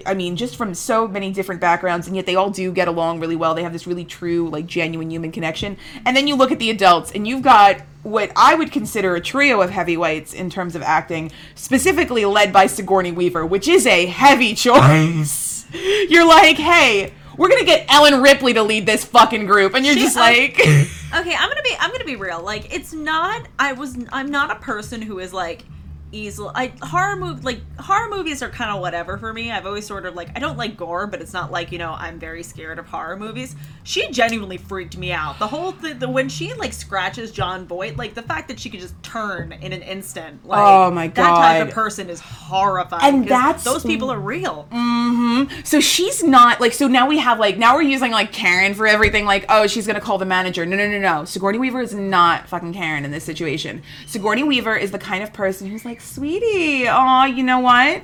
I 0.04 0.12
mean, 0.12 0.36
just 0.36 0.56
from 0.56 0.74
so 0.74 1.08
many 1.08 1.32
different 1.32 1.58
backgrounds, 1.58 2.06
and 2.06 2.14
yet 2.14 2.26
they 2.26 2.34
all 2.36 2.50
do 2.50 2.70
get 2.70 2.86
along 2.86 3.18
really 3.18 3.36
well. 3.36 3.54
They 3.54 3.62
have 3.62 3.72
this 3.72 3.86
really 3.86 4.04
true, 4.04 4.50
like, 4.50 4.66
genuine 4.66 5.10
human 5.10 5.32
connection. 5.32 5.78
And 6.04 6.14
then 6.14 6.26
you 6.28 6.34
look 6.36 6.52
at 6.52 6.58
the 6.58 6.68
adults, 6.68 7.12
and 7.12 7.26
you've 7.26 7.40
got 7.40 7.80
what 8.02 8.30
I 8.36 8.54
would 8.56 8.70
consider 8.72 9.14
a 9.16 9.22
trio 9.22 9.62
of 9.62 9.70
heavyweights 9.70 10.34
in 10.34 10.50
terms 10.50 10.76
of 10.76 10.82
acting, 10.82 11.32
specifically 11.54 12.26
led 12.26 12.52
by 12.52 12.66
Sigourney 12.66 13.10
Weaver, 13.10 13.46
which 13.46 13.68
is 13.68 13.86
a 13.86 14.04
heavy 14.04 14.54
choice. 14.54 15.64
You're 15.72 16.26
like, 16.28 16.58
hey, 16.58 17.14
we're 17.38 17.48
gonna 17.48 17.64
get 17.64 17.86
Ellen 17.88 18.20
Ripley 18.20 18.52
to 18.52 18.62
lead 18.62 18.84
this 18.84 19.02
fucking 19.02 19.46
group, 19.46 19.74
and 19.74 19.84
you're 19.86 19.94
She- 19.94 20.00
just 20.02 20.16
uh, 20.18 20.20
like, 20.20 20.58
Okay, 20.60 21.34
I'm 21.34 21.48
gonna 21.48 21.62
be 21.62 21.74
I'm 21.80 21.90
gonna 21.90 22.04
be 22.04 22.16
real. 22.16 22.42
Like, 22.42 22.74
it's 22.74 22.92
not. 22.92 23.46
I 23.58 23.72
was. 23.72 23.96
I'm 24.12 24.30
not 24.30 24.50
a 24.50 24.56
person 24.56 25.00
who 25.00 25.20
is 25.20 25.32
like 25.32 25.64
easily. 26.12 26.50
I 26.54 26.72
horror 26.82 27.16
movie 27.16 27.42
like 27.42 27.60
horror 27.78 28.08
movies 28.08 28.42
are 28.42 28.48
kind 28.48 28.70
of 28.70 28.80
whatever 28.80 29.18
for 29.18 29.32
me. 29.32 29.50
I've 29.50 29.66
always 29.66 29.86
sort 29.86 30.06
of 30.06 30.14
like 30.14 30.28
I 30.36 30.40
don't 30.40 30.56
like 30.56 30.76
gore, 30.76 31.06
but 31.06 31.20
it's 31.20 31.32
not 31.32 31.50
like 31.50 31.72
you 31.72 31.78
know 31.78 31.92
I'm 31.92 32.18
very 32.18 32.42
scared 32.42 32.78
of 32.78 32.86
horror 32.86 33.16
movies. 33.16 33.56
She 33.82 34.10
genuinely 34.10 34.56
freaked 34.56 34.96
me 34.96 35.12
out. 35.12 35.38
The 35.38 35.46
whole 35.46 35.72
thing, 35.72 35.98
the 35.98 36.08
when 36.08 36.28
she 36.28 36.54
like 36.54 36.72
scratches 36.72 37.30
Jon 37.30 37.66
Voight, 37.66 37.96
like 37.96 38.14
the 38.14 38.22
fact 38.22 38.48
that 38.48 38.58
she 38.58 38.70
could 38.70 38.80
just 38.80 39.00
turn 39.02 39.52
in 39.52 39.72
an 39.72 39.82
instant. 39.82 40.46
Like, 40.46 40.58
Oh 40.60 40.90
my 40.90 41.06
god, 41.08 41.24
that 41.24 41.58
type 41.58 41.68
of 41.68 41.74
person 41.74 42.08
is 42.10 42.20
horrifying. 42.20 43.14
And 43.14 43.28
that's- 43.28 43.64
those 43.64 43.84
people 43.84 44.10
are 44.10 44.18
real. 44.20 44.68
Mm-hmm. 44.72 45.62
So 45.64 45.80
she's 45.80 46.22
not 46.22 46.60
like 46.60 46.72
so 46.72 46.88
now 46.88 47.06
we 47.06 47.18
have 47.18 47.38
like 47.38 47.58
now 47.58 47.74
we're 47.74 47.82
using 47.82 48.12
like 48.12 48.32
Karen 48.32 48.74
for 48.74 48.86
everything 48.86 49.24
like 49.24 49.44
oh 49.48 49.66
she's 49.66 49.86
gonna 49.86 50.00
call 50.00 50.18
the 50.18 50.24
manager 50.24 50.64
no 50.66 50.76
no 50.76 50.88
no 50.88 50.98
no 50.98 51.24
Sigourney 51.24 51.58
Weaver 51.58 51.80
is 51.80 51.94
not 51.94 52.48
fucking 52.48 52.72
Karen 52.72 53.04
in 53.04 53.10
this 53.10 53.24
situation 53.24 53.82
Sigourney 54.06 54.42
Weaver 54.42 54.76
is 54.76 54.90
the 54.90 54.98
kind 54.98 55.22
of 55.22 55.32
person 55.32 55.68
who's 55.68 55.84
like 55.84 55.95
sweetie 56.00 56.86
oh 56.88 57.24
you 57.24 57.42
know 57.42 57.58
what 57.58 58.02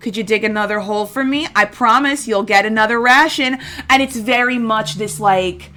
could 0.00 0.16
you 0.16 0.22
dig 0.22 0.44
another 0.44 0.80
hole 0.80 1.06
for 1.06 1.24
me 1.24 1.46
I 1.54 1.64
promise 1.64 2.26
you'll 2.26 2.42
get 2.42 2.66
another 2.66 3.00
ration 3.00 3.58
and 3.88 4.02
it's 4.02 4.16
very 4.16 4.58
much 4.58 4.94
this 4.94 5.20
like 5.20 5.70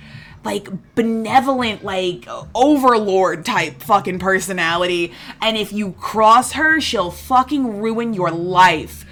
like 0.43 0.67
benevolent 0.95 1.83
like 1.83 2.27
overlord 2.53 3.45
type 3.45 3.81
fucking 3.81 4.19
personality 4.19 5.11
and 5.41 5.57
if 5.57 5.73
you 5.73 5.93
cross 5.93 6.53
her 6.53 6.79
she'll 6.79 7.11
fucking 7.11 7.81
ruin 7.81 8.13
your 8.13 8.31
life 8.31 9.05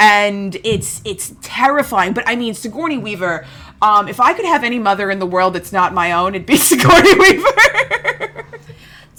and 0.00 0.56
it's 0.64 1.02
it's 1.04 1.34
terrifying. 1.42 2.14
But 2.14 2.24
I 2.26 2.34
mean, 2.34 2.54
Sigourney 2.54 2.98
Weaver. 2.98 3.46
Um, 3.82 4.08
if 4.08 4.18
I 4.20 4.34
could 4.34 4.44
have 4.44 4.64
any 4.64 4.78
mother 4.78 5.10
in 5.10 5.20
the 5.20 5.26
world 5.26 5.54
that's 5.54 5.72
not 5.72 5.94
my 5.94 6.12
own, 6.12 6.34
it'd 6.34 6.46
be 6.46 6.56
Sigourney 6.58 7.14
Weaver. 7.14 7.99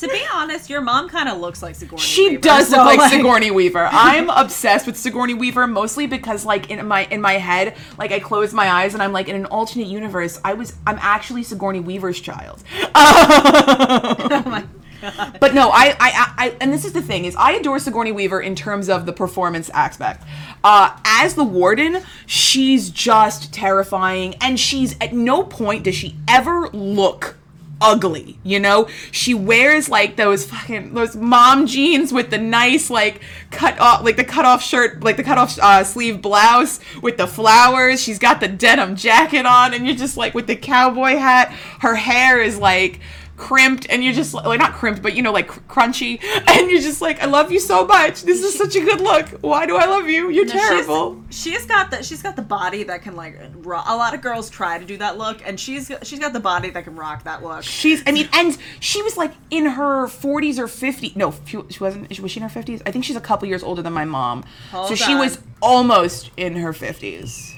To 0.01 0.07
be 0.07 0.23
honest, 0.33 0.67
your 0.67 0.81
mom 0.81 1.07
kind 1.09 1.29
of 1.29 1.37
looks 1.37 1.61
like 1.61 1.75
Sigourney. 1.75 2.01
she 2.01 2.29
Weaver, 2.29 2.41
does 2.41 2.69
so, 2.69 2.77
look 2.77 2.97
like 2.97 3.11
Sigourney 3.11 3.51
Weaver. 3.51 3.87
I'm 3.91 4.31
obsessed 4.31 4.87
with 4.87 4.97
Sigourney 4.97 5.35
Weaver 5.35 5.67
mostly 5.67 6.07
because 6.07 6.43
like 6.43 6.71
in 6.71 6.87
my 6.87 7.05
in 7.05 7.21
my 7.21 7.33
head, 7.33 7.75
like 7.99 8.11
I 8.11 8.19
close 8.19 8.51
my 8.51 8.67
eyes 8.67 8.95
and 8.95 9.03
I'm 9.03 9.13
like 9.13 9.29
in 9.29 9.35
an 9.35 9.45
alternate 9.45 9.85
universe, 9.85 10.41
I 10.43 10.55
was 10.55 10.75
I'm 10.87 10.97
actually 11.01 11.43
Sigourney 11.43 11.81
Weaver's 11.81 12.19
child. 12.19 12.63
Oh 12.93 14.43
my 14.45 14.61
god. 15.01 15.37
But 15.39 15.53
no, 15.53 15.69
I, 15.69 15.95
I, 15.99 16.33
I, 16.37 16.57
and 16.61 16.71
this 16.71 16.85
is 16.85 16.93
the 16.93 17.01
thing 17.01 17.25
is, 17.25 17.35
I 17.35 17.53
adore 17.53 17.79
Sigourney 17.79 18.11
Weaver 18.11 18.41
in 18.41 18.55
terms 18.55 18.87
of 18.87 19.05
the 19.05 19.13
performance 19.13 19.69
aspect. 19.71 20.23
Uh, 20.63 20.95
as 21.05 21.33
the 21.33 21.43
warden, 21.43 22.03
she's 22.27 22.89
just 22.91 23.51
terrifying, 23.51 24.35
and 24.41 24.59
she's 24.59 24.95
at 25.01 25.13
no 25.13 25.43
point 25.43 25.83
does 25.85 25.95
she 25.95 26.17
ever 26.27 26.69
look 26.69 27.37
ugly. 27.82 28.38
You 28.43 28.59
know, 28.59 28.88
she 29.11 29.34
wears 29.34 29.89
like 29.89 30.15
those 30.15 30.45
fucking 30.45 30.93
those 30.93 31.15
mom 31.15 31.65
jeans 31.65 32.13
with 32.13 32.29
the 32.29 32.38
nice 32.38 32.89
like 32.89 33.21
cut 33.49 33.77
off 33.79 34.03
like 34.03 34.15
the 34.15 34.23
cut 34.23 34.45
off 34.45 34.63
shirt, 34.63 35.03
like 35.03 35.17
the 35.17 35.23
cut 35.23 35.38
off 35.38 35.57
uh, 35.59 35.84
sleeve 35.84 36.21
blouse 36.21 36.79
with 37.01 37.17
the 37.17 37.27
flowers. 37.27 38.01
She's 38.01 38.19
got 38.19 38.39
the 38.39 38.47
denim 38.47 38.95
jacket 38.95 39.45
on, 39.45 39.73
and 39.73 39.86
you're 39.86 39.95
just 39.95 40.15
like 40.15 40.34
with 40.34 40.47
the 40.47 40.55
cowboy 40.55 41.17
hat. 41.17 41.51
Her 41.79 41.95
hair 41.95 42.41
is 42.41 42.57
like 42.57 42.99
crimped 43.41 43.87
and 43.89 44.03
you're 44.03 44.13
just 44.13 44.35
like 44.35 44.59
not 44.59 44.73
crimped 44.73 45.01
but 45.01 45.15
you 45.15 45.23
know 45.23 45.31
like 45.31 45.47
cr- 45.47 45.59
crunchy 45.61 46.21
and 46.47 46.69
you're 46.69 46.79
just 46.79 47.01
like 47.01 47.19
i 47.23 47.25
love 47.25 47.51
you 47.51 47.59
so 47.59 47.83
much 47.87 48.21
this 48.21 48.43
is 48.43 48.53
such 48.55 48.75
a 48.75 48.79
good 48.79 49.01
look 49.01 49.27
why 49.41 49.65
do 49.65 49.75
i 49.77 49.85
love 49.85 50.07
you 50.07 50.29
you're 50.29 50.45
No, 50.45 50.51
she's- 50.53 50.67
terrible 50.69 51.23
She's 51.31 51.65
got 51.65 51.89
the 51.91 52.03
she's 52.03 52.21
got 52.21 52.35
the 52.35 52.41
body 52.41 52.83
that 52.83 53.01
can 53.03 53.15
like 53.15 53.39
rock. 53.63 53.85
A 53.87 53.95
lot 53.95 54.13
of 54.13 54.21
girls 54.21 54.49
try 54.49 54.77
to 54.77 54.83
do 54.85 54.97
that 54.97 55.17
look, 55.17 55.41
and 55.47 55.57
she's 55.57 55.89
she's 56.03 56.19
got 56.19 56.33
the 56.33 56.41
body 56.41 56.69
that 56.71 56.83
can 56.83 56.95
rock 56.97 57.23
that 57.23 57.41
look. 57.41 57.63
she's 57.63 58.03
i 58.05 58.11
mean 58.11 58.27
and 58.33 58.57
she 58.81 59.01
was 59.01 59.15
like 59.15 59.31
in 59.49 59.65
her 59.65 60.07
40s 60.07 60.57
or 60.59 60.67
50s 60.67 61.15
no 61.15 61.33
she 61.45 61.57
she 61.69 61.79
wasn't 61.81 62.09
was 62.21 62.31
she 62.31 62.39
in 62.41 62.47
her 62.47 62.61
50s 62.61 62.81
i 62.85 62.91
think 62.91 63.05
she's 63.05 63.15
a 63.15 63.21
couple 63.21 63.47
years 63.47 63.63
older 63.63 63.81
than 63.81 63.93
my 63.93 64.03
mom 64.05 64.43
so 64.71 64.77
Hold 64.77 64.97
she 64.97 65.15
was 65.15 65.39
almost 65.61 66.29
in 66.37 66.57
her 66.57 66.73
50s 66.73 67.55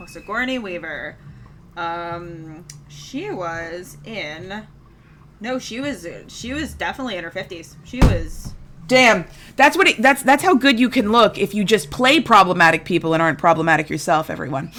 Oh, 0.00 0.06
Sigourney 0.06 0.58
Weaver. 0.60 1.16
Um, 1.76 2.64
she 2.88 3.30
was 3.30 3.96
in. 4.04 4.66
No, 5.40 5.58
she 5.58 5.80
was 5.80 6.06
she 6.28 6.52
was 6.52 6.74
definitely 6.74 7.16
in 7.16 7.24
her 7.24 7.30
fifties. 7.30 7.76
She 7.84 8.00
was. 8.00 8.54
damn 8.86 9.26
that's 9.56 9.76
what 9.76 9.86
it, 9.86 10.00
that's 10.00 10.22
that's 10.22 10.42
how 10.42 10.54
good 10.54 10.80
you 10.80 10.88
can 10.88 11.12
look 11.12 11.36
if 11.38 11.54
you 11.54 11.62
just 11.62 11.90
play 11.90 12.20
problematic 12.20 12.86
people 12.86 13.12
and 13.12 13.22
aren't 13.22 13.38
problematic 13.38 13.90
yourself 13.90 14.30
everyone 14.30 14.72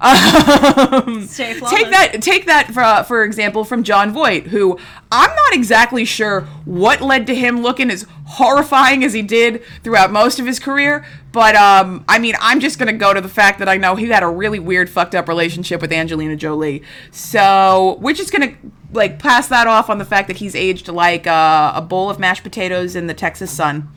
um, 0.00 1.28
take 1.28 1.90
that 1.90 2.16
take 2.22 2.46
that 2.46 2.70
for 2.72 2.80
uh, 2.82 3.02
for 3.02 3.22
example 3.22 3.64
from 3.64 3.82
Jon 3.82 4.14
Voight 4.14 4.46
who 4.46 4.78
I'm 5.12 5.28
not 5.28 5.52
exactly 5.52 6.06
sure 6.06 6.48
what 6.64 7.02
led 7.02 7.26
to 7.26 7.34
him 7.34 7.60
looking 7.60 7.90
as 7.90 8.06
horrifying 8.24 9.04
as 9.04 9.12
he 9.12 9.20
did 9.20 9.62
throughout 9.84 10.10
most 10.10 10.40
of 10.40 10.46
his 10.46 10.58
career 10.58 11.04
but 11.32 11.54
um 11.54 12.02
I 12.08 12.18
mean 12.18 12.34
I'm 12.40 12.60
just 12.60 12.78
going 12.78 12.90
to 12.90 12.98
go 12.98 13.12
to 13.12 13.20
the 13.20 13.28
fact 13.28 13.58
that 13.58 13.68
I 13.68 13.76
know 13.76 13.94
he 13.94 14.06
had 14.06 14.22
a 14.22 14.28
really 14.28 14.58
weird 14.58 14.88
fucked 14.88 15.14
up 15.14 15.28
relationship 15.28 15.82
with 15.82 15.92
Angelina 15.92 16.34
Jolie 16.34 16.82
so 17.10 17.98
we're 18.00 18.14
just 18.14 18.32
going 18.32 18.48
to 18.48 18.56
like 18.92 19.18
pass 19.18 19.48
that 19.48 19.66
off 19.66 19.88
on 19.90 19.98
the 19.98 20.04
fact 20.04 20.28
that 20.28 20.38
he's 20.38 20.54
aged 20.54 20.88
like 20.88 21.26
uh, 21.26 21.72
a 21.74 21.80
bowl 21.82 22.10
of 22.10 22.18
mashed 22.18 22.42
potatoes 22.42 22.96
in 22.96 23.06
the 23.06 23.14
Texas 23.14 23.50
sun 23.50 23.88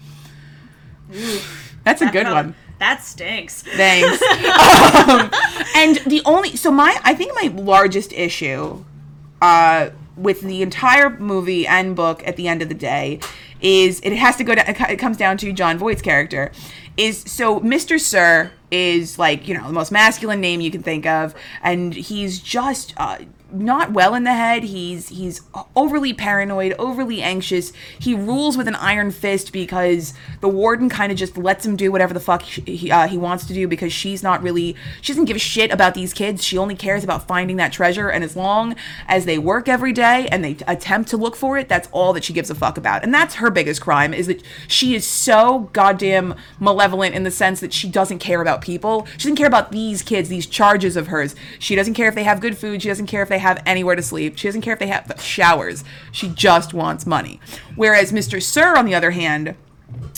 that's 1.83 2.01
a 2.01 2.05
good 2.09 2.25
That- 2.25 2.33
one 2.33 2.55
That 2.79 3.01
stinks. 3.03 3.61
Thanks. 3.63 4.21
um, 5.09 5.31
and 5.75 5.97
the 6.05 6.21
only 6.25 6.55
so 6.55 6.71
my 6.71 6.99
I 7.03 7.13
think 7.13 7.33
my 7.35 7.49
largest 7.61 8.11
issue 8.13 8.83
uh, 9.41 9.89
with 10.17 10.41
the 10.41 10.61
entire 10.61 11.09
movie 11.11 11.65
and 11.67 11.95
book 11.95 12.25
at 12.27 12.35
the 12.35 12.47
end 12.47 12.61
of 12.61 12.69
the 12.69 12.75
day 12.75 13.19
is 13.61 13.99
it 14.01 14.13
has 14.13 14.35
to 14.37 14.43
go 14.43 14.55
down. 14.55 14.65
It 14.67 14.97
comes 14.97 15.17
down 15.17 15.37
to 15.37 15.53
Jon 15.53 15.77
Voight's 15.77 16.01
character. 16.01 16.51
Is 16.97 17.19
so 17.21 17.59
Mr. 17.61 17.99
Sir 17.99 18.51
is 18.69 19.17
like 19.17 19.47
you 19.47 19.53
know 19.57 19.65
the 19.67 19.73
most 19.73 19.91
masculine 19.91 20.41
name 20.41 20.59
you 20.59 20.69
can 20.71 20.83
think 20.83 21.05
of, 21.05 21.33
and 21.61 21.93
he's 21.93 22.39
just. 22.39 22.93
Uh, 22.97 23.19
not 23.53 23.91
well 23.91 24.15
in 24.15 24.23
the 24.23 24.33
head. 24.33 24.63
He's 24.63 25.09
he's 25.09 25.41
overly 25.75 26.13
paranoid, 26.13 26.73
overly 26.79 27.21
anxious. 27.21 27.71
He 27.99 28.13
rules 28.13 28.57
with 28.57 28.67
an 28.67 28.75
iron 28.75 29.11
fist 29.11 29.53
because 29.53 30.13
the 30.41 30.49
warden 30.49 30.89
kind 30.89 31.11
of 31.11 31.17
just 31.17 31.37
lets 31.37 31.65
him 31.65 31.75
do 31.75 31.91
whatever 31.91 32.13
the 32.13 32.19
fuck 32.19 32.41
he 32.41 32.91
uh, 32.91 33.07
he 33.07 33.17
wants 33.17 33.45
to 33.45 33.53
do 33.53 33.67
because 33.67 33.93
she's 33.93 34.23
not 34.23 34.41
really 34.41 34.75
she 35.01 35.13
doesn't 35.13 35.25
give 35.25 35.35
a 35.35 35.39
shit 35.39 35.71
about 35.71 35.93
these 35.93 36.13
kids. 36.13 36.43
She 36.43 36.57
only 36.57 36.75
cares 36.75 37.03
about 37.03 37.27
finding 37.27 37.57
that 37.57 37.71
treasure. 37.71 38.09
And 38.09 38.23
as 38.23 38.35
long 38.35 38.75
as 39.07 39.25
they 39.25 39.37
work 39.37 39.67
every 39.67 39.93
day 39.93 40.27
and 40.31 40.43
they 40.43 40.57
attempt 40.67 41.09
to 41.11 41.17
look 41.17 41.35
for 41.35 41.57
it, 41.57 41.69
that's 41.69 41.87
all 41.91 42.13
that 42.13 42.23
she 42.23 42.33
gives 42.33 42.49
a 42.49 42.55
fuck 42.55 42.77
about. 42.77 43.03
And 43.03 43.13
that's 43.13 43.35
her 43.35 43.51
biggest 43.51 43.81
crime 43.81 44.13
is 44.13 44.27
that 44.27 44.41
she 44.67 44.95
is 44.95 45.05
so 45.05 45.69
goddamn 45.73 46.35
malevolent 46.59 47.15
in 47.15 47.23
the 47.23 47.31
sense 47.31 47.59
that 47.59 47.73
she 47.73 47.89
doesn't 47.89 48.19
care 48.19 48.41
about 48.41 48.61
people. 48.61 49.05
She 49.17 49.29
doesn't 49.29 49.35
care 49.35 49.47
about 49.47 49.71
these 49.71 50.01
kids, 50.01 50.29
these 50.29 50.47
charges 50.47 50.95
of 50.95 51.07
hers. 51.07 51.35
She 51.59 51.75
doesn't 51.75 51.93
care 51.93 52.07
if 52.07 52.15
they 52.15 52.23
have 52.23 52.41
good 52.41 52.57
food. 52.57 52.81
She 52.81 52.87
doesn't 52.87 53.07
care 53.07 53.21
if 53.21 53.29
they 53.29 53.39
have 53.43 53.61
anywhere 53.65 53.95
to 53.95 54.01
sleep. 54.01 54.37
She 54.37 54.47
doesn't 54.47 54.61
care 54.61 54.73
if 54.73 54.79
they 54.79 54.87
have 54.87 55.13
showers. 55.21 55.83
She 56.11 56.29
just 56.29 56.73
wants 56.73 57.05
money. 57.05 57.39
Whereas 57.75 58.11
Mr. 58.11 58.41
Sir, 58.41 58.75
on 58.75 58.85
the 58.85 58.95
other 58.95 59.11
hand, 59.11 59.55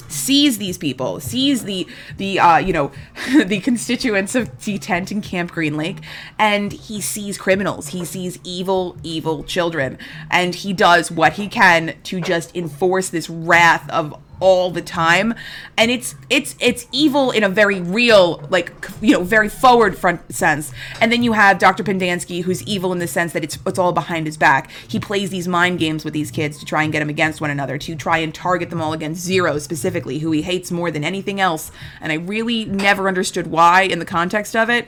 sees 0.07 0.57
these 0.57 0.77
people, 0.77 1.19
sees 1.19 1.63
the 1.63 1.87
the 2.17 2.39
uh, 2.39 2.57
you 2.57 2.73
know 2.73 2.91
the 3.45 3.59
constituents 3.59 4.35
of 4.35 4.57
D 4.59 4.77
Tent 4.77 5.11
and 5.11 5.23
Camp 5.23 5.51
Green 5.51 5.77
Lake, 5.77 5.97
and 6.39 6.71
he 6.71 7.01
sees 7.01 7.37
criminals. 7.37 7.89
He 7.89 8.05
sees 8.05 8.39
evil, 8.43 8.97
evil 9.03 9.43
children, 9.43 9.97
and 10.29 10.55
he 10.55 10.73
does 10.73 11.11
what 11.11 11.33
he 11.33 11.47
can 11.47 11.95
to 12.03 12.21
just 12.21 12.55
enforce 12.55 13.09
this 13.09 13.29
wrath 13.29 13.89
of 13.89 14.15
all 14.39 14.71
the 14.71 14.81
time. 14.81 15.33
And 15.77 15.91
it's 15.91 16.15
it's 16.29 16.55
it's 16.59 16.87
evil 16.91 17.31
in 17.31 17.43
a 17.43 17.49
very 17.49 17.81
real 17.81 18.45
like 18.49 18.73
you 19.01 19.13
know 19.13 19.23
very 19.23 19.49
forward 19.49 19.97
front 19.97 20.33
sense. 20.33 20.71
And 21.01 21.11
then 21.11 21.23
you 21.23 21.33
have 21.33 21.59
dr 21.59 21.83
pendanski 21.83 22.43
who's 22.43 22.63
evil 22.63 22.91
in 22.91 22.99
the 22.99 23.07
sense 23.07 23.33
that 23.33 23.43
it's 23.43 23.57
it's 23.65 23.79
all 23.79 23.93
behind 23.93 24.25
his 24.25 24.37
back. 24.37 24.71
He 24.87 24.99
plays 24.99 25.29
these 25.29 25.47
mind 25.47 25.79
games 25.79 26.03
with 26.05 26.13
these 26.13 26.31
kids 26.31 26.59
to 26.59 26.65
try 26.65 26.83
and 26.83 26.91
get 26.91 26.99
them 26.99 27.09
against 27.09 27.41
one 27.41 27.49
another 27.49 27.77
to 27.77 27.95
try 27.95 28.17
and 28.19 28.33
target 28.33 28.69
them 28.69 28.81
all 28.81 28.93
against 28.93 29.21
zero 29.21 29.57
specifically 29.57 30.19
who 30.19 30.31
he 30.31 30.41
hates 30.41 30.71
more 30.71 30.91
than 30.91 31.03
anything 31.03 31.39
else. 31.39 31.71
And 32.01 32.11
i 32.11 32.15
really 32.15 32.65
never 32.65 33.07
understood 33.07 33.47
why 33.47 33.81
in 33.83 33.99
the 33.99 34.05
context 34.05 34.55
of 34.55 34.69
it. 34.69 34.87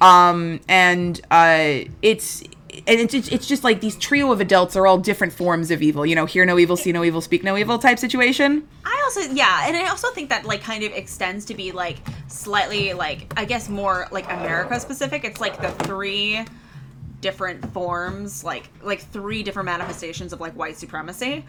Um 0.00 0.60
and 0.68 1.20
uh 1.30 1.80
it's 2.02 2.42
and 2.86 3.14
it's, 3.14 3.28
it's 3.28 3.46
just 3.46 3.64
like 3.64 3.80
these 3.80 3.96
trio 3.96 4.30
of 4.32 4.40
adults 4.40 4.76
are 4.76 4.86
all 4.86 4.98
different 4.98 5.32
forms 5.32 5.70
of 5.70 5.82
evil 5.82 6.06
you 6.06 6.14
know 6.14 6.26
hear 6.26 6.44
no 6.44 6.58
evil 6.58 6.76
see 6.76 6.92
no 6.92 7.04
evil 7.04 7.20
speak 7.20 7.42
no 7.42 7.56
evil 7.56 7.78
type 7.78 7.98
situation 7.98 8.66
I 8.88 9.02
also 9.04 9.20
yeah, 9.32 9.66
and 9.66 9.76
I 9.76 9.88
also 9.88 10.10
think 10.10 10.30
that 10.30 10.44
like 10.44 10.62
kind 10.62 10.82
of 10.82 10.92
extends 10.92 11.44
to 11.46 11.54
be 11.54 11.72
like 11.72 11.98
slightly 12.28 12.94
like 12.94 13.32
I 13.36 13.44
guess 13.44 13.68
more 13.68 14.08
like 14.10 14.24
America 14.30 14.80
specific. 14.80 15.24
It's 15.24 15.40
like 15.40 15.60
the 15.60 15.70
three 15.84 16.44
different 17.20 17.72
forms, 17.72 18.44
like 18.44 18.68
like 18.82 19.00
three 19.00 19.42
different 19.42 19.66
manifestations 19.66 20.32
of 20.32 20.40
like 20.40 20.54
white 20.54 20.76
supremacy. 20.76 21.44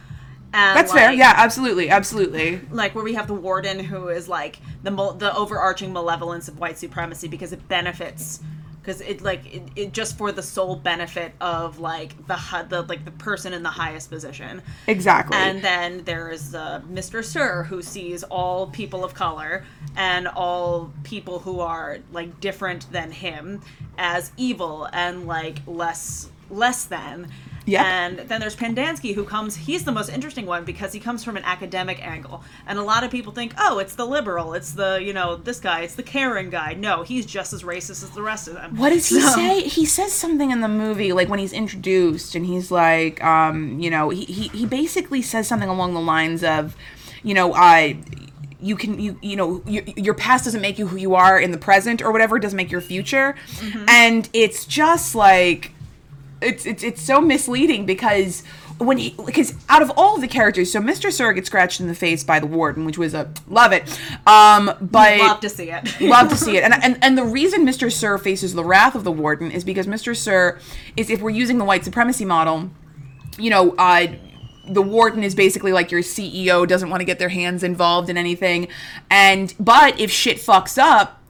And, 0.51 0.75
that's 0.75 0.91
fair 0.91 1.11
yeah 1.11 1.33
absolutely 1.35 1.91
absolutely 1.91 2.59
Like 2.71 2.95
where 2.95 3.03
we 3.03 3.13
have 3.13 3.27
the 3.27 3.35
warden 3.35 3.79
who 3.79 4.07
is 4.07 4.27
like 4.27 4.59
the 4.81 4.89
the 4.89 5.31
overarching 5.35 5.93
malevolence 5.93 6.47
of 6.47 6.59
white 6.59 6.79
supremacy 6.79 7.27
because 7.27 7.53
it 7.53 7.67
benefits 7.67 8.39
because 8.89 9.01
it 9.01 9.21
like 9.21 9.53
it, 9.53 9.61
it 9.75 9.93
just 9.93 10.17
for 10.17 10.31
the 10.31 10.41
sole 10.41 10.75
benefit 10.75 11.31
of 11.39 11.79
like 11.79 12.15
the 12.25 12.65
the 12.69 12.81
like 12.83 13.05
the 13.05 13.11
person 13.11 13.53
in 13.53 13.61
the 13.61 13.69
highest 13.69 14.09
position. 14.09 14.63
exactly 14.87 15.37
And 15.37 15.61
then 15.61 16.03
there 16.05 16.31
is 16.31 16.55
uh, 16.55 16.81
Mr. 16.91 17.23
Sir, 17.23 17.63
who 17.63 17.83
sees 17.83 18.23
all 18.23 18.65
people 18.65 19.03
of 19.03 19.13
color 19.13 19.63
and 19.95 20.27
all 20.27 20.91
people 21.03 21.37
who 21.37 21.59
are 21.59 21.99
like 22.11 22.39
different 22.39 22.91
than 22.91 23.11
him 23.11 23.61
as 23.99 24.31
evil 24.37 24.89
and 24.91 25.27
like 25.27 25.59
less 25.67 26.31
less 26.49 26.85
than. 26.85 27.31
Yep. 27.69 27.85
And 27.85 28.19
then 28.19 28.41
there's 28.41 28.55
Pendanski, 28.55 29.13
who 29.13 29.23
comes. 29.23 29.55
He's 29.55 29.83
the 29.83 29.91
most 29.91 30.09
interesting 30.09 30.45
one 30.45 30.65
because 30.65 30.91
he 30.91 30.99
comes 30.99 31.23
from 31.23 31.37
an 31.37 31.43
academic 31.43 32.05
angle, 32.05 32.43
and 32.65 32.79
a 32.79 32.81
lot 32.81 33.03
of 33.03 33.11
people 33.11 33.31
think, 33.31 33.53
oh, 33.59 33.77
it's 33.77 33.95
the 33.95 34.05
liberal, 34.05 34.53
it's 34.53 34.71
the 34.71 34.99
you 35.01 35.13
know 35.13 35.35
this 35.35 35.59
guy, 35.59 35.81
it's 35.81 35.95
the 35.95 36.03
caring 36.03 36.49
guy. 36.49 36.73
No, 36.73 37.03
he's 37.03 37.25
just 37.25 37.53
as 37.53 37.63
racist 37.63 38.03
as 38.03 38.09
the 38.11 38.23
rest 38.23 38.47
of 38.47 38.55
them. 38.55 38.75
What 38.75 38.89
does 38.89 39.07
he 39.07 39.21
say? 39.21 39.61
He 39.61 39.85
says 39.85 40.11
something 40.11 40.49
in 40.49 40.61
the 40.61 40.67
movie, 40.67 41.13
like 41.13 41.29
when 41.29 41.39
he's 41.39 41.53
introduced, 41.53 42.35
and 42.35 42.45
he's 42.45 42.71
like, 42.71 43.23
um, 43.23 43.79
you 43.79 43.89
know, 43.89 44.09
he, 44.09 44.25
he, 44.25 44.47
he 44.49 44.65
basically 44.65 45.21
says 45.21 45.47
something 45.47 45.69
along 45.69 45.93
the 45.93 46.01
lines 46.01 46.43
of, 46.43 46.75
you 47.23 47.33
know, 47.33 47.53
I. 47.53 47.99
You 48.61 48.75
can 48.75 48.99
you 48.99 49.17
you 49.21 49.37
know 49.37 49.63
your, 49.65 49.83
your 49.95 50.13
past 50.13 50.43
doesn't 50.43 50.59
make 50.59 50.77
you 50.77 50.87
who 50.87 50.97
you 50.97 51.15
are 51.15 51.39
in 51.39 51.51
the 51.51 51.57
present 51.57 52.01
or 52.01 52.11
whatever 52.11 52.35
it 52.35 52.41
doesn't 52.41 52.57
make 52.57 52.69
your 52.69 52.81
future, 52.81 53.35
and 53.87 54.29
it's 54.33 54.65
just 54.65 55.15
like 55.15 55.71
it's 56.41 56.65
it's 56.65 56.83
it's 56.83 57.01
so 57.01 57.21
misleading 57.21 57.85
because 57.85 58.43
when 58.77 58.97
he 58.97 59.15
because 59.25 59.53
out 59.67 59.81
of 59.81 59.91
all 59.97 60.15
of 60.15 60.21
the 60.21 60.27
characters, 60.27 60.71
so 60.71 60.79
Mr. 60.79 61.11
Sir 61.11 61.33
gets 61.33 61.47
scratched 61.47 61.79
in 61.79 61.87
the 61.87 61.95
face 61.95 62.23
by 62.23 62.39
the 62.39 62.47
warden, 62.47 62.85
which 62.85 62.97
was 62.97 63.13
a 63.13 63.31
love 63.47 63.73
it, 63.73 63.83
um, 64.25 64.71
but 64.79 65.19
Love 65.19 65.39
to 65.41 65.49
see 65.49 65.69
it. 65.69 66.01
love 66.01 66.29
to 66.29 66.37
see 66.37 66.57
it. 66.57 66.63
And, 66.63 66.73
and 66.81 66.97
and 67.01 67.17
the 67.17 67.25
reason 67.25 67.65
Mr. 67.65 67.91
Sir 67.91 68.17
faces 68.17 68.53
the 68.53 68.63
wrath 68.63 68.95
of 68.95 69.03
the 69.03 69.11
warden 69.11 69.51
is 69.51 69.63
because 69.63 69.85
Mr. 69.85 70.15
Sir 70.15 70.59
is 70.95 71.09
if 71.09 71.21
we're 71.21 71.29
using 71.29 71.57
the 71.57 71.65
white 71.65 71.83
supremacy 71.83 72.25
model, 72.25 72.69
you 73.37 73.49
know, 73.49 73.75
uh 73.77 74.07
the 74.69 74.81
warden 74.81 75.23
is 75.23 75.33
basically 75.33 75.71
like 75.73 75.91
your 75.91 76.01
CEO 76.01 76.67
doesn't 76.67 76.89
want 76.89 77.01
to 77.01 77.05
get 77.05 77.17
their 77.17 77.29
hands 77.29 77.63
involved 77.63 78.09
in 78.09 78.17
anything. 78.17 78.67
And 79.09 79.53
but 79.59 79.99
if 79.99 80.11
shit 80.11 80.37
fucks 80.37 80.77
up, 80.77 81.21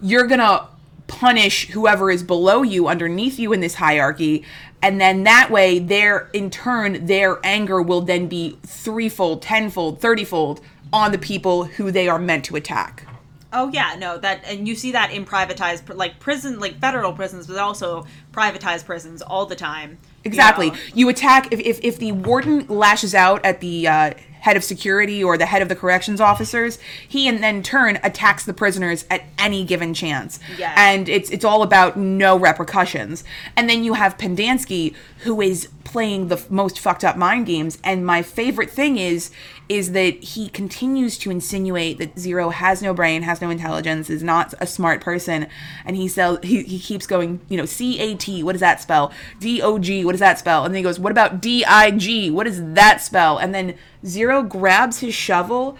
you're 0.00 0.26
going 0.26 0.38
to 0.38 0.68
punish 1.08 1.68
whoever 1.70 2.10
is 2.10 2.22
below 2.22 2.62
you 2.62 2.86
underneath 2.86 3.38
you 3.38 3.52
in 3.52 3.60
this 3.60 3.74
hierarchy 3.74 4.44
and 4.80 5.00
then 5.00 5.24
that 5.24 5.50
way 5.50 5.78
their 5.78 6.30
in 6.32 6.50
turn 6.50 7.06
their 7.06 7.40
anger 7.42 7.82
will 7.82 8.02
then 8.02 8.28
be 8.28 8.58
threefold 8.64 9.42
tenfold 9.42 10.00
thirtyfold 10.00 10.60
on 10.92 11.10
the 11.10 11.18
people 11.18 11.64
who 11.64 11.90
they 11.90 12.08
are 12.08 12.18
meant 12.18 12.44
to 12.44 12.54
attack 12.56 13.04
Oh 13.50 13.70
yeah, 13.72 13.96
no, 13.98 14.18
that 14.18 14.42
and 14.44 14.68
you 14.68 14.74
see 14.74 14.92
that 14.92 15.10
in 15.10 15.24
privatized 15.24 15.94
like 15.94 16.20
prison, 16.20 16.60
like 16.60 16.78
federal 16.80 17.14
prisons, 17.14 17.46
but 17.46 17.56
also 17.56 18.06
privatized 18.30 18.84
prisons 18.84 19.22
all 19.22 19.46
the 19.46 19.56
time. 19.56 19.92
you 19.92 19.96
Exactly. 20.24 20.70
know? 20.70 20.76
You 20.94 21.08
attack 21.08 21.50
if, 21.50 21.58
if 21.60 21.80
if 21.82 21.98
the 21.98 22.12
warden 22.12 22.66
lashes 22.68 23.14
out 23.14 23.42
at 23.46 23.60
the 23.60 23.88
uh, 23.88 24.10
head 24.40 24.56
of 24.56 24.64
security 24.64 25.22
or 25.22 25.36
the 25.36 25.46
head 25.46 25.62
of 25.62 25.68
the 25.68 25.76
corrections 25.76 26.20
officers, 26.20 26.78
he 27.06 27.28
in 27.28 27.40
then 27.40 27.62
turn 27.62 27.98
attacks 28.02 28.44
the 28.44 28.54
prisoners 28.54 29.04
at 29.10 29.22
any 29.38 29.64
given 29.64 29.94
chance. 29.94 30.38
Yes. 30.58 30.74
And 30.76 31.08
it's 31.08 31.30
it's 31.30 31.44
all 31.44 31.62
about 31.62 31.96
no 31.96 32.38
repercussions. 32.38 33.24
And 33.56 33.68
then 33.68 33.84
you 33.84 33.94
have 33.94 34.18
Pendanski 34.18 34.94
who 35.20 35.40
is 35.40 35.68
playing 35.84 36.28
the 36.28 36.44
most 36.50 36.78
fucked 36.78 37.04
up 37.04 37.16
mind 37.16 37.46
games 37.46 37.78
and 37.82 38.04
my 38.04 38.22
favorite 38.22 38.70
thing 38.70 38.98
is 38.98 39.30
is 39.68 39.92
that 39.92 40.22
he 40.22 40.48
continues 40.48 41.18
to 41.18 41.30
insinuate 41.30 41.98
that 41.98 42.18
Zero 42.18 42.48
has 42.48 42.80
no 42.80 42.94
brain, 42.94 43.22
has 43.22 43.40
no 43.40 43.50
intelligence, 43.50 44.08
is 44.08 44.22
not 44.22 44.54
a 44.60 44.66
smart 44.66 45.00
person, 45.00 45.46
and 45.84 45.96
he 45.96 46.08
sell 46.08 46.38
he, 46.42 46.62
he 46.62 46.78
keeps 46.78 47.06
going, 47.06 47.40
you 47.48 47.56
know, 47.56 47.66
C 47.66 47.98
A 47.98 48.14
T, 48.14 48.42
what 48.42 48.52
does 48.52 48.60
that 48.60 48.80
spell? 48.80 49.12
D 49.40 49.60
O 49.60 49.78
G, 49.78 50.04
what 50.04 50.12
does 50.12 50.20
that 50.20 50.38
spell? 50.38 50.64
And 50.64 50.74
then 50.74 50.78
he 50.78 50.82
goes, 50.82 50.98
What 50.98 51.12
about 51.12 51.40
D 51.40 51.64
I 51.64 51.90
G? 51.90 52.30
What 52.30 52.44
does 52.44 52.62
that 52.74 53.02
spell? 53.02 53.38
And 53.38 53.54
then 53.54 53.76
Zero 54.06 54.42
grabs 54.42 55.00
his 55.00 55.14
shovel 55.14 55.76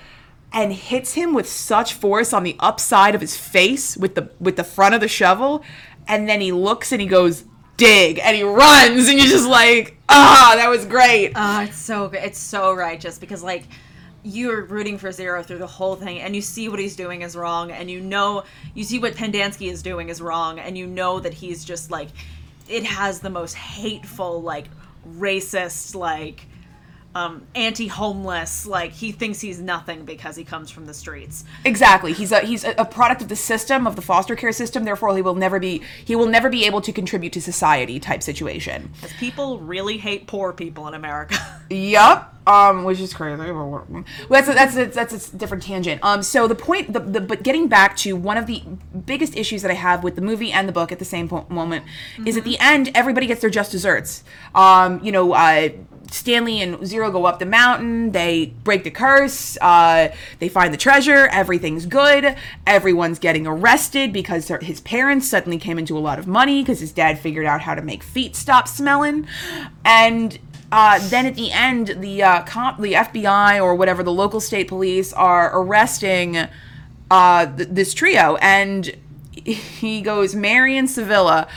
and 0.53 0.72
hits 0.72 1.14
him 1.14 1.34
with 1.34 1.49
such 1.49 1.95
force 1.95 2.32
on 2.32 2.43
the 2.43 2.57
upside 2.59 3.14
of 3.14 3.20
his 3.20 3.36
face 3.36 3.97
with 3.97 4.14
the 4.14 4.30
with 4.39 4.57
the 4.57 4.64
front 4.64 4.95
of 4.95 5.01
the 5.01 5.09
shovel, 5.09 5.62
and 6.07 6.28
then 6.28 6.41
he 6.41 6.53
looks 6.53 6.93
and 6.93 7.01
he 7.01 7.07
goes, 7.07 7.45
Dig, 7.76 8.18
and 8.18 8.36
he 8.36 8.43
runs, 8.43 9.09
and 9.09 9.18
you're 9.18 9.28
just 9.28 9.49
like, 9.49 9.97
ah, 10.09 10.54
that 10.56 10.68
was 10.68 10.84
great. 10.84 11.32
Oh, 11.34 11.62
it's 11.62 11.78
so 11.78 12.09
good. 12.09 12.22
It's 12.22 12.38
so 12.38 12.72
righteous 12.72 13.18
because 13.18 13.42
like 13.42 13.64
you're 14.22 14.64
rooting 14.64 14.98
for 14.98 15.12
Zero 15.12 15.42
through 15.42 15.59
the 15.59 15.66
whole 15.66 15.96
thing, 15.96 16.20
and 16.20 16.34
you 16.34 16.42
see 16.42 16.68
what 16.68 16.78
he's 16.78 16.96
doing 16.96 17.22
is 17.22 17.36
wrong, 17.36 17.70
and 17.70 17.90
you 17.90 18.00
know 18.00 18.44
you 18.74 18.84
see 18.84 18.98
what 18.98 19.14
Pendanski 19.14 19.70
is 19.70 19.82
doing 19.82 20.09
is 20.09 20.20
wrong, 20.20 20.59
and 20.59 20.76
you 20.76 20.86
know 20.86 21.20
that 21.20 21.34
he's 21.34 21.64
just 21.64 21.90
like 21.90 22.09
it 22.68 22.84
has 22.84 23.20
the 23.20 23.30
most 23.30 23.54
hateful, 23.54 24.42
like 24.42 24.66
racist, 25.16 25.94
like 25.94 26.46
um, 27.18 27.46
anti-homeless. 27.54 28.66
Like 28.66 28.92
he 28.92 29.12
thinks 29.12 29.40
he's 29.40 29.60
nothing 29.60 30.04
because 30.04 30.36
he 30.36 30.44
comes 30.44 30.70
from 30.70 30.86
the 30.86 30.94
streets. 30.94 31.44
Exactly. 31.64 32.12
He's 32.12 32.32
a 32.32 32.40
he's 32.40 32.64
a 32.64 32.84
product 32.84 33.22
of 33.22 33.28
the 33.28 33.36
system 33.36 33.86
of 33.86 33.96
the 33.96 34.02
foster 34.02 34.36
care 34.36 34.52
system. 34.52 34.84
Therefore, 34.84 35.14
he 35.16 35.22
will 35.22 35.34
never 35.34 35.58
be 35.58 35.82
he 36.04 36.14
will 36.14 36.26
never 36.26 36.48
be 36.48 36.64
able 36.64 36.80
to 36.82 36.92
contribute 36.92 37.32
to 37.32 37.40
society 37.40 37.98
type 37.98 38.22
situation. 38.22 38.90
Because 38.94 39.16
people 39.16 39.58
really 39.58 39.98
hate 39.98 40.26
poor 40.26 40.52
people 40.52 40.86
in 40.88 40.94
America. 40.94 41.36
Yup. 41.70 42.34
Um, 42.46 42.84
which 42.84 42.98
is 42.98 43.12
crazy. 43.12 43.50
Well, 43.50 43.84
that's 44.30 44.48
a, 44.48 44.54
that's 44.54 44.74
a, 44.74 44.86
that's 44.86 45.34
a 45.34 45.36
different 45.36 45.62
tangent. 45.62 46.02
Um, 46.02 46.22
so 46.22 46.48
the 46.48 46.54
point, 46.54 46.94
the, 46.94 47.00
the 47.00 47.20
but 47.20 47.42
getting 47.42 47.68
back 47.68 47.94
to 47.98 48.16
one 48.16 48.38
of 48.38 48.46
the 48.46 48.62
biggest 49.04 49.36
issues 49.36 49.60
that 49.60 49.70
I 49.70 49.74
have 49.74 50.02
with 50.02 50.14
the 50.14 50.22
movie 50.22 50.50
and 50.50 50.66
the 50.66 50.72
book 50.72 50.90
at 50.90 50.98
the 50.98 51.04
same 51.04 51.28
po- 51.28 51.44
moment 51.50 51.84
is 52.24 52.38
at 52.38 52.44
the 52.44 52.58
end 52.58 52.90
everybody 52.94 53.26
gets 53.26 53.42
their 53.42 53.50
just 53.50 53.70
desserts. 53.70 54.24
Um, 54.54 55.04
you 55.04 55.12
know, 55.12 55.34
uh, 55.34 55.68
Stanley 56.11 56.61
and 56.61 56.86
Zero 56.86 57.11
go 57.11 57.26
up 57.26 57.38
the 57.38 57.46
mountain. 57.46 58.12
They 58.12 58.54
break 58.64 58.84
the 58.84 58.90
curse. 58.90 59.59
Uh, 59.61 60.09
they 60.38 60.48
find 60.48 60.72
the 60.72 60.78
treasure. 60.78 61.28
Everything's 61.32 61.86
good. 61.86 62.36
Everyone's 62.66 63.18
getting 63.18 63.46
arrested 63.46 64.12
because 64.12 64.48
his 64.61 64.80
parents 64.80 65.28
suddenly 65.28 65.59
came 65.59 65.78
into 65.78 65.96
a 65.96 66.00
lot 66.00 66.18
of 66.18 66.26
money 66.26 66.62
because 66.62 66.80
his 66.80 66.92
dad 66.92 67.18
figured 67.18 67.46
out 67.46 67.61
how 67.62 67.74
to 67.74 67.82
make 67.82 68.02
feet 68.02 68.36
stop 68.36 68.68
smelling, 68.68 69.26
and 69.84 70.38
uh, 70.70 70.98
then 71.09 71.24
at 71.24 71.34
the 71.34 71.50
end, 71.50 71.96
the 72.00 72.22
uh, 72.22 72.42
cop, 72.42 72.78
the 72.78 72.92
FBI 72.92 73.62
or 73.62 73.74
whatever, 73.74 74.02
the 74.02 74.12
local 74.12 74.40
state 74.40 74.68
police 74.68 75.12
are 75.14 75.50
arresting 75.59 76.46
uh, 77.11 77.56
th- 77.56 77.68
this 77.70 77.94
trio, 77.94 78.36
and 78.36 78.94
he 79.44 80.02
goes, 80.02 80.34
Marion 80.34 80.86
Sevilla, 80.86 81.48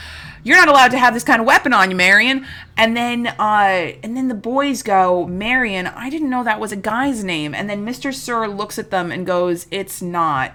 you're 0.44 0.56
not 0.56 0.68
allowed 0.68 0.90
to 0.92 0.98
have 0.98 1.14
this 1.14 1.24
kind 1.24 1.40
of 1.40 1.46
weapon 1.46 1.72
on 1.72 1.90
you, 1.90 1.96
Marion. 1.96 2.46
And 2.76 2.96
then, 2.96 3.28
uh, 3.28 3.92
and 4.02 4.16
then 4.16 4.28
the 4.28 4.34
boys 4.34 4.82
go, 4.82 5.26
Marion, 5.26 5.86
I 5.86 6.10
didn't 6.10 6.30
know 6.30 6.44
that 6.44 6.60
was 6.60 6.72
a 6.72 6.76
guy's 6.76 7.22
name. 7.22 7.54
And 7.54 7.68
then 7.68 7.86
Mr. 7.86 8.12
Sir 8.12 8.48
looks 8.48 8.78
at 8.78 8.90
them 8.90 9.12
and 9.12 9.26
goes, 9.26 9.66
It's 9.70 10.02
not. 10.02 10.52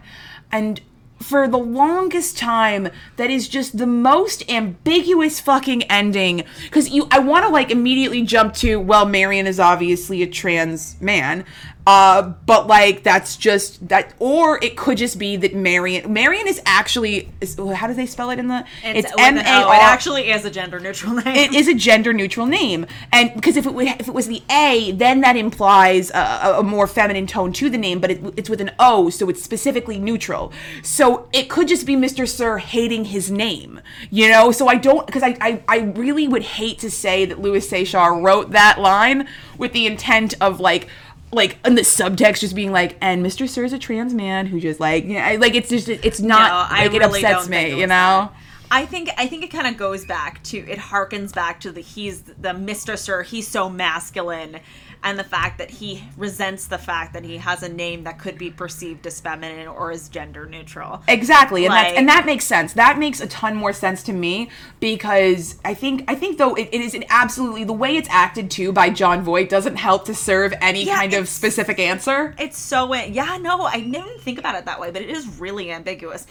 And 0.52 0.82
for 1.22 1.48
the 1.48 1.58
longest 1.58 2.38
time 2.38 2.90
that 3.16 3.30
is 3.30 3.48
just 3.48 3.78
the 3.78 3.88
most 3.88 4.48
ambiguous 4.50 5.40
fucking 5.40 5.82
ending 5.84 6.44
because 6.64 6.90
you 6.90 7.08
i 7.10 7.18
want 7.18 7.44
to 7.44 7.50
like 7.50 7.72
immediately 7.72 8.22
jump 8.22 8.54
to 8.54 8.76
well 8.80 9.04
marion 9.06 9.48
is 9.48 9.60
obviously 9.60 10.22
a 10.22 10.28
trans 10.28 11.00
man 11.02 11.44
Uh, 11.88 12.22
but 12.46 12.68
like 12.68 13.02
that's 13.04 13.38
just 13.38 13.88
that, 13.88 14.14
or 14.20 14.62
it 14.62 14.76
could 14.76 14.98
just 14.98 15.18
be 15.18 15.38
that 15.38 15.56
Marion. 15.56 16.12
Marion 16.12 16.46
is 16.46 16.62
actually 16.66 17.30
is, 17.40 17.58
how 17.76 17.88
do 17.88 17.94
they 17.94 18.06
spell 18.06 18.30
it 18.30 18.40
in 18.40 18.50
the? 18.50 18.66
It's, 18.84 19.10
with. 19.38 19.46
It 19.78 19.82
actually 19.84 20.30
is 20.30 20.44
a 20.44 20.52
gender 20.52 20.82
neutral 20.82 21.14
name. 21.14 21.28
It 21.28 21.54
is 21.54 21.70
a 21.70 21.74
gender 21.74 22.12
neutral 22.12 22.46
name, 22.46 22.86
and 23.14 23.34
because 23.34 23.56
if 23.56 23.66
it 23.66 23.74
would, 23.74 23.88
if 23.88 24.10
it 24.10 24.14
was 24.14 24.28
the 24.28 24.44
A, 24.52 24.92
then 24.92 25.22
that 25.22 25.38
implies 25.38 26.10
a, 26.12 26.18
a- 26.44 26.60
a 26.60 26.64
more 26.64 26.88
feminine 26.88 27.26
tone 27.26 27.54
to 27.54 27.70
the 27.70 27.78
name. 27.78 28.02
But 28.02 28.12
it, 28.12 28.34
it's 28.36 28.50
with 28.50 28.60
an 28.60 28.72
O, 28.80 29.10
so 29.10 29.30
it's 29.30 29.42
specifically 29.42 29.98
neutral. 29.98 30.52
So 30.84 31.30
it 31.32 31.50
could 31.50 31.70
just 31.70 31.86
be 31.86 31.96
Mr. 31.96 32.28
Sir 32.28 32.58
hating 32.58 33.06
his 33.06 33.32
name, 33.32 33.80
you 34.12 34.28
know. 34.28 34.52
So 34.52 34.68
I 34.68 34.76
don't 34.76 35.06
because 35.08 35.24
I, 35.24 35.38
I 35.40 35.64
I 35.70 35.78
really 35.96 36.28
would 36.28 36.44
hate 36.44 36.80
to 36.80 36.92
say 36.92 37.24
that 37.24 37.40
Louis 37.40 37.66
Sachar 37.66 38.22
wrote 38.22 38.52
that 38.52 38.78
line 38.78 39.26
with 39.58 39.72
the 39.72 39.88
intent 39.88 40.34
of 40.42 40.60
like 40.60 40.90
like 41.32 41.58
in 41.66 41.76
the 41.76 41.82
subtext 41.82 42.40
just 42.40 42.56
being 42.56 42.72
like 42.72 42.98
and 43.02 43.26
mr 43.26 43.50
sir 43.50 43.66
is 43.66 43.74
a 43.74 43.80
trans 43.80 44.14
man 44.14 44.46
who 44.46 44.60
just 44.60 44.80
like 44.80 45.04
you 45.04 45.16
know, 45.16 45.36
like 45.40 45.56
it's 45.56 45.70
just 45.70 45.90
it's 45.90 46.22
not 46.22 46.70
No, 46.70 46.78
I 46.78 46.84
like 46.84 46.94
it 46.94 47.00
really 47.00 47.26
upsets 47.26 47.50
me 47.50 47.58
it 47.58 47.78
you 47.78 47.88
know 47.88 48.32
that. 48.32 48.34
I 48.70 48.86
think 48.86 49.10
I 49.18 49.28
think 49.28 49.44
it 49.44 49.48
kind 49.48 49.68
of 49.68 49.78
goes 49.78 50.06
back 50.06 50.44
to 50.44 50.58
it 50.58 50.78
harkens 50.78 51.34
back 51.34 51.62
to 51.62 51.72
the 51.72 51.82
he's 51.82 52.22
the 52.24 52.50
Mr. 52.50 52.98
Sir, 52.98 53.24
he's 53.24 53.48
so 53.48 53.70
masculine 53.70 54.60
and 55.04 55.18
the 55.18 55.24
fact 55.24 55.58
that 55.60 55.70
he 55.70 56.04
resents 56.18 56.68
the 56.68 56.78
fact 56.78 57.14
that 57.14 57.24
he 57.24 57.38
has 57.38 57.64
a 57.64 57.70
name 57.70 58.04
that 58.04 58.20
could 58.20 58.38
be 58.38 58.50
perceived 58.52 59.06
as 59.08 59.20
feminine 59.20 59.68
or 59.68 59.92
as 59.92 60.10
gender 60.10 60.46
neutral. 60.46 61.02
Exactly, 61.08 61.66
and 61.66 61.74
that's 61.74 61.90
Like- 61.92 61.98
and 62.00 62.10
that 62.10 62.26
makes 62.26 62.46
sense. 62.46 62.74
That 62.74 62.98
makes 62.98 63.20
a 63.22 63.28
ton 63.28 63.56
more 63.56 63.74
sense 63.74 64.04
to 64.04 64.14
me 64.14 64.50
because 64.80 65.56
I 65.66 65.74
think 65.74 66.04
I 66.08 66.16
think 66.16 66.38
though 66.38 66.56
it, 66.56 66.70
it 66.72 66.82
is 66.82 66.94
an 66.94 67.04
absolutely 67.10 67.64
the 67.64 67.74
way 67.74 67.98
it's 67.98 68.10
acted 68.10 68.50
to 68.52 68.72
by 68.72 68.90
Jon 68.90 69.22
Voight 69.24 69.50
doesn't 69.50 69.76
help 69.78 70.06
to 70.06 70.14
serve 70.16 70.54
any 70.62 70.86
Yeah, 70.86 70.96
kind 70.98 71.14
of 71.14 71.28
specific 71.28 71.80
answer. 71.80 72.36
It's 72.40 72.58
so 72.58 72.94
yeah, 72.94 73.38
no, 73.40 73.62
I 73.64 73.80
didn't 73.82 74.22
think 74.22 74.40
about 74.40 74.56
it 74.56 74.66
that 74.66 74.80
way, 74.80 74.92
but 74.92 75.02
it 75.02 75.10
is 75.10 75.28
really 75.40 75.72
ambiguous. 75.72 76.26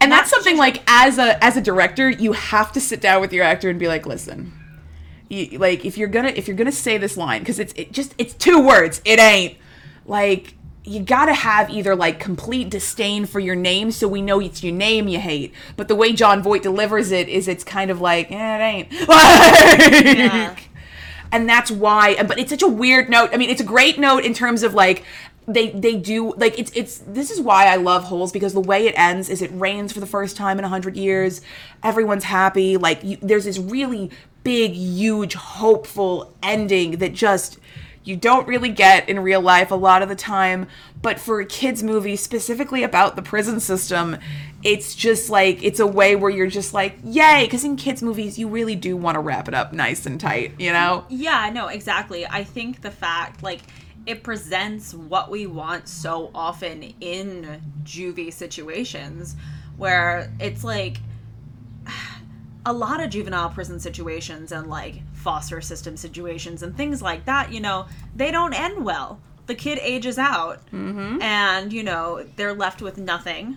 And 0.00 0.10
that's 0.12 0.30
something 0.30 0.52
just- 0.56 0.58
like 0.58 0.82
as 0.86 1.18
a 1.18 1.42
as 1.44 1.56
a 1.56 1.60
director, 1.60 2.08
you 2.10 2.32
have 2.32 2.72
to 2.72 2.80
sit 2.80 3.00
down 3.00 3.20
with 3.20 3.32
your 3.32 3.44
actor 3.44 3.68
and 3.70 3.78
be 3.78 3.88
like, 3.88 4.06
listen, 4.06 4.52
you, 5.28 5.58
like 5.58 5.84
if 5.84 5.98
you're 5.98 6.08
gonna 6.08 6.28
if 6.34 6.48
you're 6.48 6.56
gonna 6.56 6.72
say 6.72 6.98
this 6.98 7.16
line 7.16 7.40
because 7.40 7.58
it's 7.58 7.72
it 7.76 7.92
just 7.92 8.14
it's 8.18 8.34
two 8.34 8.60
words, 8.66 9.00
it 9.04 9.18
ain't. 9.18 9.56
Like 10.06 10.54
you 10.84 11.00
gotta 11.00 11.34
have 11.34 11.68
either 11.68 11.94
like 11.94 12.18
complete 12.18 12.70
disdain 12.70 13.26
for 13.26 13.40
your 13.40 13.54
name 13.54 13.90
so 13.90 14.08
we 14.08 14.22
know 14.22 14.40
it's 14.40 14.62
your 14.64 14.72
name 14.72 15.06
you 15.08 15.18
hate. 15.20 15.52
But 15.76 15.88
the 15.88 15.94
way 15.94 16.12
jon 16.12 16.42
voight 16.42 16.62
delivers 16.62 17.10
it 17.12 17.28
is 17.28 17.46
it's 17.46 17.62
kind 17.64 17.90
of 17.90 18.00
like 18.00 18.30
eh, 18.32 18.56
it 18.56 18.60
ain't. 18.62 18.88
Like, 19.08 20.16
Yeah. 20.16 20.56
and 21.30 21.48
that's 21.48 21.70
why 21.70 22.22
but 22.22 22.38
it's 22.38 22.50
such 22.50 22.62
a 22.62 22.68
weird 22.68 23.10
note. 23.10 23.30
I 23.32 23.36
mean 23.36 23.50
it's 23.50 23.60
a 23.60 23.64
great 23.64 23.98
note 23.98 24.24
in 24.24 24.32
terms 24.32 24.62
of 24.62 24.72
like 24.72 25.04
they 25.46 25.70
they 25.70 25.96
do 25.96 26.34
like 26.36 26.58
it's 26.58 26.70
it's 26.74 26.98
this 27.06 27.30
is 27.30 27.40
why 27.40 27.68
i 27.68 27.76
love 27.76 28.04
holes 28.04 28.30
because 28.32 28.52
the 28.52 28.60
way 28.60 28.86
it 28.86 28.92
ends 28.98 29.30
is 29.30 29.40
it 29.40 29.50
rains 29.54 29.94
for 29.94 30.00
the 30.00 30.06
first 30.06 30.36
time 30.36 30.58
in 30.58 30.64
a 30.64 30.68
100 30.68 30.94
years. 30.96 31.40
Everyone's 31.82 32.24
happy. 32.24 32.76
Like 32.76 33.02
you, 33.02 33.16
there's 33.22 33.44
this 33.46 33.58
really 33.58 34.10
big 34.44 34.72
huge 34.72 35.34
hopeful 35.34 36.32
ending 36.42 36.92
that 36.98 37.12
just 37.12 37.58
you 38.04 38.16
don't 38.16 38.48
really 38.48 38.70
get 38.70 39.08
in 39.08 39.20
real 39.20 39.40
life 39.40 39.70
a 39.70 39.74
lot 39.74 40.02
of 40.02 40.08
the 40.08 40.16
time 40.16 40.66
but 41.02 41.20
for 41.20 41.40
a 41.40 41.46
kids 41.46 41.82
movie 41.82 42.16
specifically 42.16 42.82
about 42.82 43.16
the 43.16 43.22
prison 43.22 43.60
system 43.60 44.16
it's 44.62 44.94
just 44.94 45.28
like 45.28 45.62
it's 45.62 45.78
a 45.78 45.86
way 45.86 46.16
where 46.16 46.30
you're 46.30 46.46
just 46.46 46.72
like 46.72 46.96
yay 47.04 47.44
because 47.44 47.64
in 47.64 47.76
kids 47.76 48.02
movies 48.02 48.38
you 48.38 48.48
really 48.48 48.74
do 48.74 48.96
want 48.96 49.14
to 49.14 49.20
wrap 49.20 49.46
it 49.46 49.54
up 49.54 49.72
nice 49.72 50.06
and 50.06 50.20
tight 50.20 50.52
you 50.58 50.72
know 50.72 51.04
Yeah, 51.08 51.50
no, 51.52 51.68
exactly. 51.68 52.26
I 52.26 52.44
think 52.44 52.80
the 52.82 52.90
fact, 52.90 53.42
like, 53.42 53.60
it 54.06 54.22
presents 54.22 54.94
what 54.94 55.30
we 55.30 55.46
want 55.46 55.88
so 55.88 56.30
often 56.34 56.94
in 57.00 57.60
juvie 57.84 58.32
situations 58.32 59.36
where 59.76 60.32
it's 60.40 60.64
like 60.64 60.98
a 62.68 62.72
lot 62.72 63.02
of 63.02 63.08
juvenile 63.08 63.48
prison 63.48 63.80
situations 63.80 64.52
and 64.52 64.68
like 64.68 65.00
foster 65.14 65.58
system 65.62 65.96
situations 65.96 66.62
and 66.62 66.76
things 66.76 67.00
like 67.00 67.24
that, 67.24 67.50
you 67.50 67.60
know, 67.60 67.86
they 68.14 68.30
don't 68.30 68.52
end 68.52 68.84
well. 68.84 69.20
The 69.46 69.54
kid 69.54 69.78
ages 69.80 70.18
out 70.18 70.60
and, 71.22 71.72
you 71.72 71.82
know, 71.82 72.26
they're 72.36 72.52
left 72.52 72.82
with 72.82 72.98
nothing 72.98 73.56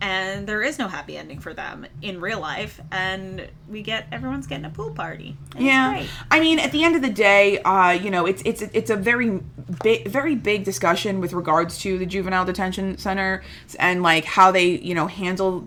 and 0.00 0.46
there 0.46 0.62
is 0.62 0.78
no 0.78 0.86
happy 0.88 1.16
ending 1.16 1.40
for 1.40 1.54
them 1.54 1.86
in 2.02 2.20
real 2.20 2.38
life 2.38 2.80
and 2.92 3.48
we 3.68 3.82
get 3.82 4.06
everyone's 4.12 4.46
getting 4.46 4.66
a 4.66 4.70
pool 4.70 4.90
party. 4.90 5.36
Yeah 5.58 5.94
great. 5.94 6.10
i 6.30 6.38
mean 6.38 6.58
at 6.58 6.70
the 6.70 6.84
end 6.84 6.96
of 6.96 7.02
the 7.02 7.10
day 7.10 7.58
uh 7.60 7.92
you 7.92 8.10
know 8.10 8.26
it's 8.26 8.42
it's 8.44 8.60
it's 8.60 8.90
a 8.90 8.96
very 8.96 9.40
big 9.82 10.06
very 10.06 10.34
big 10.34 10.64
discussion 10.64 11.20
with 11.20 11.32
regards 11.32 11.78
to 11.78 11.98
the 11.98 12.04
juvenile 12.04 12.44
detention 12.44 12.98
center 12.98 13.42
and 13.78 14.02
like 14.02 14.26
how 14.26 14.50
they 14.50 14.66
you 14.66 14.94
know 14.94 15.06
handle 15.06 15.66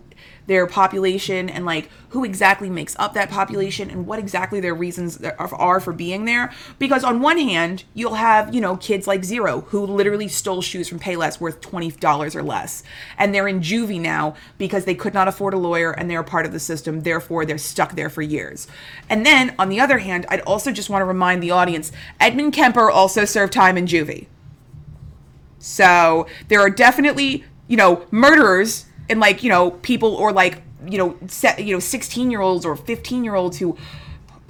their 0.50 0.66
population 0.66 1.48
and 1.48 1.64
like 1.64 1.88
who 2.08 2.24
exactly 2.24 2.68
makes 2.68 2.96
up 2.98 3.14
that 3.14 3.30
population 3.30 3.88
and 3.88 4.04
what 4.04 4.18
exactly 4.18 4.58
their 4.58 4.74
reasons 4.74 5.22
are 5.38 5.78
for 5.78 5.92
being 5.92 6.24
there. 6.24 6.52
Because 6.76 7.04
on 7.04 7.20
one 7.20 7.38
hand 7.38 7.84
you'll 7.94 8.14
have 8.14 8.52
you 8.52 8.60
know 8.60 8.76
kids 8.76 9.06
like 9.06 9.24
zero 9.24 9.60
who 9.68 9.86
literally 9.86 10.26
stole 10.26 10.60
shoes 10.60 10.88
from 10.88 10.98
payless 10.98 11.40
worth 11.40 11.60
$20 11.60 12.34
or 12.34 12.42
less. 12.42 12.82
And 13.16 13.32
they're 13.32 13.46
in 13.46 13.60
juvie 13.60 14.00
now 14.00 14.34
because 14.58 14.86
they 14.86 14.94
could 14.96 15.14
not 15.14 15.28
afford 15.28 15.54
a 15.54 15.56
lawyer 15.56 15.92
and 15.92 16.10
they're 16.10 16.24
part 16.24 16.46
of 16.46 16.50
the 16.52 16.58
system. 16.58 17.02
Therefore 17.02 17.46
they're 17.46 17.56
stuck 17.56 17.94
there 17.94 18.10
for 18.10 18.22
years. 18.22 18.66
And 19.08 19.24
then 19.24 19.54
on 19.56 19.68
the 19.68 19.78
other 19.78 19.98
hand 19.98 20.26
i'd 20.30 20.40
also 20.40 20.72
just 20.72 20.90
want 20.90 21.00
to 21.00 21.06
remind 21.06 21.40
the 21.40 21.52
audience 21.52 21.92
edmund 22.18 22.54
kemper 22.54 22.90
also 22.90 23.24
served 23.24 23.52
time 23.52 23.78
in 23.78 23.86
juvie. 23.86 24.26
So 25.60 26.26
there 26.48 26.60
are 26.60 26.70
definitely, 26.70 27.44
you 27.68 27.76
know, 27.76 28.04
murderers 28.10 28.86
and 29.10 29.20
like, 29.20 29.42
you 29.42 29.50
know, 29.50 29.72
people 29.72 30.14
or 30.14 30.32
like, 30.32 30.62
you 30.86 30.96
know, 30.96 31.16
set, 31.26 31.62
you 31.62 31.74
know, 31.74 31.80
16 31.80 32.30
year 32.30 32.40
olds 32.40 32.64
or 32.64 32.76
15 32.76 33.24
year 33.24 33.34
olds 33.34 33.58
who 33.58 33.76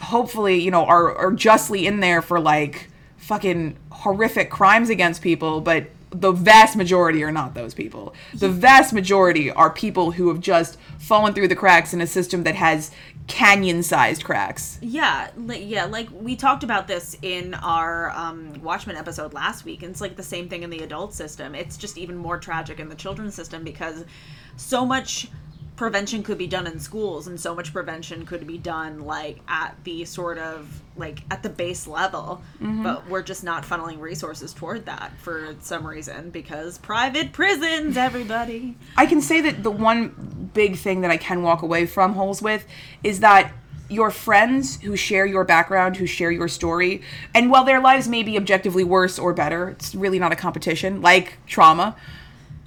hopefully, 0.01 0.61
you 0.61 0.71
know, 0.71 0.85
are, 0.85 1.17
are 1.17 1.33
justly 1.33 1.87
in 1.87 2.01
there 2.01 2.23
for 2.23 2.39
like 2.39 2.89
fucking 3.17 3.77
horrific 3.91 4.51
crimes 4.51 4.91
against 4.91 5.23
people, 5.23 5.61
but 5.61 5.87
the 6.11 6.33
vast 6.33 6.77
majority 6.77 7.23
are 7.23 7.31
not 7.31 7.55
those 7.55 7.73
people. 7.75 8.15
The 8.35 8.49
vast 8.49 8.93
majority 8.93 9.51
are 9.51 9.71
people 9.71 10.13
who 10.13 10.29
have 10.29 10.41
just 10.41 10.77
fallen 10.99 11.35
through 11.35 11.49
the 11.49 11.57
cracks 11.57 11.95
in 11.95 12.01
a 12.01 12.07
system 12.07 12.43
that 12.45 12.57
has 12.57 12.91
canyon 13.27 13.83
sized 13.83 14.25
cracks. 14.25 14.79
Yeah, 14.83 15.31
li- 15.37 15.63
yeah, 15.63 15.85
like 15.85 16.09
we 16.13 16.37
talked 16.37 16.65
about 16.65 16.89
this 16.89 17.17
in 17.23 17.55
our 17.55 18.11
um, 18.11 18.61
Watchmen 18.63 18.97
episode 18.97 19.33
last 19.35 19.65
week, 19.65 19.83
and 19.83 19.91
it's 19.91 20.01
like 20.01 20.17
the 20.17 20.23
same 20.23 20.49
thing 20.49 20.63
in 20.63 20.71
the 20.71 20.81
adult 20.81 21.15
system. 21.15 21.55
It's 21.55 21.77
just 21.77 21.97
even 21.97 22.17
more 22.17 22.39
tragic 22.39 22.81
in 22.81 22.89
the 22.89 22.95
children's 22.95 23.35
system 23.35 23.65
because 23.65 24.05
so 24.57 24.85
much 24.85 25.29
prevention 25.81 26.23
could 26.23 26.37
be 26.37 26.47
done 26.47 26.67
in 26.67 26.79
schools, 26.79 27.27
and 27.27 27.41
so 27.41 27.55
much 27.55 27.73
prevention 27.73 28.27
could 28.27 28.47
be 28.47 28.59
done 28.59 29.07
like 29.07 29.39
at 29.49 29.75
the 29.85 30.05
sort 30.05 30.37
of 30.37 30.83
like 30.95 31.23
at 31.31 31.43
the 31.43 31.49
base 31.49 31.87
level, 31.87 32.43
mm-hmm. 32.61 32.83
but 32.83 33.09
we're 33.09 33.23
just 33.23 33.43
not 33.43 33.65
funneling 33.65 33.99
resources 33.99 34.53
toward 34.53 34.85
that 34.85 35.11
for 35.21 35.57
some 35.61 35.87
reason 35.87 36.29
because 36.29 36.77
private 36.77 37.33
prisons, 37.33 37.97
everybody. 37.97 38.77
I 38.99 39.07
can 39.07 39.23
say 39.23 39.41
that 39.41 39.63
the 39.63 39.71
one 39.71 40.51
big 40.53 40.77
thing 40.77 41.01
that 41.01 41.11
I 41.11 41.17
can 41.17 41.43
walk 41.43 41.63
away 41.63 41.87
from 41.87 42.13
holes 42.13 42.43
with 42.43 42.67
is 43.03 43.21
that 43.21 43.51
your 43.89 44.11
friends 44.11 44.83
who 44.83 44.97
share 44.97 45.25
your 45.25 45.45
background, 45.45 45.97
who 45.97 46.05
share 46.05 46.31
your 46.31 46.49
story, 46.49 47.01
and 47.35 47.51
while 47.51 47.65
their 47.65 47.81
lives 47.81 48.07
may 48.07 48.23
be 48.23 48.37
objectively 48.37 48.85
worse 48.85 49.19
or 49.19 49.33
better, 49.33 49.71
it's 49.71 49.95
really 49.95 50.19
not 50.19 50.31
a 50.31 50.37
competition, 50.37 51.01
like 51.01 51.39
trauma. 51.47 51.97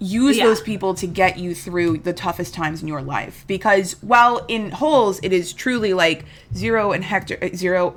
Use 0.03 0.37
Yeah. 0.37 0.45
those 0.45 0.59
people 0.59 0.93
to 0.95 1.07
get 1.07 1.37
you 1.39 1.55
through 1.55 1.99
the 1.99 2.11
toughest 2.11 2.53
times 2.53 2.81
in 2.81 2.87
your 2.89 3.01
life. 3.01 3.45
Because 3.47 3.95
while 4.01 4.43
in 4.49 4.71
holes, 4.71 5.19
it 5.23 5.31
is 5.31 5.53
truly 5.53 5.93
like 5.93 6.25
Zero 6.53 6.91
and 6.91 7.03
Hector, 7.05 7.37
uh, 7.41 7.49
Zero 7.55 7.95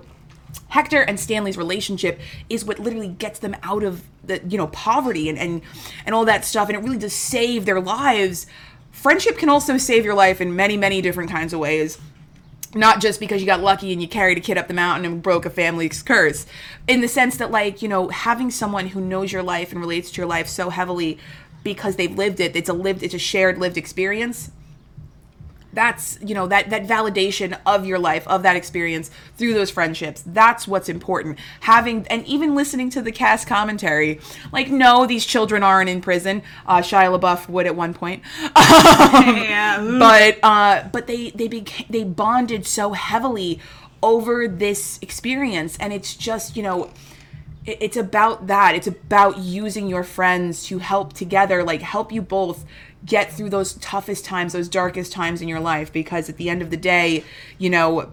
Hector 0.69 1.03
and 1.03 1.19
Stanley's 1.19 1.57
relationship 1.57 2.21
is 2.49 2.65
what 2.65 2.79
literally 2.79 3.09
gets 3.09 3.39
them 3.41 3.57
out 3.63 3.83
of 3.83 4.03
the 4.25 4.41
you 4.49 4.57
know 4.59 4.67
poverty 4.69 5.29
and 5.29 5.39
and 5.39 5.63
and 6.05 6.15
all 6.15 6.25
that 6.25 6.45
stuff 6.45 6.69
and 6.69 6.77
it 6.77 6.83
really 6.85 6.99
does 6.99 7.13
save 7.13 7.65
their 7.67 7.81
lives. 7.81 8.47
Friendship 8.93 9.37
can 9.39 9.49
also 9.49 9.77
save 9.77 10.05
your 10.05 10.15
life 10.15 10.41
in 10.41 10.55
many 10.57 10.77
many 10.77 11.01
different 11.01 11.31
kinds 11.31 11.53
of 11.53 11.61
ways. 11.61 11.99
Not 12.75 13.01
just 13.01 13.21
because 13.21 13.41
you 13.41 13.47
got 13.47 13.61
lucky 13.61 13.93
and 13.93 14.03
you 14.03 14.09
carried 14.09 14.37
a 14.37 14.41
kid 14.41 14.59
up 14.59 14.69
the 14.69 14.75
mountain 14.75 15.11
and 15.11 15.23
broke 15.23 15.47
a 15.47 15.51
family's 15.51 16.03
curse. 16.03 16.45
In 16.87 17.01
the 17.01 17.09
sense 17.09 17.37
that 17.39 17.51
like, 17.51 17.81
you 17.81 17.89
know, 17.89 18.09
having 18.09 18.51
someone 18.51 18.89
who 18.89 19.01
knows 19.01 19.33
your 19.33 19.43
life 19.43 19.73
and 19.73 19.81
relates 19.81 20.11
to 20.11 20.17
your 20.19 20.27
life 20.27 20.47
so 20.49 20.69
heavily 20.69 21.17
because 21.67 21.97
they've 21.97 22.17
lived 22.17 22.39
it, 22.39 22.55
it's 22.55 22.69
a 22.69 22.73
lived 22.73 23.03
it's 23.03 23.13
a 23.13 23.19
shared 23.19 23.59
lived 23.59 23.77
experience. 23.77 24.53
That's 25.73 26.17
you 26.23 26.33
know 26.33 26.47
that 26.47 26.71
that 26.71 26.87
validation 26.87 27.59
of 27.67 27.85
your 27.85 27.99
life 27.99 28.27
of 28.29 28.45
that 28.45 28.55
experience 28.55 29.11
through 29.37 29.53
those 29.53 29.69
friendships. 29.69 30.23
That's 30.25 30.69
what's 30.69 30.89
important. 30.89 31.39
Having 31.61 32.07
and 32.07 32.25
even 32.25 32.55
listening 32.55 32.89
to 32.91 33.03
the 33.03 33.11
cast 33.11 33.49
commentary 33.49 34.21
like 34.53 34.71
no 34.71 35.07
these 35.07 35.27
children 35.27 35.65
aren't 35.65 35.91
in 35.91 36.01
prison. 36.01 36.43
Uh 36.67 36.79
shia 36.79 37.11
labeouf 37.11 37.49
would 37.49 37.67
at 37.67 37.75
one 37.75 37.93
point. 37.95 38.23
Yeah. 38.57 39.85
but 39.99 40.39
uh 40.45 40.89
but 40.93 41.09
they 41.09 41.31
they 41.31 41.49
became 41.49 41.87
they 41.91 42.05
bonded 42.05 42.65
so 42.65 42.93
heavily 42.93 43.59
over 44.05 44.47
this 44.47 45.01
experience. 45.03 45.77
And 45.79 45.93
it's 45.93 46.15
just 46.15 46.57
you 46.57 46.63
know 46.63 46.91
it's 47.67 47.97
about 47.97 48.47
that. 48.47 48.75
It's 48.75 48.87
about 48.87 49.39
using 49.39 49.89
your 49.89 50.05
friends 50.05 50.65
to 50.67 50.79
help 50.79 51.13
together, 51.13 51.65
like 51.65 51.83
help 51.83 52.13
you 52.13 52.23
both 52.23 52.65
get 53.05 53.33
through 53.33 53.51
those 53.51 53.75
toughest 53.75 54.25
times, 54.25 54.53
those 54.53 54.69
darkest 54.69 55.13
times 55.13 55.43
in 55.43 55.49
your 55.49 55.61
life. 55.61 55.93
Because 55.93 56.29
at 56.29 56.37
the 56.37 56.49
end 56.49 56.63
of 56.63 56.71
the 56.71 56.77
day, 56.77 57.25
you 57.59 57.69
know, 57.69 58.13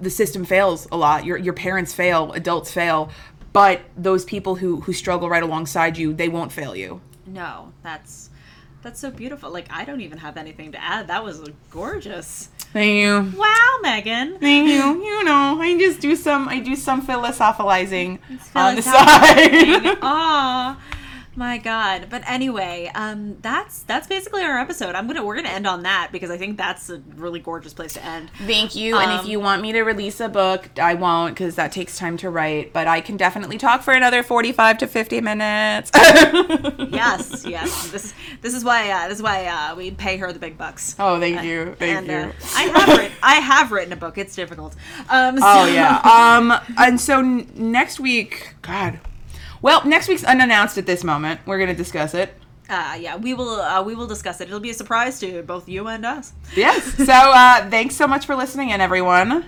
the 0.00 0.10
system 0.10 0.44
fails 0.44 0.88
a 0.90 0.96
lot. 0.96 1.24
Your 1.24 1.36
your 1.36 1.54
parents 1.54 1.94
fail, 1.94 2.32
adults 2.32 2.72
fail, 2.72 3.10
but 3.52 3.82
those 3.96 4.24
people 4.24 4.56
who 4.56 4.80
who 4.80 4.92
struggle 4.92 5.28
right 5.28 5.42
alongside 5.42 5.96
you, 5.96 6.12
they 6.12 6.28
won't 6.28 6.50
fail 6.50 6.74
you. 6.74 7.00
No, 7.26 7.72
that's 7.82 8.29
that's 8.82 9.00
so 9.00 9.10
beautiful. 9.10 9.50
Like 9.50 9.66
I 9.70 9.84
don't 9.84 10.00
even 10.00 10.18
have 10.18 10.36
anything 10.36 10.72
to 10.72 10.82
add. 10.82 11.08
That 11.08 11.24
was 11.24 11.48
gorgeous. 11.70 12.48
Thank 12.72 13.02
you. 13.02 13.38
Wow, 13.38 13.78
Megan. 13.82 14.38
Thank 14.38 14.68
you. 14.68 15.02
You 15.02 15.24
know, 15.24 15.60
I 15.60 15.76
just 15.78 16.00
do 16.00 16.14
some 16.14 16.48
I 16.48 16.60
do 16.60 16.76
some 16.76 17.02
philosophizing 17.02 18.18
on 18.54 18.76
the 18.76 18.82
side. 18.82 19.98
Aw. 20.02 20.80
My 21.36 21.58
God. 21.58 22.08
But 22.10 22.22
anyway, 22.26 22.90
um, 22.94 23.36
that's 23.40 23.82
that's 23.84 24.08
basically 24.08 24.42
our 24.42 24.58
episode. 24.58 24.94
I'm 24.96 25.06
gonna 25.06 25.24
we're 25.24 25.36
gonna 25.36 25.48
end 25.48 25.66
on 25.66 25.84
that 25.84 26.08
because 26.10 26.28
I 26.28 26.36
think 26.36 26.58
that's 26.58 26.90
a 26.90 26.98
really 27.16 27.38
gorgeous 27.38 27.72
place 27.72 27.92
to 27.94 28.04
end. 28.04 28.30
Thank 28.46 28.74
you. 28.74 28.96
and 28.98 29.12
if 29.12 29.20
Um, 29.20 29.26
you 29.26 29.38
want 29.38 29.62
me 29.62 29.70
to 29.72 29.82
release 29.82 30.18
a 30.20 30.28
book, 30.28 30.68
I 30.78 30.94
won't 30.94 31.34
because 31.34 31.54
that 31.54 31.70
takes 31.70 31.96
time 31.96 32.16
to 32.18 32.30
write. 32.30 32.72
But 32.72 32.88
I 32.88 33.00
can 33.00 33.16
definitely 33.16 33.58
talk 33.58 33.82
for 33.82 33.94
another 33.94 34.22
forty-five 34.24 34.78
to 34.78 34.86
fifty 34.86 35.20
minutes. 35.20 35.90
Yes, 36.90 37.46
yes. 37.46 37.90
This 37.90 38.12
this 38.42 38.54
is 38.54 38.64
why 38.64 38.90
uh, 38.90 39.08
this 39.08 39.18
is 39.18 39.22
why 39.22 39.46
uh, 39.46 39.74
we 39.76 39.92
pay 39.92 40.16
her 40.16 40.32
the 40.32 40.38
big 40.38 40.58
bucks. 40.58 40.96
Oh, 40.98 41.20
thank 41.20 41.42
you. 41.44 41.76
Thank 41.78 41.98
and 41.98 42.06
you. 42.08 42.14
uh, 42.14 42.32
I 42.56 42.62
have 42.64 42.98
written 42.98 43.12
I 43.22 43.34
have 43.36 43.72
written 43.72 43.92
a 43.92 43.96
book. 43.96 44.18
It's 44.18 44.34
difficult. 44.34 44.74
Um, 45.08 45.36
Oh 45.40 45.66
so- 45.66 45.72
yeah. 45.72 46.00
Um, 46.10 46.52
and 46.76 47.00
so 47.00 47.20
n- 47.20 47.48
next 47.54 48.00
week, 48.00 48.54
God. 48.62 48.98
Well, 49.62 49.84
next 49.84 50.08
week's 50.08 50.24
unannounced 50.24 50.78
at 50.78 50.86
this 50.86 51.04
moment. 51.04 51.40
We're 51.46 51.58
gonna 51.58 51.74
discuss 51.74 52.14
it. 52.14 52.34
Uh, 52.68 52.96
yeah, 53.00 53.16
we 53.16 53.34
will 53.34 53.60
uh, 53.60 53.82
we 53.82 53.94
will 53.94 54.06
discuss 54.06 54.40
it. 54.40 54.48
It'll 54.48 54.60
be 54.60 54.70
a 54.70 54.74
surprise 54.74 55.18
to 55.20 55.42
both 55.42 55.68
you 55.68 55.88
and 55.88 56.06
us. 56.06 56.32
Yes. 56.54 56.94
So 56.96 57.12
uh, 57.12 57.68
thanks 57.68 57.96
so 57.96 58.06
much 58.06 58.26
for 58.26 58.36
listening, 58.36 58.70
in, 58.70 58.80
everyone. 58.80 59.44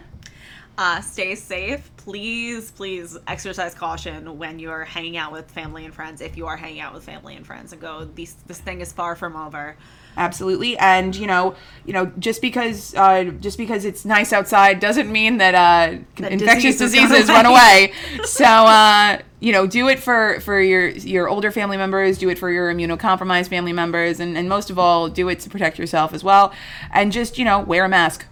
Uh, 0.76 1.00
stay 1.00 1.34
safe. 1.34 1.90
Please, 1.96 2.70
please 2.72 3.16
exercise 3.28 3.74
caution 3.74 4.38
when 4.38 4.58
you're 4.58 4.84
hanging 4.84 5.16
out 5.16 5.30
with 5.30 5.50
family 5.50 5.84
and 5.84 5.94
friends. 5.94 6.20
If 6.20 6.36
you 6.36 6.46
are 6.46 6.56
hanging 6.56 6.80
out 6.80 6.92
with 6.94 7.04
family 7.04 7.36
and 7.36 7.46
friends, 7.46 7.72
and 7.72 7.80
go, 7.80 8.04
this 8.04 8.32
this 8.46 8.58
thing 8.58 8.80
is 8.80 8.92
far 8.92 9.14
from 9.14 9.36
over. 9.36 9.76
Absolutely. 10.16 10.76
And 10.78 11.16
you 11.16 11.26
know, 11.26 11.54
you 11.86 11.92
know, 11.92 12.06
just 12.18 12.42
because 12.42 12.94
uh, 12.94 13.24
just 13.40 13.56
because 13.56 13.84
it's 13.84 14.04
nice 14.04 14.32
outside 14.32 14.78
doesn't 14.78 15.10
mean 15.10 15.38
that 15.38 15.54
uh, 15.54 15.98
That 16.16 16.32
infectious 16.32 16.78
diseases 16.78 17.10
diseases 17.10 17.28
away. 17.30 17.36
run 17.36 17.46
away. 17.46 17.92
so 18.24 18.44
uh, 18.44 19.18
you 19.40 19.52
know, 19.52 19.66
do 19.66 19.88
it 19.88 19.98
for 19.98 20.38
for 20.40 20.60
your 20.60 20.88
your 20.88 21.28
older 21.28 21.50
family 21.50 21.76
members. 21.76 22.18
Do 22.18 22.28
it 22.28 22.38
for 22.38 22.50
your 22.50 22.72
immunocompromised 22.72 23.48
family 23.48 23.72
members, 23.72 24.20
and 24.20 24.36
and 24.36 24.48
most 24.48 24.68
of 24.70 24.78
all, 24.78 25.08
do 25.08 25.28
it 25.28 25.40
to 25.40 25.50
protect 25.50 25.78
yourself 25.78 26.12
as 26.12 26.22
well. 26.22 26.52
And 26.92 27.10
just 27.10 27.38
you 27.38 27.44
know, 27.44 27.60
wear 27.60 27.84
a 27.84 27.88
mask. 27.88 28.26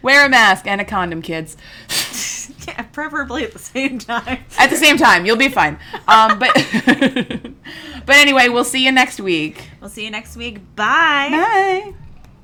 Wear 0.00 0.24
a 0.24 0.28
mask 0.28 0.66
and 0.68 0.80
a 0.80 0.84
condom, 0.84 1.22
kids. 1.22 1.56
preferably 2.92 3.44
at 3.44 3.52
the 3.52 3.58
same 3.58 3.98
time. 3.98 4.44
At 4.58 4.70
the 4.70 4.76
same 4.76 4.96
time, 4.96 5.26
you'll 5.26 5.36
be 5.36 5.48
fine. 5.48 5.78
Um, 6.06 6.38
but 6.38 6.50
but 8.06 8.16
anyway, 8.16 8.48
we'll 8.48 8.64
see 8.64 8.84
you 8.84 8.92
next 8.92 9.20
week. 9.20 9.68
We'll 9.80 9.90
see 9.90 10.04
you 10.04 10.10
next 10.10 10.36
week. 10.36 10.58
Bye. 10.76 11.28
Bye. 11.30 11.94